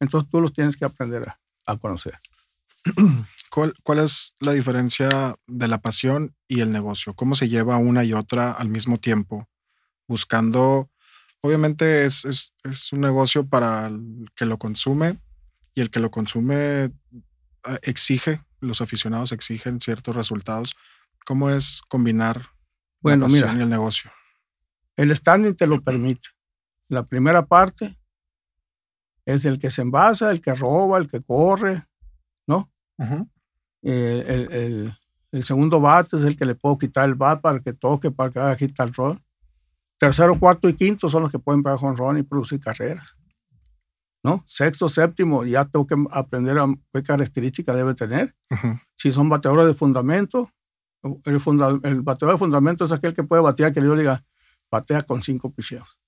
Entonces 0.00 0.30
tú 0.30 0.40
los 0.40 0.52
tienes 0.52 0.76
que 0.76 0.86
aprender 0.86 1.28
a, 1.66 1.76
conocer. 1.76 2.18
¿Cuál, 3.50 3.74
¿Cuál, 3.82 3.98
es 3.98 4.34
la 4.40 4.52
diferencia 4.52 5.36
de 5.46 5.68
la 5.68 5.78
pasión 5.78 6.34
y 6.48 6.60
el 6.60 6.72
negocio? 6.72 7.14
¿Cómo 7.14 7.34
se 7.34 7.50
lleva 7.50 7.76
una 7.76 8.04
y 8.04 8.14
otra 8.14 8.52
al 8.52 8.68
mismo 8.68 8.98
tiempo? 8.98 9.46
Buscando, 10.08 10.90
obviamente 11.42 12.06
es, 12.06 12.24
es, 12.24 12.54
es 12.64 12.92
un 12.92 13.02
negocio 13.02 13.46
para 13.46 13.86
el 13.88 14.30
que 14.34 14.46
lo 14.46 14.58
consume 14.58 15.18
y 15.74 15.80
el 15.80 15.90
que 15.90 16.00
lo 16.00 16.10
consume 16.10 16.90
ah, 17.64 17.78
exige 17.82 18.42
los 18.62 18.80
aficionados 18.80 19.32
exigen 19.32 19.80
ciertos 19.80 20.14
resultados. 20.16 20.76
¿Cómo 21.26 21.50
es 21.50 21.82
combinar 21.88 22.42
bueno, 23.00 23.26
la 23.26 23.32
pasión 23.32 23.58
y 23.58 23.62
el 23.62 23.68
negocio? 23.68 24.10
El 24.96 25.14
standing 25.14 25.54
te 25.54 25.66
lo 25.66 25.80
permite. 25.80 26.28
La 26.88 27.02
primera 27.02 27.44
parte 27.44 27.96
es 29.24 29.44
el 29.44 29.58
que 29.58 29.70
se 29.70 29.82
envasa, 29.82 30.30
el 30.30 30.40
que 30.40 30.54
roba, 30.54 30.98
el 30.98 31.08
que 31.08 31.22
corre, 31.22 31.84
¿no? 32.46 32.70
el, 33.82 34.92
segundo 35.42 35.80
bate 35.80 36.16
es 36.16 36.22
el 36.22 36.36
que 36.36 36.44
le 36.44 36.54
puedo 36.54 36.78
quitar 36.78 37.08
el 37.08 37.14
bat 37.14 37.40
para 37.40 37.60
que 37.60 37.72
toque, 37.72 38.10
para 38.10 38.30
que 38.30 38.38
haga 38.38 38.56
quitar 38.56 38.88
el 38.88 38.94
rol. 38.94 39.22
Tercero, 39.98 40.38
cuarto 40.38 40.68
y 40.68 40.74
quinto 40.74 41.08
son 41.08 41.22
los 41.22 41.32
que 41.32 41.38
pueden 41.38 41.62
pegar 41.62 41.78
con 41.78 41.96
ron 41.96 42.18
y 42.18 42.22
producir 42.22 42.60
carreras. 42.60 43.16
¿No? 44.22 44.44
Sexto, 44.46 44.88
séptimo, 44.88 45.44
ya 45.44 45.64
tengo 45.64 45.86
que 45.86 45.96
aprender 46.10 46.58
a 46.58 46.66
qué 46.92 47.02
características 47.02 47.76
debe 47.76 47.94
tener. 47.94 48.34
Si 48.96 49.10
son 49.10 49.28
bateadores 49.28 49.66
de 49.66 49.74
fundamento, 49.74 50.50
el, 51.02 51.40
el, 51.82 52.02
bateador 52.02 52.36
de 52.36 52.38
fundamento 52.38 52.84
es 52.84 52.92
aquel 52.92 53.14
que 53.14 53.24
puede 53.24 53.42
batear, 53.42 53.72
que 53.72 53.82
yo 53.82 53.96
diga, 53.96 54.24
batea 54.70 55.02
con 55.02 55.22
cinco 55.22 55.52
picheos. 55.52 55.98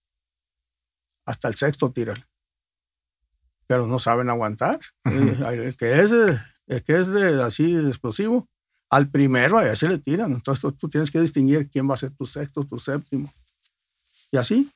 Hasta 1.27 1.49
el 1.49 1.57
sexto 1.57 1.91
tírale. 1.91 2.25
Pero 3.67 3.87
no 3.87 3.99
saben 3.99 4.31
aguantar. 4.31 4.79
Eh, 5.07 5.37
el, 5.53 5.77
que 5.77 6.01
es, 6.01 6.13
el 6.67 6.85
que 6.85 6.99
es 6.99 7.09
de, 7.09 7.43
así 7.43 7.75
explosivo, 7.77 8.49
al 8.91 9.11
primero 9.11 9.59
a 9.59 9.67
ese 9.67 9.89
le 9.89 9.99
tiran. 9.99 10.33
Entonces 10.33 10.61
tú, 10.61 10.73
tú, 10.73 10.89
tienes 10.89 11.11
que 11.11 11.21
distinguir 11.21 11.69
quién 11.71 11.89
va 11.89 11.95
a 11.95 11.99
ser 11.99 12.13
tu 12.13 12.27
sexto, 12.27 12.65
tu 12.65 12.79
séptimo. 12.79 13.33
Y 14.31 14.37
así. 14.37 14.71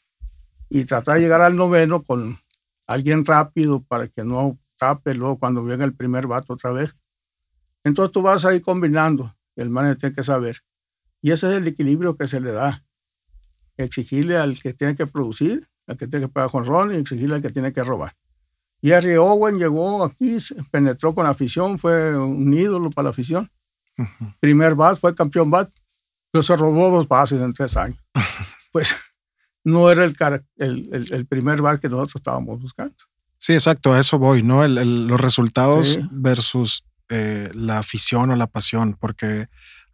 Y 0.71 0.85
tratar 0.85 1.17
de 1.17 1.21
llegar 1.21 1.41
al 1.41 1.55
noveno 1.55 2.03
con 2.03 2.39
alguien 2.89 3.25
rápido 3.25 3.83
para 3.83 4.09
que 4.09 4.25
no 4.25 4.59
tape 4.77 5.15
luego 5.15 5.39
cuando 5.39 5.63
venga 5.63 5.85
el 5.85 5.95
primer 5.95 6.27
vato 6.27 6.55
otra 6.55 6.73
vez. 6.73 6.97
Entonces 7.85 8.13
tú 8.13 8.23
vas 8.23 8.45
ahí 8.45 8.61
combinando, 8.61 9.37
el 9.55 9.71
manager 9.71 9.99
tiene 9.99 10.15
que 10.17 10.25
saber. 10.25 10.63
Y 11.21 11.31
ese 11.31 11.51
es 11.51 11.57
el 11.57 11.67
equilibrio 11.67 12.17
que 12.17 12.27
se 12.27 12.41
le 12.41 12.53
da. 12.53 12.85
Exigirle 13.77 14.37
al 14.37 14.61
que 14.61 14.73
tiene 14.73 14.97
que 14.97 15.07
producir, 15.07 15.69
al 15.87 15.97
que 15.97 16.09
tiene 16.09 16.27
que 16.27 16.33
pagar 16.33 16.51
con 16.51 16.65
ron 16.65 16.93
y 16.93 16.97
exigirle 16.97 17.37
al 17.37 17.43
que 17.43 17.51
tiene 17.51 17.73
que 17.73 17.85
robar. 17.85 18.17
Jerry 18.81 19.17
Owen 19.17 19.59
llegó 19.59 20.05
aquí, 20.05 20.39
penetró 20.71 21.15
con 21.15 21.25
la 21.25 21.31
afición, 21.31 21.79
fue 21.79 22.17
un 22.17 22.53
ídolo 22.55 22.91
para 22.91 23.05
la 23.05 23.11
afición. 23.11 23.51
Primer 24.41 24.77
bat, 24.77 24.99
fue 24.99 25.15
campeón 25.15 25.51
bat, 25.51 25.71
pero 26.31 26.43
se 26.43 26.57
robó 26.57 26.91
dos 26.91 27.09
bases 27.09 27.41
en 27.41 27.53
tres 27.53 27.77
años. 27.77 27.99
pues 28.73 28.95
no 29.65 29.91
era 29.91 30.05
el, 30.05 30.17
el, 30.57 31.09
el, 31.13 31.27
primer 31.27 31.61
bar 31.61 31.81
que 31.81 31.89
nosotros 31.89 32.17
estábamos 32.17 32.61
buscando. 32.61 32.95
Sí, 33.39 33.53
exacto, 33.53 33.93
a 33.93 34.01
eso 34.01 34.19
voy, 34.19 34.43
¿no? 34.43 34.67
los 34.67 35.21
resultados 35.21 35.99
versus 36.11 36.85
eh, 37.09 37.49
la 37.55 37.79
afición 37.79 38.31
o 38.31 38.37
la 38.37 38.49
pasión, 38.49 38.97
porque 38.99 39.47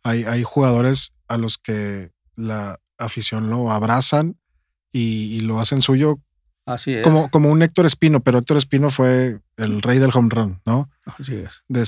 hay, 0.02 0.24
hay 0.24 0.42
jugadores 0.42 1.12
a 1.28 1.36
los 1.36 1.58
que 1.58 2.10
la 2.36 2.80
afición 2.98 3.50
lo 3.50 3.70
abrazan 3.70 4.36
y, 4.92 5.40
lo 5.40 5.58
hacen 5.58 5.82
suyo. 5.82 6.20
Así 6.66 6.94
es. 6.94 7.02
Como, 7.02 7.30
como 7.30 7.50
un 7.50 7.62
Héctor 7.62 7.84
Espino, 7.84 8.20
pero 8.20 8.38
Héctor 8.38 8.56
Espino 8.56 8.90
fue 8.90 9.40
el 9.56 9.82
rey 9.82 9.98
del 9.98 10.10
home 10.14 10.30
run, 10.30 10.62
¿no? 10.64 10.88
Así 11.04 11.34
es. 11.34 11.62
Desde, 11.68 11.82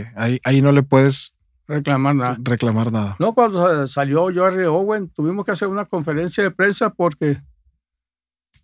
este, 0.00 0.12
ahí, 0.16 0.38
ahí 0.44 0.60
no 0.60 0.72
le 0.72 0.82
puedes 0.82 1.34
reclamar 1.70 2.14
nada. 2.14 2.36
Reclamar 2.40 2.92
nada. 2.92 3.16
No, 3.18 3.34
cuando 3.34 3.86
salió 3.86 4.28
Jerry 4.28 4.64
Owen, 4.64 5.08
tuvimos 5.10 5.44
que 5.44 5.52
hacer 5.52 5.68
una 5.68 5.84
conferencia 5.84 6.42
de 6.42 6.50
prensa 6.50 6.90
porque, 6.90 7.40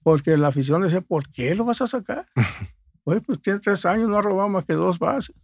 porque 0.02 0.36
la 0.36 0.48
afición 0.48 0.82
decía, 0.82 1.00
¿por 1.00 1.30
qué 1.30 1.54
lo 1.54 1.64
vas 1.64 1.80
a 1.80 1.86
sacar? 1.86 2.26
Oye, 3.04 3.20
pues 3.20 3.40
tiene 3.40 3.60
tres 3.60 3.86
años, 3.86 4.08
no 4.08 4.18
ha 4.18 4.22
robado 4.22 4.48
más 4.48 4.64
que 4.64 4.74
dos 4.74 4.98
bases. 4.98 5.36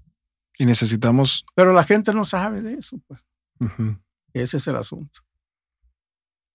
Y 0.59 0.67
necesitamos... 0.67 1.45
Pero 1.55 1.73
la 1.73 1.85
gente 1.85 2.13
no 2.13 2.25
sabe 2.25 2.61
de 2.61 2.75
eso, 2.75 3.01
pues. 3.07 3.25
Ese 4.33 4.57
es 4.57 4.67
el 4.67 4.77
asunto. 4.77 5.21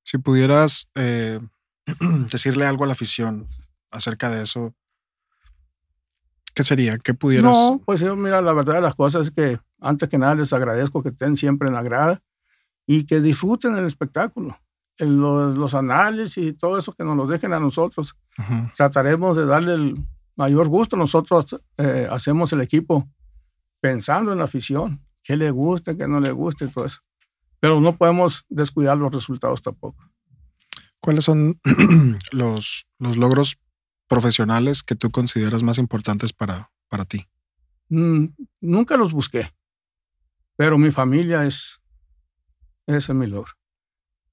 Si 0.04 0.18
pudieras 0.18 0.90
eh, 0.96 1.40
decirle 2.32 2.66
algo 2.66 2.84
a 2.84 2.88
la 2.88 2.94
afición 2.94 3.48
acerca 3.90 4.30
de 4.30 4.44
eso, 4.44 4.76
¿qué 6.54 6.64
sería? 6.64 6.98
¿Qué 6.98 7.14
pudieras...? 7.14 7.56
No, 7.56 7.82
pues 7.86 8.02
yo, 8.02 8.16
mira, 8.18 8.42
la 8.42 8.52
verdad 8.52 8.76
de 8.76 8.82
las 8.82 8.96
cosas 8.96 9.28
es 9.28 9.32
que 9.32 9.60
antes 9.80 10.10
que 10.10 10.18
nada 10.18 10.36
les 10.36 10.54
agradezco 10.54 11.04
que 11.04 11.10
estén 11.10 11.38
siempre 11.38 11.68
en 11.68 11.76
la 11.76 11.84
grada 11.84 12.22
y 12.86 13.06
que 13.06 13.22
disfruten 13.22 13.76
el 13.76 13.86
espectáculo. 13.86 14.58
los, 15.00 15.74
análisis 15.74 16.38
y 16.38 16.54
todo 16.54 16.78
eso 16.78 16.94
que 16.94 17.04
nos 17.04 17.16
lo 17.18 17.28
dejen 17.28 17.54
a 17.54 17.60
nosotros. 17.60 18.16
Trataremos 18.76 19.38
de 19.38 19.46
darle 19.46 19.74
el 19.74 20.08
mayor 20.36 20.68
gusto. 20.68 20.96
Nosotros 20.96 21.60
eh, 21.78 22.08
hacemos 22.10 22.54
el 22.54 22.62
equipo 22.62 23.08
pensando 23.80 24.32
en 24.32 24.40
la 24.40 24.46
afición, 24.46 25.06
qué 25.24 25.36
le 25.36 25.52
guste, 25.52 25.98
qué 25.98 26.08
no 26.08 26.20
le 26.20 26.32
guste, 26.32 26.68
todo 26.68 26.86
eso. 26.86 27.00
Pero 27.60 27.80
no 27.82 27.98
podemos 27.98 28.46
descuidar 28.50 28.98
los 28.98 29.12
resultados 29.12 29.62
tampoco. 29.62 30.04
¿Cuáles 31.00 31.26
son 31.26 31.60
los, 32.32 32.88
los 33.00 33.18
logros 33.18 33.58
profesionales 34.08 34.84
que 34.84 34.96
tú 34.96 35.12
consideras 35.12 35.64
más 35.64 35.78
importantes 35.78 36.34
para, 36.34 36.72
para 36.88 37.06
ti? 37.06 37.28
Mm, 37.90 38.26
nunca 38.62 38.98
los 38.98 39.12
busqué. 39.12 39.52
Pero 40.58 40.78
mi 40.78 40.92
familia 40.92 41.46
es, 41.46 41.80
ese 42.88 43.12
es 43.12 43.16
mi 43.16 43.28
logro. 43.28 43.54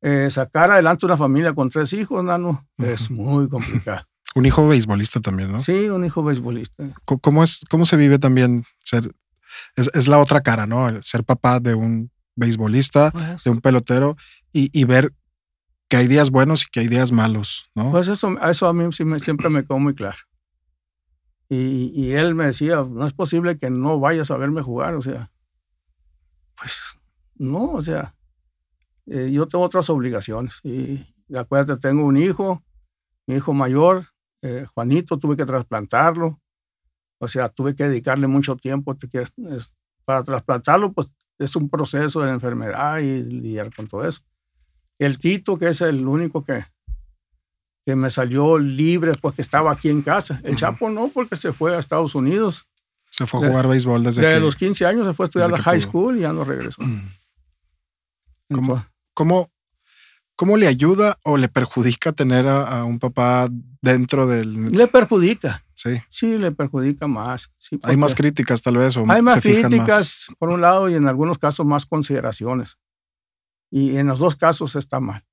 Eh, 0.01 0.29
sacar 0.31 0.71
adelante 0.71 1.07
una 1.07 1.17
familia 1.17 1.55
con 1.55 1.71
tres 1.71 1.93
hijos, 1.93 2.23
nano, 2.25 2.67
es 2.79 3.11
muy 3.11 3.49
complicado. 3.49 4.03
un 4.35 4.47
hijo 4.47 4.67
beisbolista 4.67 5.21
también, 5.21 5.53
¿no? 5.53 5.61
Sí, 5.61 5.89
un 5.89 6.05
hijo 6.05 6.23
beisbolista. 6.23 6.85
¿Cómo, 7.05 7.45
es, 7.45 7.65
cómo 7.71 7.85
se 7.85 7.97
vive 7.97 8.19
también 8.19 8.65
ser, 8.83 9.15
es, 9.77 10.09
la 10.09 10.19
otra 10.19 10.41
cara, 10.41 10.67
¿no? 10.67 11.03
Ser 11.03 11.25
papá 11.25 11.61
de 11.61 11.75
un 11.75 12.11
beisbolista, 12.35 13.13
pues 13.13 13.45
de 13.45 13.51
un 13.51 13.61
pelotero 13.61 14.17
y, 14.53 14.85
ver 14.85 15.13
que 15.89 15.97
hay 15.97 16.09
días 16.09 16.31
buenos 16.31 16.63
y 16.63 16.67
que 16.71 16.81
hay 16.81 16.89
días 16.89 17.13
malos, 17.13 17.71
¿no? 17.75 17.91
Pues 17.91 18.09
eso, 18.09 18.37
eso 18.43 18.69
a 18.69 18.73
mí 18.73 18.91
siempre 18.93 19.49
me 19.49 19.63
quedó 19.63 19.79
muy 19.79 19.95
claro. 19.95 20.19
Y, 21.49 21.93
y, 21.95 22.13
él 22.13 22.35
me 22.35 22.47
decía, 22.47 22.85
no 22.89 23.07
es 23.07 23.13
posible 23.13 23.59
que 23.59 23.71
no 23.71 24.01
vayas 24.01 24.31
a 24.31 24.37
verme 24.37 24.63
jugar, 24.63 24.95
o 24.95 25.03
sea, 25.03 25.31
pues 26.65 26.99
no, 27.35 27.73
o 27.73 27.83
sea, 27.83 28.15
eh, 29.05 29.31
yo 29.31 29.47
tengo 29.47 29.63
otras 29.63 29.91
obligaciones. 29.91 30.61
Y 30.63 31.05
acuérdate, 31.37 31.79
tengo 31.79 32.07
un 32.07 32.17
hijo, 32.17 32.65
mi 33.27 33.35
hijo 33.35 33.53
mayor, 33.53 34.07
eh, 34.41 34.65
Juanito, 34.73 35.19
tuve 35.19 35.37
que 35.37 35.45
trasplantarlo. 35.45 36.41
O 37.19 37.29
sea, 37.29 37.51
tuve 37.51 37.77
que 37.77 37.85
dedicarle 37.85 38.29
mucho 38.29 38.57
tiempo. 38.57 38.97
para 40.07 40.23
trasplantarlo, 40.23 40.93
pues 40.93 41.13
es 41.39 41.55
un 41.55 41.69
proceso 41.69 42.23
de 42.23 42.31
enfermedad 42.31 42.99
y 43.01 43.23
lidiar 43.23 43.75
con 43.75 43.87
todo 43.87 44.09
eso. 44.09 44.23
El 44.99 45.19
Tito, 45.19 45.59
que 45.59 45.69
es 45.69 45.83
el 45.83 46.09
único 46.09 46.45
que, 46.45 46.65
que 47.85 47.95
me 47.95 48.09
salió 48.09 48.57
libre, 48.59 49.13
pues 49.21 49.35
que 49.35 49.43
estaba 49.43 49.71
aquí 49.71 49.91
en 49.91 50.01
casa. 50.01 50.41
El 50.45 50.57
Chapo 50.57 50.89
no, 50.89 51.09
porque 51.09 51.37
se 51.37 51.53
fue 51.53 51.77
a 51.77 51.79
Estados 51.79 52.15
Unidos 52.15 52.67
se 53.17 53.27
fue 53.29 53.47
a 53.47 53.49
jugar 53.49 53.69
béisbol 53.69 54.03
desde 54.03 54.27
de 54.27 54.41
los 54.41 54.57
15 54.57 54.87
años, 54.87 55.07
se 55.07 55.15
fue 55.15 55.27
a 55.27 55.29
estudiar 55.29 55.51
la 55.51 55.59
high 55.59 55.81
school 55.81 56.19
y 56.19 56.23
ya 56.23 56.33
no 56.33 56.43
regresó. 56.43 56.83
¿Cómo, 58.53 58.85
cómo, 59.15 59.53
cómo 60.35 60.57
le 60.57 60.67
ayuda 60.67 61.17
o 61.23 61.37
le 61.37 61.49
perjudica 61.49 62.11
tener 62.13 62.49
a, 62.49 62.85
un 62.85 62.99
papá 62.99 63.49
dentro 63.81 64.27
del... 64.27 64.73
Le 64.73 64.89
perjudica. 64.89 65.65
Sí. 65.75 66.01
Sí, 66.09 66.39
le 66.39 66.51
perjudica 66.51 67.07
más. 67.07 67.51
hay 67.85 67.97
más 67.97 68.17
críticas 68.17 68.63
tal 68.63 68.79
vez. 68.79 68.97
hay 68.97 69.23
más 69.23 69.41
críticas, 69.41 70.27
por 70.39 70.49
un 70.49 70.61
lado, 70.61 70.89
y 70.89 70.95
en 70.95 71.07
algunos 71.07 71.39
casos 71.39 71.65
más 71.65 71.87
consideraciones. 71.87 72.79
Y 73.71 73.97
en 73.97 74.09
los 74.09 74.19
dos 74.19 74.35
casos 74.35 74.75
está 74.75 74.99
mal. 74.99 75.25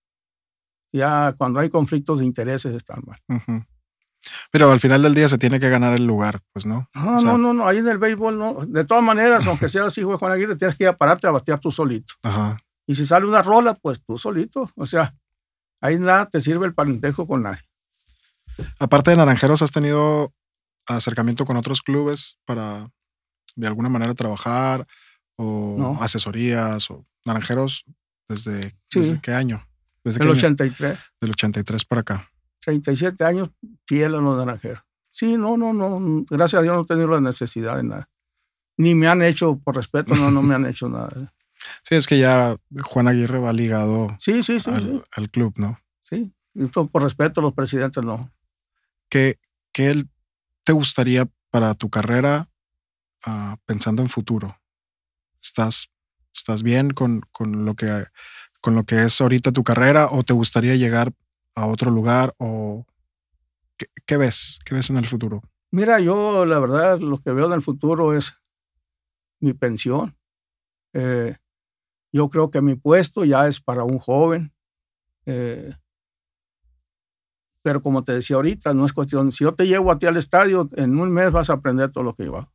Ya 0.93 1.34
cuando 1.38 1.59
hay 1.59 1.69
conflictos 1.69 2.19
de 2.19 2.25
intereses 2.25 2.75
están 2.75 3.01
mal. 3.05 3.19
Pero 4.51 4.72
al 4.72 4.80
final 4.80 5.01
del 5.01 5.15
día 5.15 5.28
se 5.28 5.38
tiene 5.38 5.59
que 5.59 5.69
ganar 5.69 5.93
el 5.93 6.05
lugar, 6.05 6.41
pues 6.53 6.65
no. 6.65 6.89
No, 6.93 7.17
no, 7.17 7.38
no, 7.38 7.53
no, 7.53 7.67
ahí 7.67 7.78
en 7.78 7.88
el 7.88 7.97
béisbol 7.97 8.38
no. 8.38 8.65
De 8.67 8.86
todas 8.86 9.03
maneras, 9.03 9.45
aunque 9.47 9.69
seas 9.69 9.97
hijo 9.97 10.11
de 10.11 10.17
Juan 10.17 10.32
Aguirre, 10.32 10.55
tienes 10.55 10.78
que 10.78 10.84
ir 10.84 10.89
a 10.89 10.95
pararte 10.95 11.28
a 11.28 11.32
batear 11.32 11.59
tú 11.59 11.72
solito. 11.72 12.13
Ajá. 12.24 12.57
Y 12.86 12.95
si 12.95 13.05
sale 13.05 13.26
una 13.26 13.41
rola, 13.41 13.74
pues 13.76 14.01
tú 14.05 14.17
solito. 14.17 14.69
O 14.76 14.86
sea, 14.86 15.15
ahí 15.80 15.97
nada 15.99 16.28
te 16.28 16.41
sirve 16.41 16.65
el 16.65 16.74
parentejo 16.74 17.28
con 17.28 17.43
nadie. 17.43 17.61
Aparte 18.80 19.11
de 19.11 19.17
Naranjeros, 19.17 19.61
¿has 19.61 19.72
tenido 19.72 20.34
acercamiento 20.88 21.45
con 21.45 21.57
otros 21.57 21.82
clubes 21.82 22.38
para 22.45 22.89
de 23.55 23.67
alguna 23.67 23.89
manera 23.89 24.13
trabajar 24.13 24.86
o 25.38 25.97
asesorías 26.01 26.89
o 26.91 27.05
Naranjeros 27.26 27.86
desde, 28.28 28.76
qué 29.22 29.34
año? 29.34 29.65
¿Desde 30.03 30.24
el 30.24 30.30
83. 30.30 30.99
Del 31.19 31.32
83 31.32 31.86
para 31.86 32.01
acá. 32.01 32.30
37 32.62 33.24
años 33.24 33.49
fiel 33.86 34.16
a 34.16 34.22
los 34.22 34.38
naranjeros. 34.38 34.84
Sí, 35.09 35.38
no, 35.38 35.57
no, 35.57 35.74
no. 35.74 36.26
Gracias 36.30 36.59
a 36.59 36.64
Dios 36.64 36.76
no 36.76 36.82
he 36.84 36.86
tenido 36.86 37.07
la 37.09 37.20
necesidad 37.20 37.76
de 37.76 37.84
nada. 37.84 38.09
Ni 38.78 38.95
me 38.95 39.07
han 39.07 39.22
hecho, 39.22 39.59
por 39.59 39.76
respeto, 39.76 40.16
no, 40.16 40.32
no 40.32 40.41
me 40.41 40.55
han 40.55 40.66
hecho 40.66 40.89
nada. 40.89 41.34
Sí, 41.84 41.93
es 41.93 42.07
que 42.07 42.18
ya 42.18 42.55
Juan 42.82 43.07
Aguirre 43.07 43.38
va 43.38 43.53
ligado 43.53 44.07
sí, 44.18 44.41
sí, 44.41 44.59
sí, 44.59 44.72
al, 45.12 45.30
club, 45.30 45.53
¿no? 45.57 45.80
Sí, 46.01 46.34
por, 46.74 47.03
respeto 47.03 47.39
los 47.39 47.53
presidentes 47.53 48.03
no. 48.03 48.32
¿Qué, 49.09 49.38
qué 49.72 50.03
te 50.64 50.72
gustaría 50.72 51.30
para 51.51 51.76
tu 51.76 51.91
carrera 51.91 52.49
ah, 53.28 53.57
pensando 53.68 54.01
en 54.01 54.09
futuro? 54.09 54.59
¿Estás, 55.39 55.91
estás 56.34 56.64
bien 56.64 56.91
con, 56.91 57.22
con, 57.32 57.64
lo 57.64 57.76
que, 57.76 58.05
con 58.59 58.74
lo 58.74 58.84
que 58.84 59.03
es 59.03 59.22
ahorita 59.22 59.51
tu 59.51 59.64
carrera 59.64 60.07
o 60.09 60.24
te 60.24 60.34
gustaría 60.34 60.76
llegar 60.76 61.14
a 61.56 61.68
otro 61.68 61.91
lugar 61.91 62.34
o 62.38 62.86
qué, 64.06 64.18
ves? 64.18 64.60
¿Qué 64.66 64.76
ves 64.76 64.89
en 64.89 64.97
el 64.97 65.06
futuro? 65.06 65.41
Mira, 65.72 65.99
yo 65.99 66.45
la 66.45 66.60
verdad 66.60 66.99
lo 66.99 67.20
que 67.20 67.32
veo 67.32 67.47
en 67.47 67.54
el 67.54 67.62
futuro 67.62 68.16
es 68.16 68.38
mi 69.39 69.54
pensión. 69.54 70.18
Eh, 70.93 71.38
yo 72.12 72.30
creo 72.30 72.52
que 72.52 72.62
mi 72.62 72.76
puesto 72.76 73.26
ya 73.26 73.47
es 73.47 73.60
para 73.60 73.84
un 73.84 73.99
joven. 73.99 74.54
Eh, 75.26 75.74
pero 77.64 77.82
como 77.82 78.04
te 78.04 78.14
decía 78.14 78.36
ahorita, 78.38 78.74
no 78.74 78.86
es 78.86 78.93
cuestión, 78.93 79.32
si 79.32 79.43
yo 79.43 79.54
te 79.54 79.68
llevo 79.68 79.91
a 79.91 79.99
ti 79.99 80.08
al 80.08 80.18
estadio, 80.18 80.70
en 80.74 80.99
un 80.99 81.12
mes 81.12 81.32
vas 81.32 81.49
a 81.49 81.54
aprender 81.54 81.91
todo 81.91 82.04
lo 82.04 82.16
que 82.16 82.26
yo 82.26 82.52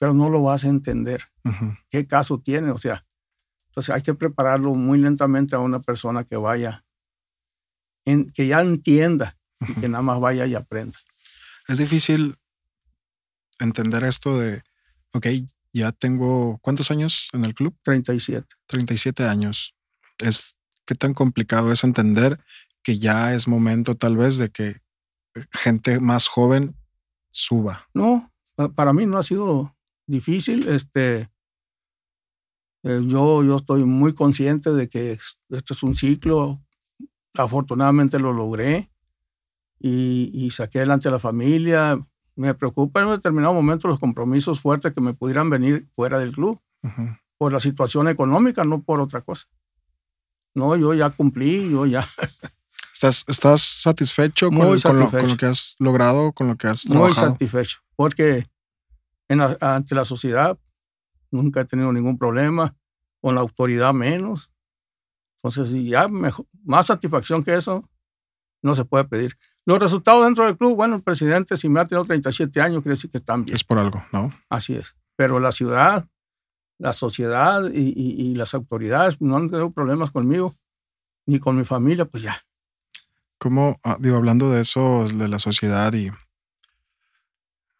pero 0.00 0.14
no 0.14 0.30
lo 0.30 0.42
vas 0.42 0.64
a 0.64 0.68
entender. 0.68 1.24
¿Qué 1.90 2.06
caso 2.06 2.40
tiene? 2.40 2.70
O 2.70 2.78
sea, 2.78 3.06
entonces 3.68 3.94
hay 3.94 4.00
que 4.00 4.14
prepararlo 4.14 4.74
muy 4.74 4.98
lentamente 4.98 5.54
a 5.54 5.58
una 5.58 5.78
persona 5.80 6.24
que 6.24 6.36
vaya 6.36 6.86
que 8.04 8.46
ya 8.46 8.60
entienda 8.60 9.36
y 9.60 9.74
que 9.80 9.88
nada 9.88 10.02
más 10.02 10.20
vaya 10.20 10.46
y 10.46 10.54
aprenda. 10.54 10.98
Es 11.68 11.78
difícil 11.78 12.36
entender 13.58 14.04
esto 14.04 14.38
de, 14.38 14.62
ok, 15.12 15.26
ya 15.72 15.92
tengo, 15.92 16.58
¿cuántos 16.62 16.90
años 16.90 17.28
en 17.32 17.44
el 17.44 17.54
club? 17.54 17.76
37. 17.82 18.46
37 18.66 19.24
años. 19.24 19.76
Es, 20.18 20.56
¿Qué 20.84 20.94
tan 20.94 21.14
complicado 21.14 21.72
es 21.72 21.84
entender 21.84 22.40
que 22.82 22.98
ya 22.98 23.34
es 23.34 23.46
momento 23.46 23.96
tal 23.96 24.16
vez 24.16 24.38
de 24.38 24.50
que 24.50 24.80
gente 25.52 26.00
más 26.00 26.26
joven 26.26 26.74
suba? 27.30 27.88
No, 27.94 28.32
para 28.74 28.92
mí 28.92 29.06
no 29.06 29.18
ha 29.18 29.22
sido 29.22 29.76
difícil. 30.06 30.68
Este, 30.68 31.30
eh, 32.82 33.00
yo, 33.06 33.44
yo 33.44 33.56
estoy 33.56 33.84
muy 33.84 34.14
consciente 34.14 34.72
de 34.72 34.88
que 34.88 35.18
esto 35.50 35.74
es 35.74 35.82
un 35.82 35.94
ciclo 35.94 36.60
afortunadamente 37.34 38.18
lo 38.18 38.32
logré 38.32 38.90
y, 39.78 40.50
saqué 40.50 40.78
adelante 40.78 41.08
a 41.08 41.12
la 41.12 41.18
familia. 41.18 41.98
Me 42.36 42.54
preocupa 42.54 43.00
en 43.00 43.06
un 43.06 43.12
determinado 43.12 43.54
momento 43.54 43.88
los 43.88 43.98
compromisos 43.98 44.60
fuertes 44.60 44.92
que 44.92 45.00
me 45.00 45.14
pudieran 45.14 45.50
venir 45.50 45.88
fuera 45.94 46.18
del 46.18 46.32
club 46.32 46.60
por 47.38 47.52
la 47.52 47.60
situación 47.60 48.08
económica, 48.08 48.64
no 48.64 48.82
por 48.82 49.00
otra 49.00 49.22
cosa. 49.22 49.46
No, 50.54 50.76
yo 50.76 50.94
ya 50.94 51.10
cumplí, 51.10 51.70
yo 51.70 51.86
ya. 51.86 52.06
¿Estás, 52.92 53.24
estás 53.28 53.60
satisfecho, 53.62 54.50
con, 54.50 54.58
lo, 54.98 55.36
que 55.38 55.46
has 55.46 55.74
logrado, 55.78 56.32
con 56.32 56.48
lo 56.48 56.56
que 56.56 56.66
has 56.66 56.82
trabajado? 56.82 57.28
Muy 57.28 57.32
satisfecho, 57.32 57.78
porque 57.96 58.44
ante 59.60 59.94
la 59.94 60.04
sociedad 60.04 60.58
nunca 61.30 61.62
he 61.62 61.64
tenido 61.64 61.92
ningún 61.94 62.18
problema, 62.18 62.76
con 63.22 63.34
la 63.34 63.40
autoridad 63.40 63.94
menos. 63.94 64.49
Entonces, 65.42 65.72
ya 65.84 66.06
más 66.08 66.86
satisfacción 66.86 67.42
que 67.42 67.54
eso 67.54 67.88
no 68.62 68.74
se 68.74 68.84
puede 68.84 69.04
pedir. 69.04 69.38
Los 69.64 69.78
resultados 69.78 70.24
dentro 70.24 70.44
del 70.44 70.56
club, 70.56 70.76
bueno, 70.76 70.96
el 70.96 71.02
presidente, 71.02 71.56
si 71.56 71.68
me 71.68 71.80
ha 71.80 71.84
tenido 71.84 72.04
37 72.04 72.60
años, 72.60 72.82
quiere 72.82 72.94
decir 72.94 73.10
que 73.10 73.18
están 73.18 73.44
bien. 73.44 73.54
Es 73.54 73.64
por 73.64 73.78
algo, 73.78 74.04
¿no? 74.12 74.34
Así 74.48 74.74
es. 74.74 74.96
Pero 75.16 75.40
la 75.40 75.52
ciudad, 75.52 76.06
la 76.78 76.92
sociedad 76.92 77.70
y, 77.72 78.34
las 78.34 78.54
autoridades 78.54 79.20
no 79.20 79.36
han 79.36 79.50
tenido 79.50 79.70
problemas 79.70 80.10
conmigo, 80.10 80.56
ni 81.26 81.38
con 81.38 81.56
mi 81.56 81.64
familia, 81.64 82.04
pues 82.04 82.22
ya. 82.22 82.42
¿Cómo, 83.38 83.78
ah, 83.84 83.96
digo, 83.98 84.16
hablando 84.16 84.50
de 84.50 84.62
eso, 84.62 85.06
de 85.08 85.28
la 85.28 85.38
sociedad 85.38 85.92
y. 85.92 86.10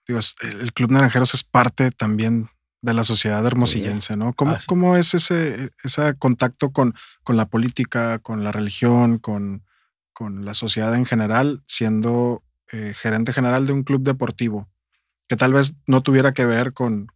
Digo, 0.06 0.20
el 0.60 0.72
Club 0.72 0.90
Naranjeros 0.90 1.34
es 1.34 1.44
parte 1.44 1.90
también 1.90 2.48
de 2.82 2.94
la 2.94 3.04
sociedad 3.04 3.44
hermosillense, 3.44 4.16
¿no? 4.16 4.32
¿Cómo, 4.32 4.56
¿cómo 4.66 4.96
es 4.96 5.14
ese, 5.14 5.70
ese 5.84 6.14
contacto 6.16 6.72
con, 6.72 6.94
con 7.22 7.36
la 7.36 7.46
política, 7.46 8.18
con 8.20 8.42
la 8.42 8.52
religión, 8.52 9.18
con, 9.18 9.64
con 10.12 10.44
la 10.44 10.54
sociedad 10.54 10.94
en 10.94 11.04
general, 11.04 11.62
siendo 11.66 12.42
eh, 12.72 12.94
gerente 12.94 13.32
general 13.32 13.66
de 13.66 13.72
un 13.72 13.82
club 13.82 14.02
deportivo, 14.02 14.68
que 15.28 15.36
tal 15.36 15.52
vez 15.52 15.74
no 15.86 16.02
tuviera 16.02 16.32
que 16.32 16.46
ver 16.46 16.72
con, 16.72 17.08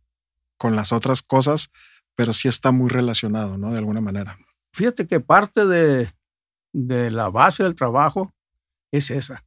con 0.58 0.76
las 0.76 0.92
otras 0.92 1.22
cosas, 1.22 1.70
pero 2.14 2.32
sí 2.32 2.48
está 2.48 2.70
muy 2.70 2.90
relacionado, 2.90 3.56
¿no? 3.56 3.72
De 3.72 3.78
alguna 3.78 4.00
manera. 4.00 4.38
Fíjate 4.72 5.06
que 5.06 5.20
parte 5.20 5.66
de, 5.66 6.12
de 6.72 7.10
la 7.10 7.30
base 7.30 7.62
del 7.62 7.74
trabajo 7.74 8.34
es 8.92 9.10
esa. 9.10 9.44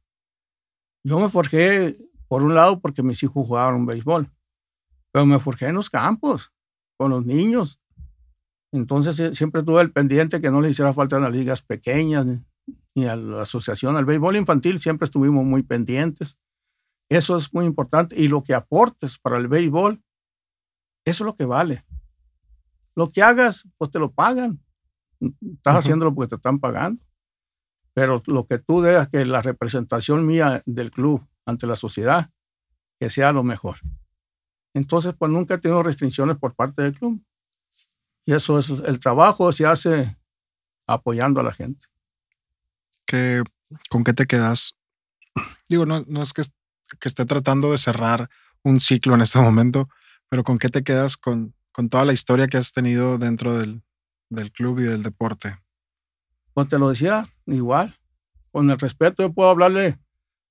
Yo 1.04 1.20
me 1.20 1.28
forjé, 1.28 1.96
por 2.26 2.42
un 2.42 2.54
lado, 2.54 2.80
porque 2.80 3.02
mis 3.02 3.22
hijos 3.22 3.46
jugaban 3.46 3.86
béisbol 3.86 4.30
pero 5.18 5.26
me 5.26 5.40
forjé 5.40 5.66
en 5.66 5.74
los 5.74 5.90
campos, 5.90 6.52
con 6.96 7.10
los 7.10 7.26
niños. 7.26 7.80
Entonces 8.70 9.36
siempre 9.36 9.64
tuve 9.64 9.82
el 9.82 9.90
pendiente 9.90 10.40
que 10.40 10.48
no 10.48 10.60
le 10.60 10.70
hiciera 10.70 10.94
falta 10.94 11.16
a 11.16 11.18
las 11.18 11.32
ligas 11.32 11.60
pequeñas 11.60 12.24
ni, 12.94 13.04
a 13.04 13.16
la 13.16 13.42
asociación. 13.42 13.96
Al 13.96 14.04
béisbol 14.04 14.36
infantil 14.36 14.78
siempre 14.78 15.06
estuvimos 15.06 15.44
muy 15.44 15.64
pendientes. 15.64 16.38
Eso 17.08 17.36
es 17.36 17.52
muy 17.52 17.64
importante. 17.64 18.14
Y 18.16 18.28
lo 18.28 18.44
que 18.44 18.54
aportes 18.54 19.18
para 19.18 19.38
el 19.38 19.48
béisbol, 19.48 20.00
eso 21.04 21.24
es 21.24 21.26
lo 21.26 21.34
que 21.34 21.46
vale. 21.46 21.84
Lo 22.94 23.10
que 23.10 23.20
hagas, 23.20 23.68
pues 23.76 23.90
te 23.90 23.98
lo 23.98 24.12
pagan. 24.12 24.62
Estás 25.20 25.78
haciéndolo 25.78 26.14
porque 26.14 26.28
te 26.28 26.36
están 26.36 26.60
pagando. 26.60 27.04
Pero 27.92 28.22
lo 28.26 28.46
que 28.46 28.58
tú 28.58 28.82
dejas 28.82 29.08
que 29.08 29.26
la 29.26 29.42
representación 29.42 30.24
mía 30.24 30.62
del 30.64 30.92
club 30.92 31.26
ante 31.44 31.66
la 31.66 31.74
sociedad, 31.74 32.30
que 33.00 33.10
sea 33.10 33.32
lo 33.32 33.42
mejor. 33.42 33.78
Entonces, 34.78 35.14
pues 35.18 35.30
nunca 35.30 35.54
he 35.54 35.58
tenido 35.58 35.82
restricciones 35.82 36.36
por 36.38 36.54
parte 36.54 36.82
del 36.82 36.96
club. 36.96 37.22
Y 38.24 38.32
eso 38.32 38.58
es, 38.58 38.70
el 38.70 39.00
trabajo 39.00 39.52
se 39.52 39.66
hace 39.66 40.16
apoyando 40.86 41.40
a 41.40 41.42
la 41.42 41.52
gente. 41.52 41.86
¿Qué, 43.04 43.42
¿Con 43.90 44.04
qué 44.04 44.12
te 44.12 44.26
quedas? 44.26 44.76
Digo, 45.68 45.84
no, 45.84 46.04
no 46.06 46.22
es 46.22 46.32
que, 46.32 46.42
que 47.00 47.08
esté 47.08 47.24
tratando 47.24 47.72
de 47.72 47.78
cerrar 47.78 48.30
un 48.62 48.80
ciclo 48.80 49.14
en 49.14 49.22
este 49.22 49.38
momento, 49.38 49.88
pero 50.28 50.44
¿con 50.44 50.58
qué 50.58 50.68
te 50.68 50.82
quedas 50.82 51.16
con, 51.16 51.54
con 51.72 51.88
toda 51.88 52.04
la 52.04 52.12
historia 52.12 52.46
que 52.46 52.56
has 52.56 52.72
tenido 52.72 53.18
dentro 53.18 53.56
del, 53.58 53.82
del 54.30 54.52
club 54.52 54.78
y 54.78 54.84
del 54.84 55.02
deporte? 55.02 55.58
Pues 56.54 56.68
te 56.68 56.78
lo 56.78 56.88
decía, 56.88 57.26
igual. 57.46 57.98
Con 58.52 58.70
el 58.70 58.78
respeto, 58.78 59.22
yo 59.22 59.32
puedo 59.32 59.50
hablarle 59.50 59.98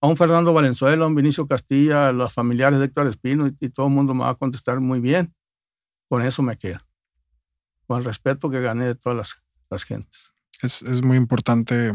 a 0.01 0.07
un 0.07 0.17
Fernando 0.17 0.53
Valenzuela, 0.53 1.05
a 1.05 1.07
un 1.07 1.15
Vinicio 1.15 1.47
Castilla, 1.47 2.09
a 2.09 2.11
los 2.11 2.33
familiares 2.33 2.79
de 2.79 2.85
Héctor 2.85 3.07
Espino 3.07 3.47
y, 3.47 3.69
todo 3.69 3.87
el 3.87 3.93
mundo 3.93 4.13
me 4.13 4.23
va 4.23 4.31
a 4.31 4.35
contestar 4.35 4.79
muy 4.79 4.99
bien. 4.99 5.33
Con 6.07 6.21
eso 6.21 6.41
me 6.41 6.57
quedo. 6.57 6.79
Con 7.87 7.99
el 7.99 8.05
respeto 8.05 8.49
que 8.49 8.61
gané 8.61 8.85
de 8.85 8.95
todas 8.95 9.37
las, 9.69 9.83
gentes. 9.83 10.33
Es, 10.61 10.83
muy 11.03 11.17
importante 11.17 11.93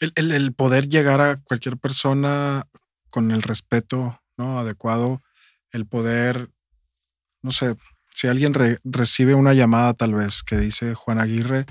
el, 0.00 0.54
poder 0.54 0.88
llegar 0.88 1.20
a 1.20 1.36
cualquier 1.36 1.78
persona 1.78 2.64
con 3.10 3.30
el 3.30 3.42
respeto 3.42 4.20
¿no? 4.36 4.58
adecuado, 4.58 5.22
el 5.72 5.86
poder, 5.86 6.50
no 7.42 7.50
sé, 7.50 7.76
si 8.10 8.28
alguien 8.28 8.54
recibe 8.84 9.34
una 9.34 9.54
llamada 9.54 9.92
tal 9.94 10.14
vez 10.14 10.42
que 10.42 10.56
dice 10.56 10.94
Juan 10.94 11.18
Aguirre, 11.18 11.66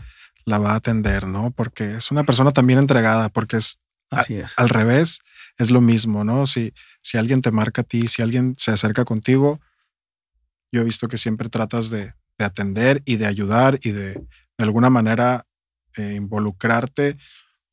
la 0.46 0.58
va 0.58 0.72
a 0.72 0.76
atender, 0.76 1.26
¿no? 1.26 1.52
Porque 1.52 1.96
es 1.96 2.12
una 2.12 2.26
persona 2.26 2.52
también 2.52 2.80
entregada, 2.80 3.30
porque 3.30 3.58
es 3.58 3.80
Así 4.14 4.36
es. 4.36 4.54
Al 4.58 4.70
revés, 4.70 5.22
es 5.58 5.72
lo 5.72 5.82
mismo, 5.82 6.24
¿no? 6.24 6.46
Si, 6.48 6.74
si 7.02 7.18
alguien 7.18 7.42
te 7.42 7.52
marca 7.52 7.82
a 7.82 7.86
ti, 7.86 8.08
si 8.08 8.22
alguien 8.22 8.56
se 8.58 8.72
acerca 8.72 9.06
contigo, 9.06 9.60
yo 10.72 10.82
he 10.82 10.84
visto 10.84 11.08
que 11.08 11.18
siempre 11.18 11.50
tratas 11.50 11.90
de, 11.90 12.14
de 12.38 12.46
atender 12.46 13.02
y 13.06 13.18
de 13.18 13.28
ayudar 13.28 13.80
y 13.84 13.92
de, 13.92 14.14
de 14.14 14.64
alguna 14.64 14.90
manera 14.90 15.46
eh, 15.98 16.16
involucrarte 16.16 17.18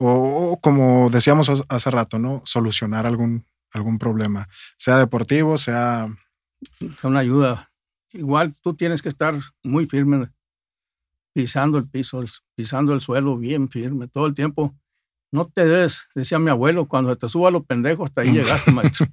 o, 0.02 0.58
como 0.62 1.10
decíamos 1.10 1.50
hace 1.68 1.90
rato, 1.90 2.18
¿no? 2.18 2.40
Solucionar 2.46 3.04
algún, 3.06 3.44
algún 3.72 3.98
problema, 3.98 4.48
sea 4.76 4.96
deportivo, 4.96 5.58
sea... 5.58 6.08
Una 7.02 7.20
ayuda. 7.20 7.70
Igual 8.12 8.54
tú 8.62 8.74
tienes 8.74 9.02
que 9.02 9.10
estar 9.10 9.38
muy 9.62 9.84
firme, 9.84 10.30
pisando 11.34 11.76
el 11.76 11.86
piso, 11.86 12.24
pisando 12.54 12.94
el 12.94 13.02
suelo 13.02 13.36
bien 13.36 13.68
firme 13.68 14.08
todo 14.08 14.26
el 14.26 14.34
tiempo. 14.34 14.74
No 15.32 15.46
te 15.46 15.64
debes, 15.64 16.08
decía 16.14 16.38
mi 16.38 16.50
abuelo, 16.50 16.88
cuando 16.88 17.16
te 17.16 17.28
suba 17.28 17.50
los 17.50 17.64
pendejos, 17.64 18.08
hasta 18.08 18.22
ahí 18.22 18.32
llegaste, 18.32 18.70
maestro. 18.72 19.06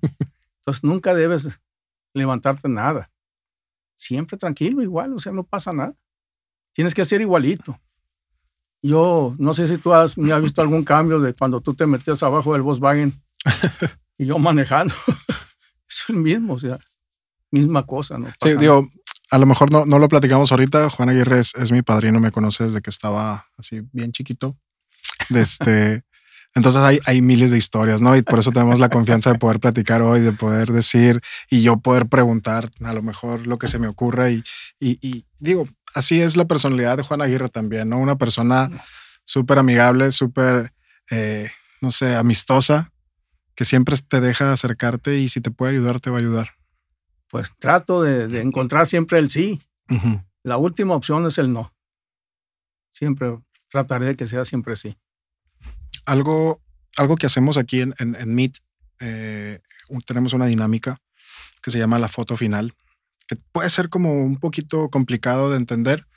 Entonces 0.60 0.84
nunca 0.84 1.14
debes 1.14 1.48
levantarte 2.14 2.68
nada. 2.68 3.12
Siempre 3.96 4.38
tranquilo, 4.38 4.82
igual, 4.82 5.14
o 5.14 5.20
sea, 5.20 5.32
no 5.32 5.44
pasa 5.44 5.74
nada. 5.74 5.96
Tienes 6.74 6.94
que 6.94 7.06
ser 7.06 7.22
igualito. 7.22 7.80
Yo 8.82 9.36
no 9.40 9.54
sé 9.54 9.68
si 9.68 9.78
tú 9.78 9.94
has, 9.94 10.18
me 10.18 10.32
has 10.32 10.42
visto 10.42 10.62
algún 10.62 10.84
cambio 10.84 11.20
de 11.20 11.34
cuando 11.34 11.62
tú 11.62 11.74
te 11.74 11.88
metías 11.88 12.22
abajo 12.22 12.54
del 12.54 12.62
Volkswagen 12.62 13.14
y 14.18 14.26
yo 14.26 14.38
manejando. 14.38 14.94
es 15.90 16.06
el 16.10 16.18
mismo, 16.18 16.54
o 16.54 16.60
sea, 16.60 16.78
misma 17.52 17.86
cosa. 17.86 18.18
¿no? 18.18 18.28
sí, 18.42 18.56
digo, 18.56 18.88
a 19.32 19.38
lo 19.38 19.46
mejor 19.46 19.72
no, 19.72 19.86
no 19.86 20.00
lo 20.00 20.08
platicamos 20.08 20.52
ahorita. 20.52 20.90
Juan 20.90 21.10
Aguirre 21.10 21.40
es, 21.40 21.54
es, 21.56 21.72
mi 21.72 21.82
padrino, 21.82 22.20
me 22.20 22.32
conoce 22.32 22.66
desde 22.66 22.82
que 22.82 22.90
estaba 22.90 23.48
así 23.58 23.82
bien 23.92 24.12
chiquito. 24.12 24.58
Este, 25.30 26.04
entonces 26.56 26.82
hay, 26.82 27.00
hay 27.06 27.22
miles 27.22 27.52
de 27.52 27.58
historias, 27.58 28.02
¿no? 28.02 28.16
Y 28.16 28.24
por 28.24 28.40
eso 28.40 28.52
tenemos 28.52 28.80
la 28.80 28.90
confianza 28.90 29.32
de 29.32 29.40
poder 29.40 29.60
platicar 29.60 30.02
hoy, 30.02 30.22
de 30.22 30.32
poder 30.32 30.72
decir 30.72 31.22
y 31.50 31.62
yo 31.62 31.78
poder 31.78 32.08
preguntar 32.08 32.72
a 32.84 32.94
lo 32.94 33.04
mejor 33.04 33.46
lo 33.46 33.60
que 33.60 33.68
se 33.68 33.80
me 33.80 33.88
ocurra. 33.88 34.32
Y, 34.32 34.44
y, 34.80 34.98
y 35.08 35.26
digo, 35.40 35.66
así 35.94 36.20
es 36.20 36.36
la 36.36 36.46
personalidad 36.46 36.98
de 36.98 37.04
Juan 37.04 37.22
Aguirre 37.22 37.50
también, 37.50 37.90
¿no? 37.90 38.00
Una 38.00 38.18
persona 38.18 38.72
súper 39.24 39.60
amigable, 39.60 40.12
súper, 40.12 40.74
eh, 41.12 41.50
no 41.82 41.92
sé, 41.92 42.16
amistosa, 42.16 42.92
que 43.54 43.66
siempre 43.66 43.96
te 44.08 44.20
deja 44.20 44.52
acercarte 44.52 45.18
y 45.20 45.30
si 45.30 45.42
te 45.42 45.52
puede 45.52 45.74
ayudar, 45.74 46.00
te 46.00 46.10
va 46.10 46.18
a 46.18 46.22
ayudar. 46.22 46.50
Pues 47.30 47.52
trato 47.60 48.02
de, 48.02 48.42
encontrar 48.42 48.88
siempre 48.88 49.20
el 49.20 49.30
sí. 49.30 49.62
La 50.44 50.58
última 50.58 50.96
opción 50.96 51.26
es 51.28 51.38
el 51.38 51.54
no. 51.54 51.74
Siempre 52.92 53.38
trataré 53.70 54.08
de 54.08 54.16
que 54.16 54.28
sea 54.28 54.44
siempre 54.46 54.76
sí 54.76 54.98
algo, 56.08 56.64
algo 56.98 57.16
que 57.16 57.28
hacemos 57.28 57.58
aquí 57.58 57.82
en, 57.82 57.94
en, 58.00 58.34
Meet, 58.34 58.58
eh, 59.02 59.60
tenemos 60.06 60.34
una 60.34 60.48
dinámica 60.48 61.00
que 61.62 61.70
se 61.70 61.78
llama 61.78 62.00
la 62.00 62.08
foto 62.08 62.38
final, 62.38 62.74
que 63.28 63.36
puede 63.52 63.70
ser 63.70 63.90
como 63.90 64.14
un 64.14 64.38
poquito 64.38 64.90
complicado 64.90 65.52
de 65.52 65.58
entender, 65.58 66.08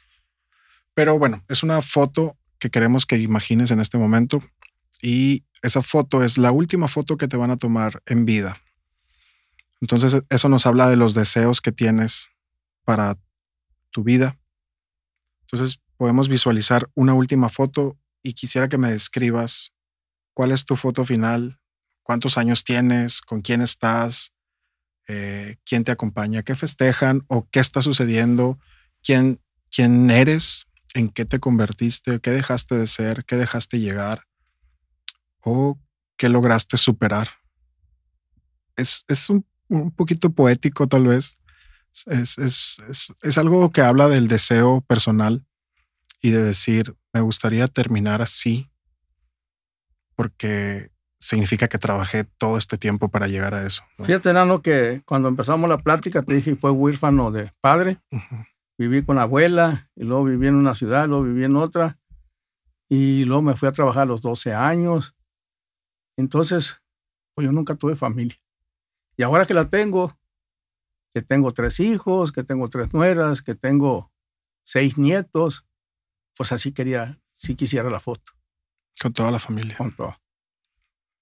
pero 0.95 1.19
bueno, 1.19 1.45
es 1.49 1.63
una 1.63 1.83
foto 1.83 2.39
que 2.59 2.71
queremos 2.71 3.05
que 3.05 3.19
imagines 3.19 3.71
en 3.73 3.81
este 3.81 3.99
momento 3.99 4.43
y 5.03 5.45
esa 5.63 5.83
foto 5.83 6.23
es 6.23 6.39
la 6.39 6.53
última 6.53 6.89
foto 6.89 7.17
que 7.17 7.29
te 7.29 7.37
van 7.37 7.51
a 7.51 7.57
tomar 7.57 8.01
en 8.07 8.25
vida. 8.25 8.57
Entonces 9.81 10.23
eso 10.29 10.49
nos 10.49 10.67
habla 10.67 10.89
de 10.89 10.97
los 10.97 11.15
deseos 11.15 11.61
que 11.61 11.73
tienes 11.73 12.29
para 12.85 13.19
tu 13.91 14.05
vida. 14.05 14.39
Entonces 15.43 15.81
podemos 15.97 16.29
visualizar 16.29 16.89
una 16.95 17.15
última 17.15 17.49
foto 17.49 17.99
y 18.23 18.35
quisiera 18.35 18.69
que 18.69 18.79
me 18.79 18.91
describas 18.91 19.73
¿Cuál 20.35 20.53
es 20.53 20.65
tu 20.65 20.77
foto 20.77 21.05
final? 21.05 21.61
¿Cuántos 22.03 22.39
años 22.39 22.65
tienes? 22.65 23.21
¿Con 23.21 23.41
quién 23.41 23.61
estás? 23.61 24.33
Eh, 25.09 25.57
¿Quién 25.65 25.85
te 25.85 25.93
acompaña? 25.93 26.43
¿Qué 26.43 26.55
festejan? 26.55 27.25
¿O 27.29 27.49
qué 27.51 27.61
está 27.61 27.83
sucediendo? 27.83 28.59
¿Quién, 29.03 29.41
¿Quién 29.71 30.11
eres? 30.11 30.67
¿En 30.95 31.09
qué 31.09 31.25
te 31.25 31.39
convertiste? 31.39 32.21
¿Qué 32.21 32.31
dejaste 32.31 32.77
de 32.77 32.87
ser? 32.87 33.25
¿Qué 33.25 33.37
dejaste 33.37 33.79
llegar? 33.79 34.25
¿O 35.41 35.79
qué 36.17 36.29
lograste 36.29 36.77
superar? 36.77 37.29
Es, 38.77 39.05
un, 39.29 39.45
poquito 39.95 40.31
poético 40.31 40.87
tal 40.87 41.07
vez. 41.07 41.39
Es, 42.07 42.39
es, 42.39 43.39
algo 43.39 43.71
que 43.71 43.81
habla 43.81 44.09
del 44.09 44.29
deseo 44.29 44.81
personal 44.83 45.45
y 46.23 46.31
de 46.31 46.43
decir, 46.43 46.95
me 47.13 47.21
gustaría 47.21 47.67
terminar 47.67 48.23
así 48.23 48.71
porque 50.21 50.91
significa 51.19 51.67
que 51.67 51.79
trabajé 51.79 52.25
todo 52.25 52.59
este 52.59 52.77
tiempo 52.77 53.09
para 53.09 53.27
llegar 53.27 53.55
a 53.55 53.67
eso. 53.67 53.83
Fíjate, 54.05 54.35
Nano, 54.35 54.61
que 54.61 55.01
cuando 55.07 55.29
empezamos 55.29 55.67
la 55.67 55.79
plática 55.79 56.21
te 56.21 56.35
dije 56.35 56.57
fue 56.57 56.71
huérfano 56.71 57.31
de 57.31 57.51
padre. 57.63 58.03
Viví 58.77 59.03
con 59.03 59.17
la 59.17 59.23
abuela 59.23 59.89
y 59.97 60.05
luego 60.05 60.25
viví 60.25 60.47
en 60.47 60.57
una 60.57 60.75
ciudad, 60.75 61.09
luego 61.09 61.25
viví 61.25 61.45
en 61.45 61.57
otra 61.57 61.99
y 62.87 63.25
luego 63.25 63.41
me 63.41 63.57
fui 63.57 63.67
a 63.67 63.73
trabajar 63.73 64.03
a 64.03 64.05
los 64.05 64.21
12 64.21 64.53
años. 64.53 65.17
Entonces, 66.19 66.83
pues 67.35 67.47
yo 67.47 67.53
nunca 67.53 67.77
tuve 67.77 67.97
familia. 67.97 68.39
Y 69.17 69.23
ahora 69.23 69.47
que 69.47 69.55
la 69.55 69.71
tengo, 69.71 70.19
que 71.15 71.23
tengo 71.23 71.51
tres 71.53 71.81
hijos, 71.81 72.31
que 72.31 72.45
tengo 72.45 72.69
tres 72.69 72.93
nueras, 72.93 73.41
que 73.41 73.55
tengo 73.55 74.13
seis 74.67 74.99
nietos, 74.99 75.65
pues 76.37 76.53
así 76.53 76.73
quería, 76.73 77.19
si 77.37 77.55
quisiera 77.55 77.89
la 77.89 78.01
foto. 78.01 78.33
Con 79.01 79.13
toda 79.15 79.31
la 79.31 79.39
familia. 79.39 79.77
Con 79.77 79.95
todo. 79.97 80.17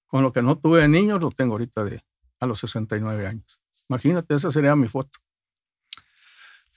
Con 0.07 0.23
lo 0.23 0.33
que 0.33 0.41
no 0.41 0.57
tuve 0.57 0.81
de 0.81 0.87
niño, 0.87 1.17
lo 1.17 1.31
tengo 1.31 1.53
ahorita 1.53 1.83
de 1.85 2.03
a 2.39 2.45
los 2.45 2.59
69 2.59 3.25
años. 3.25 3.61
Imagínate, 3.87 4.35
esa 4.35 4.51
sería 4.51 4.75
mi 4.75 4.87
foto. 4.87 5.19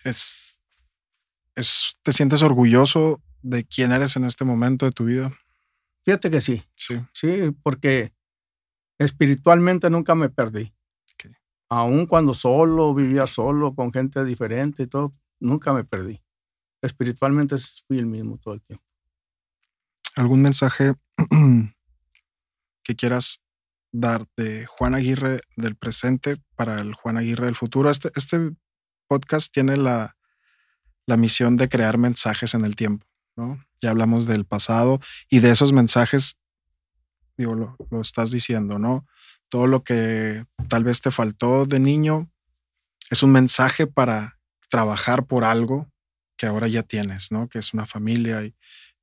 Es, 0.05 0.61
es, 1.55 1.97
¿Te 2.03 2.13
sientes 2.13 2.43
orgulloso 2.43 3.21
de 3.43 3.65
quién 3.65 3.93
eres 3.93 4.17
en 4.17 4.25
este 4.25 4.45
momento 4.45 4.87
de 4.87 4.93
tu 4.93 5.05
vida? 5.05 5.33
Fíjate 6.05 6.31
que 6.31 6.41
sí. 6.41 6.63
Sí. 6.75 7.01
Sí, 7.13 7.51
porque 7.63 8.13
espiritualmente 8.99 9.91
nunca 9.91 10.15
me 10.15 10.29
perdí. 10.29 10.73
Aún 11.69 12.07
cuando 12.07 12.35
solo, 12.35 12.95
vivía 12.95 13.27
solo, 13.27 13.75
con 13.75 13.93
gente 13.93 14.27
diferente 14.27 14.83
y 14.83 14.87
todo, 14.87 15.15
nunca 15.41 15.73
me 15.73 15.85
perdí. 15.85 16.23
Espiritualmente 16.83 17.57
fui 17.89 17.99
el 17.99 18.05
mismo 18.05 18.37
todo 18.37 18.53
el 18.53 18.61
tiempo 18.61 18.92
algún 20.17 20.43
mensaje 20.43 20.95
que 22.83 22.97
quieras 22.97 23.43
dar 23.93 24.27
de 24.37 24.67
Juan 24.67 24.95
Aguirre 24.95 25.41
del 25.57 25.77
presente 25.77 26.37
para 26.57 26.81
el 26.81 26.95
Juan 26.95 27.19
Aguirre 27.19 27.47
del 27.47 27.55
futuro. 27.55 27.91
Este, 27.91 28.11
este 28.15 28.53
podcast 29.07 29.53
tiene 29.53 29.77
la, 29.77 30.17
la 31.07 31.17
misión 31.17 31.57
de 31.57 31.69
crear 31.69 31.99
mensajes 31.99 32.55
en 32.55 32.65
el 32.65 32.75
tiempo, 32.75 33.07
¿no? 33.37 33.63
Ya 33.81 33.91
hablamos 33.91 34.27
del 34.27 34.45
pasado 34.45 35.01
y 35.29 35.41
de 35.41 35.51
esos 35.51 35.73
mensajes, 35.73 36.39
digo, 37.37 37.55
lo, 37.55 37.77
lo 37.91 38.01
estás 38.01 38.31
diciendo, 38.31 38.79
¿no? 38.79 39.07
Todo 39.49 39.67
lo 39.67 39.85
que 39.85 40.45
tal 40.69 40.85
vez 40.85 41.03
te 41.03 41.11
faltó 41.11 41.67
de 41.67 41.81
niño 41.81 42.31
es 43.11 43.23
un 43.23 43.33
mensaje 43.33 43.87
para 43.87 44.39
trabajar 44.71 45.27
por 45.27 45.45
algo 45.45 45.91
que 46.39 46.47
ahora 46.47 46.69
ya 46.69 46.83
tienes, 46.83 47.31
¿no? 47.31 47.49
Que 47.49 47.59
es 47.59 47.75
una 47.75 47.85
familia 47.85 48.43
y, 48.43 48.55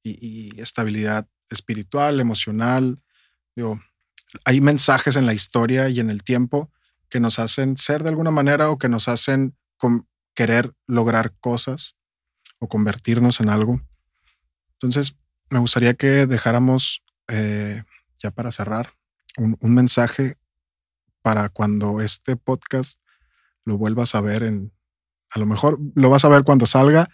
y, 0.03 0.59
estabilidad 0.59 1.27
espiritual, 1.49 2.19
emocional. 2.19 3.01
Hay 4.45 4.61
mensajes 4.61 5.15
en 5.15 5.25
la 5.25 5.33
historia 5.33 5.89
y 5.89 5.99
en 5.99 6.09
el 6.09 6.23
tiempo 6.23 6.71
que 7.09 7.19
nos 7.19 7.39
hacen 7.39 7.77
ser 7.77 8.03
de 8.03 8.09
alguna 8.09 8.31
manera 8.31 8.69
o 8.69 8.77
que 8.77 8.89
nos 8.89 9.07
hacen 9.07 9.55
querer 10.35 10.73
lograr 10.87 11.33
cosas 11.39 11.95
o 12.59 12.67
convertirnos 12.67 13.39
en 13.39 13.49
algo. 13.49 13.81
Entonces, 14.73 15.15
me 15.49 15.59
gustaría 15.59 15.95
que 15.95 16.27
dejáramos, 16.27 17.03
eh, 17.27 17.83
ya 18.17 18.31
para 18.31 18.51
cerrar, 18.51 18.93
un, 19.37 19.57
un, 19.59 19.73
mensaje 19.73 20.35
para 21.21 21.49
cuando 21.49 22.01
este 22.01 22.35
podcast 22.35 22.99
lo 23.65 23.77
vuelvas 23.77 24.15
a 24.15 24.21
ver 24.21 24.43
en, 24.43 24.71
a 25.29 25.39
lo 25.39 25.45
mejor 25.45 25.79
lo 25.95 26.09
vas 26.09 26.25
a 26.25 26.29
ver 26.29 26.43
cuando 26.43 26.65
salga 26.65 27.09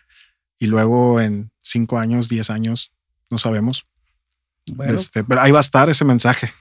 y 0.59 0.67
luego 0.67 1.19
en 1.19 1.51
cinco 1.61 1.97
años, 1.97 2.29
diez 2.29 2.49
años, 2.49 2.93
no 3.29 3.37
sabemos. 3.37 3.87
Este, 4.87 5.23
pero 5.23 5.41
ahí 5.41 5.51
va 5.51 5.59
a 5.59 5.61
estar 5.61 5.89
ese 5.89 6.05
mensaje. 6.05 6.51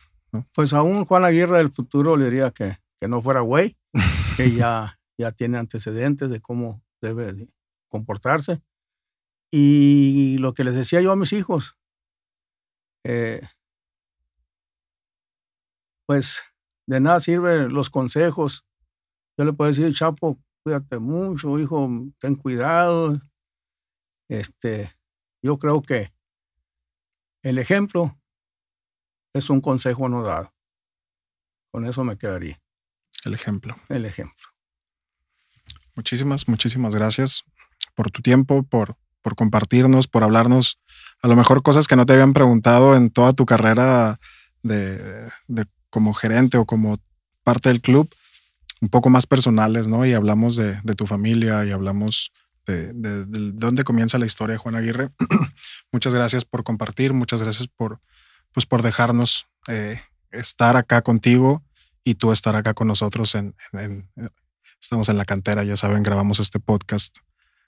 Pues 0.52 0.72
aún 0.72 1.04
Juan 1.04 1.24
Aguirre 1.24 1.58
del 1.58 1.72
futuro 1.72 2.16
le 2.16 2.26
diría 2.26 2.50
que, 2.50 2.78
que 2.98 3.08
no 3.08 3.22
fuera 3.22 3.40
güey, 3.40 3.76
que 4.36 4.52
ya, 4.52 4.98
ya 5.16 5.30
tiene 5.32 5.58
antecedentes 5.58 6.28
de 6.30 6.40
cómo 6.40 6.82
debe 7.00 7.46
comportarse. 7.88 8.60
Y 9.50 10.36
lo 10.38 10.52
que 10.52 10.64
les 10.64 10.74
decía 10.74 11.00
yo 11.00 11.12
a 11.12 11.16
mis 11.16 11.32
hijos, 11.32 11.76
eh, 13.04 13.46
pues 16.06 16.42
de 16.86 17.00
nada 17.00 17.20
sirven 17.20 17.72
los 17.72 17.88
consejos. 17.88 18.66
Yo 19.38 19.44
le 19.44 19.52
puedo 19.52 19.70
decir, 19.70 19.94
Chapo, 19.94 20.38
cuídate 20.64 20.98
mucho, 20.98 21.58
hijo, 21.58 21.88
ten 22.18 22.34
cuidado, 22.34 23.20
este, 24.28 24.94
yo 25.42 25.58
creo 25.58 25.82
que 25.82 26.12
el 27.42 27.58
ejemplo 27.58 28.18
es 29.32 29.50
un 29.50 29.60
consejo 29.60 30.08
no 30.08 30.22
dado. 30.22 30.54
Con 31.70 31.86
eso 31.86 32.04
me 32.04 32.16
quedaría. 32.16 32.62
El 33.24 33.34
ejemplo. 33.34 33.76
El 33.88 34.06
ejemplo. 34.06 34.46
Muchísimas, 35.96 36.48
muchísimas 36.48 36.94
gracias 36.94 37.44
por 37.94 38.10
tu 38.10 38.22
tiempo, 38.22 38.62
por, 38.62 38.96
por 39.22 39.36
compartirnos, 39.36 40.08
por 40.08 40.24
hablarnos 40.24 40.78
a 41.24 41.28
lo 41.28 41.36
mejor 41.36 41.62
cosas 41.62 41.88
que 41.88 41.96
no 41.96 42.04
te 42.04 42.12
habían 42.12 42.34
preguntado 42.34 42.94
en 42.94 43.08
toda 43.08 43.32
tu 43.32 43.46
carrera 43.46 44.20
de, 44.62 45.30
como 45.88 46.12
gerente 46.12 46.58
o 46.58 46.66
como 46.66 46.98
parte 47.42 47.70
del 47.70 47.80
club, 47.80 48.14
un 48.82 48.90
poco 48.90 49.08
más 49.08 49.26
personales, 49.26 49.86
¿no? 49.86 50.04
Y 50.04 50.12
hablamos 50.12 50.54
de, 50.56 50.76
tu 50.96 51.06
familia 51.06 51.64
y 51.64 51.70
hablamos 51.70 52.30
de, 52.66 53.52
dónde 53.52 53.84
comienza 53.84 54.18
la 54.18 54.26
historia 54.26 54.54
de 54.54 54.58
Juan 54.58 54.74
Aguirre. 54.74 55.10
muchas 55.92 56.14
gracias 56.14 56.44
por 56.44 56.64
compartir, 56.64 57.12
muchas 57.12 57.42
gracias 57.42 57.68
por, 57.68 58.00
pues, 58.52 58.66
por 58.66 58.82
dejarnos 58.82 59.46
eh, 59.68 60.00
estar 60.30 60.76
acá 60.76 61.02
contigo 61.02 61.62
y 62.02 62.14
tú 62.14 62.32
estar 62.32 62.56
acá 62.56 62.74
con 62.74 62.88
nosotros. 62.88 63.34
En, 63.34 63.54
estamos 64.80 65.08
en 65.08 65.18
la 65.18 65.24
cantera, 65.24 65.64
ya 65.64 65.76
saben, 65.76 66.02
grabamos 66.02 66.40
este 66.40 66.60
podcast. 66.60 67.18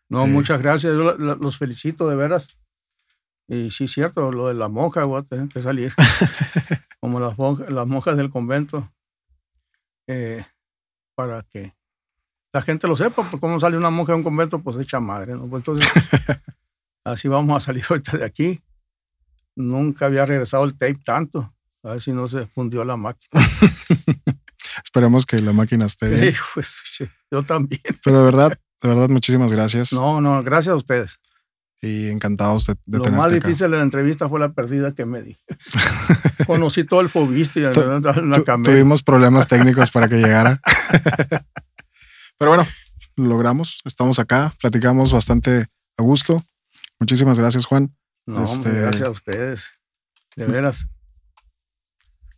No, 0.09 0.25
eh, 0.25 0.29
muchas 0.29 0.63
gracias. 0.63 0.95
los 0.95 1.59
felicito 1.59 2.09
de 2.09 2.17
veras. 2.17 2.59
Y 3.49 3.71
sí, 3.71 3.87
cierto, 3.87 4.33
lo 4.33 4.49
de 4.49 4.55
la 4.55 4.69
monja, 4.69 5.05
voy 5.05 5.21
a 5.21 5.23
tener 5.23 5.49
que 5.49 5.63
salir. 5.63 5.95
Como 7.01 7.21
las, 7.21 7.39
monjas, 7.39 7.71
las 7.71 7.87
monjas 7.87 8.17
del 8.17 8.31
convento. 8.31 8.93
Eh, 10.09 10.45
para 11.15 11.43
que 11.43 11.75
la 12.57 12.63
gente 12.63 12.89
lo 12.89 12.97
sepa, 12.97 13.23
pues 13.23 13.39
cómo 13.39 13.61
sale 13.61 13.77
una 13.77 13.91
monja 13.91 14.13
de 14.13 14.17
un 14.17 14.25
convento, 14.25 14.63
pues 14.63 14.79
echa 14.79 14.99
madre, 14.99 15.35
¿no? 15.35 15.47
Pues 15.47 15.61
entonces, 15.61 15.87
así 17.05 17.29
vamos 17.29 17.55
a 17.55 17.67
salir 17.67 17.85
ahorita 17.87 18.17
de 18.17 18.25
aquí. 18.25 18.63
Nunca 19.55 20.07
había 20.07 20.25
regresado 20.25 20.65
el 20.65 20.73
tape 20.73 20.99
tanto. 21.05 21.55
A 21.83 21.91
ver 21.91 22.01
si 22.01 22.13
no 22.13 22.27
se 22.29 22.47
fundió 22.47 22.83
la 22.87 22.97
máquina. 22.97 23.29
Esperemos 24.83 25.27
que 25.27 25.39
la 25.43 25.53
máquina 25.53 25.85
esté 25.85 26.09
bien. 26.09 26.35
pues, 26.55 26.83
yo 27.31 27.43
también. 27.43 27.83
Pero 28.03 28.21
de 28.21 28.25
verdad, 28.25 28.59
de 28.81 28.89
verdad, 28.89 29.11
muchísimas 29.11 29.53
gracias. 29.53 29.93
No, 29.93 30.23
no, 30.23 30.43
gracias 30.43 30.73
a 30.73 30.77
ustedes 30.77 31.21
y 31.83 32.09
encantados 32.09 32.67
de, 32.67 32.77
de 32.87 32.99
Lo 32.99 33.13
más 33.13 33.31
difícil 33.31 33.71
de 33.71 33.77
la 33.77 33.83
entrevista 33.83 34.29
fue 34.29 34.41
la 34.41 34.53
perdida 34.53 34.95
que 34.95 35.05
me 35.05 35.23
di. 35.23 35.37
Conocí 36.47 36.85
todo 36.85 37.01
el 37.01 37.09
fobista 37.09 37.59
y 37.59 37.63
la 37.63 37.73
Tuvimos 38.63 39.03
problemas 39.03 39.47
técnicos 39.47 39.91
para 39.91 40.09
que 40.09 40.17
llegara. 40.17 40.61
Pero 42.39 42.51
bueno, 42.51 42.67
lo 43.17 43.27
logramos. 43.27 43.81
Estamos 43.85 44.19
acá, 44.19 44.55
platicamos 44.61 45.13
bastante 45.13 45.67
a 45.97 46.03
gusto. 46.03 46.45
Muchísimas 46.99 47.39
gracias, 47.39 47.65
Juan. 47.65 47.95
No, 48.27 48.45
este, 48.45 48.71
gracias 48.71 49.09
a 49.09 49.11
ustedes. 49.11 49.71
De 50.35 50.47
veras. 50.47 50.87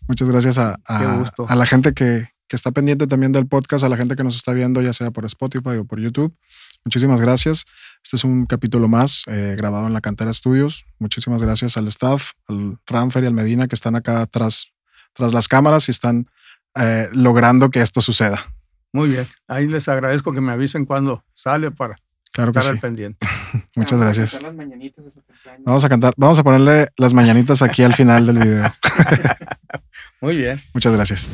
Muchas 0.06 0.28
gracias 0.28 0.58
a, 0.58 0.78
a 0.86 1.56
la 1.56 1.66
gente 1.66 1.92
que, 1.92 2.30
que 2.48 2.56
está 2.56 2.72
pendiente 2.72 3.06
también 3.06 3.32
del 3.32 3.46
podcast, 3.46 3.84
a 3.84 3.88
la 3.88 3.96
gente 3.96 4.16
que 4.16 4.24
nos 4.24 4.36
está 4.36 4.52
viendo, 4.52 4.80
ya 4.80 4.92
sea 4.92 5.10
por 5.10 5.24
Spotify 5.26 5.76
o 5.76 5.84
por 5.84 6.00
YouTube. 6.00 6.34
Muchísimas 6.84 7.20
gracias. 7.20 7.66
Este 8.02 8.16
es 8.16 8.24
un 8.24 8.46
capítulo 8.46 8.88
más 8.88 9.22
eh, 9.26 9.54
grabado 9.56 9.86
en 9.86 9.92
la 9.92 10.00
Cantera 10.00 10.32
Studios. 10.32 10.86
Muchísimas 10.98 11.42
gracias 11.42 11.76
al 11.76 11.88
staff, 11.88 12.32
al 12.46 12.78
Ramfer 12.86 13.24
y 13.24 13.26
al 13.26 13.34
Medina 13.34 13.66
que 13.66 13.74
están 13.74 13.96
acá 13.96 14.24
tras, 14.26 14.68
tras 15.12 15.32
las 15.32 15.46
cámaras 15.46 15.88
y 15.88 15.90
están 15.90 16.30
eh, 16.74 17.08
logrando 17.12 17.70
que 17.70 17.82
esto 17.82 18.00
suceda. 18.00 18.46
Muy 18.98 19.10
bien. 19.10 19.28
Ahí 19.46 19.68
les 19.68 19.88
agradezco 19.88 20.32
que 20.32 20.40
me 20.40 20.52
avisen 20.52 20.84
cuando 20.84 21.22
sale 21.32 21.70
para 21.70 21.94
claro 22.32 22.50
que 22.50 22.58
estar 22.58 22.74
al 22.74 22.80
pendiente. 22.80 23.24
Muchas 23.76 24.00
gracias. 24.00 24.40
Vamos 25.64 25.84
a 25.84 25.88
cantar, 25.88 26.14
vamos 26.16 26.36
a 26.40 26.42
ponerle 26.42 26.88
las 26.96 27.14
mañanitas 27.14 27.62
aquí 27.62 27.84
al 27.84 27.94
final 27.94 28.26
del 28.26 28.38
video. 28.38 28.72
Muy 30.20 30.36
bien. 30.36 30.60
Muchas 30.74 30.92
gracias. 30.92 31.30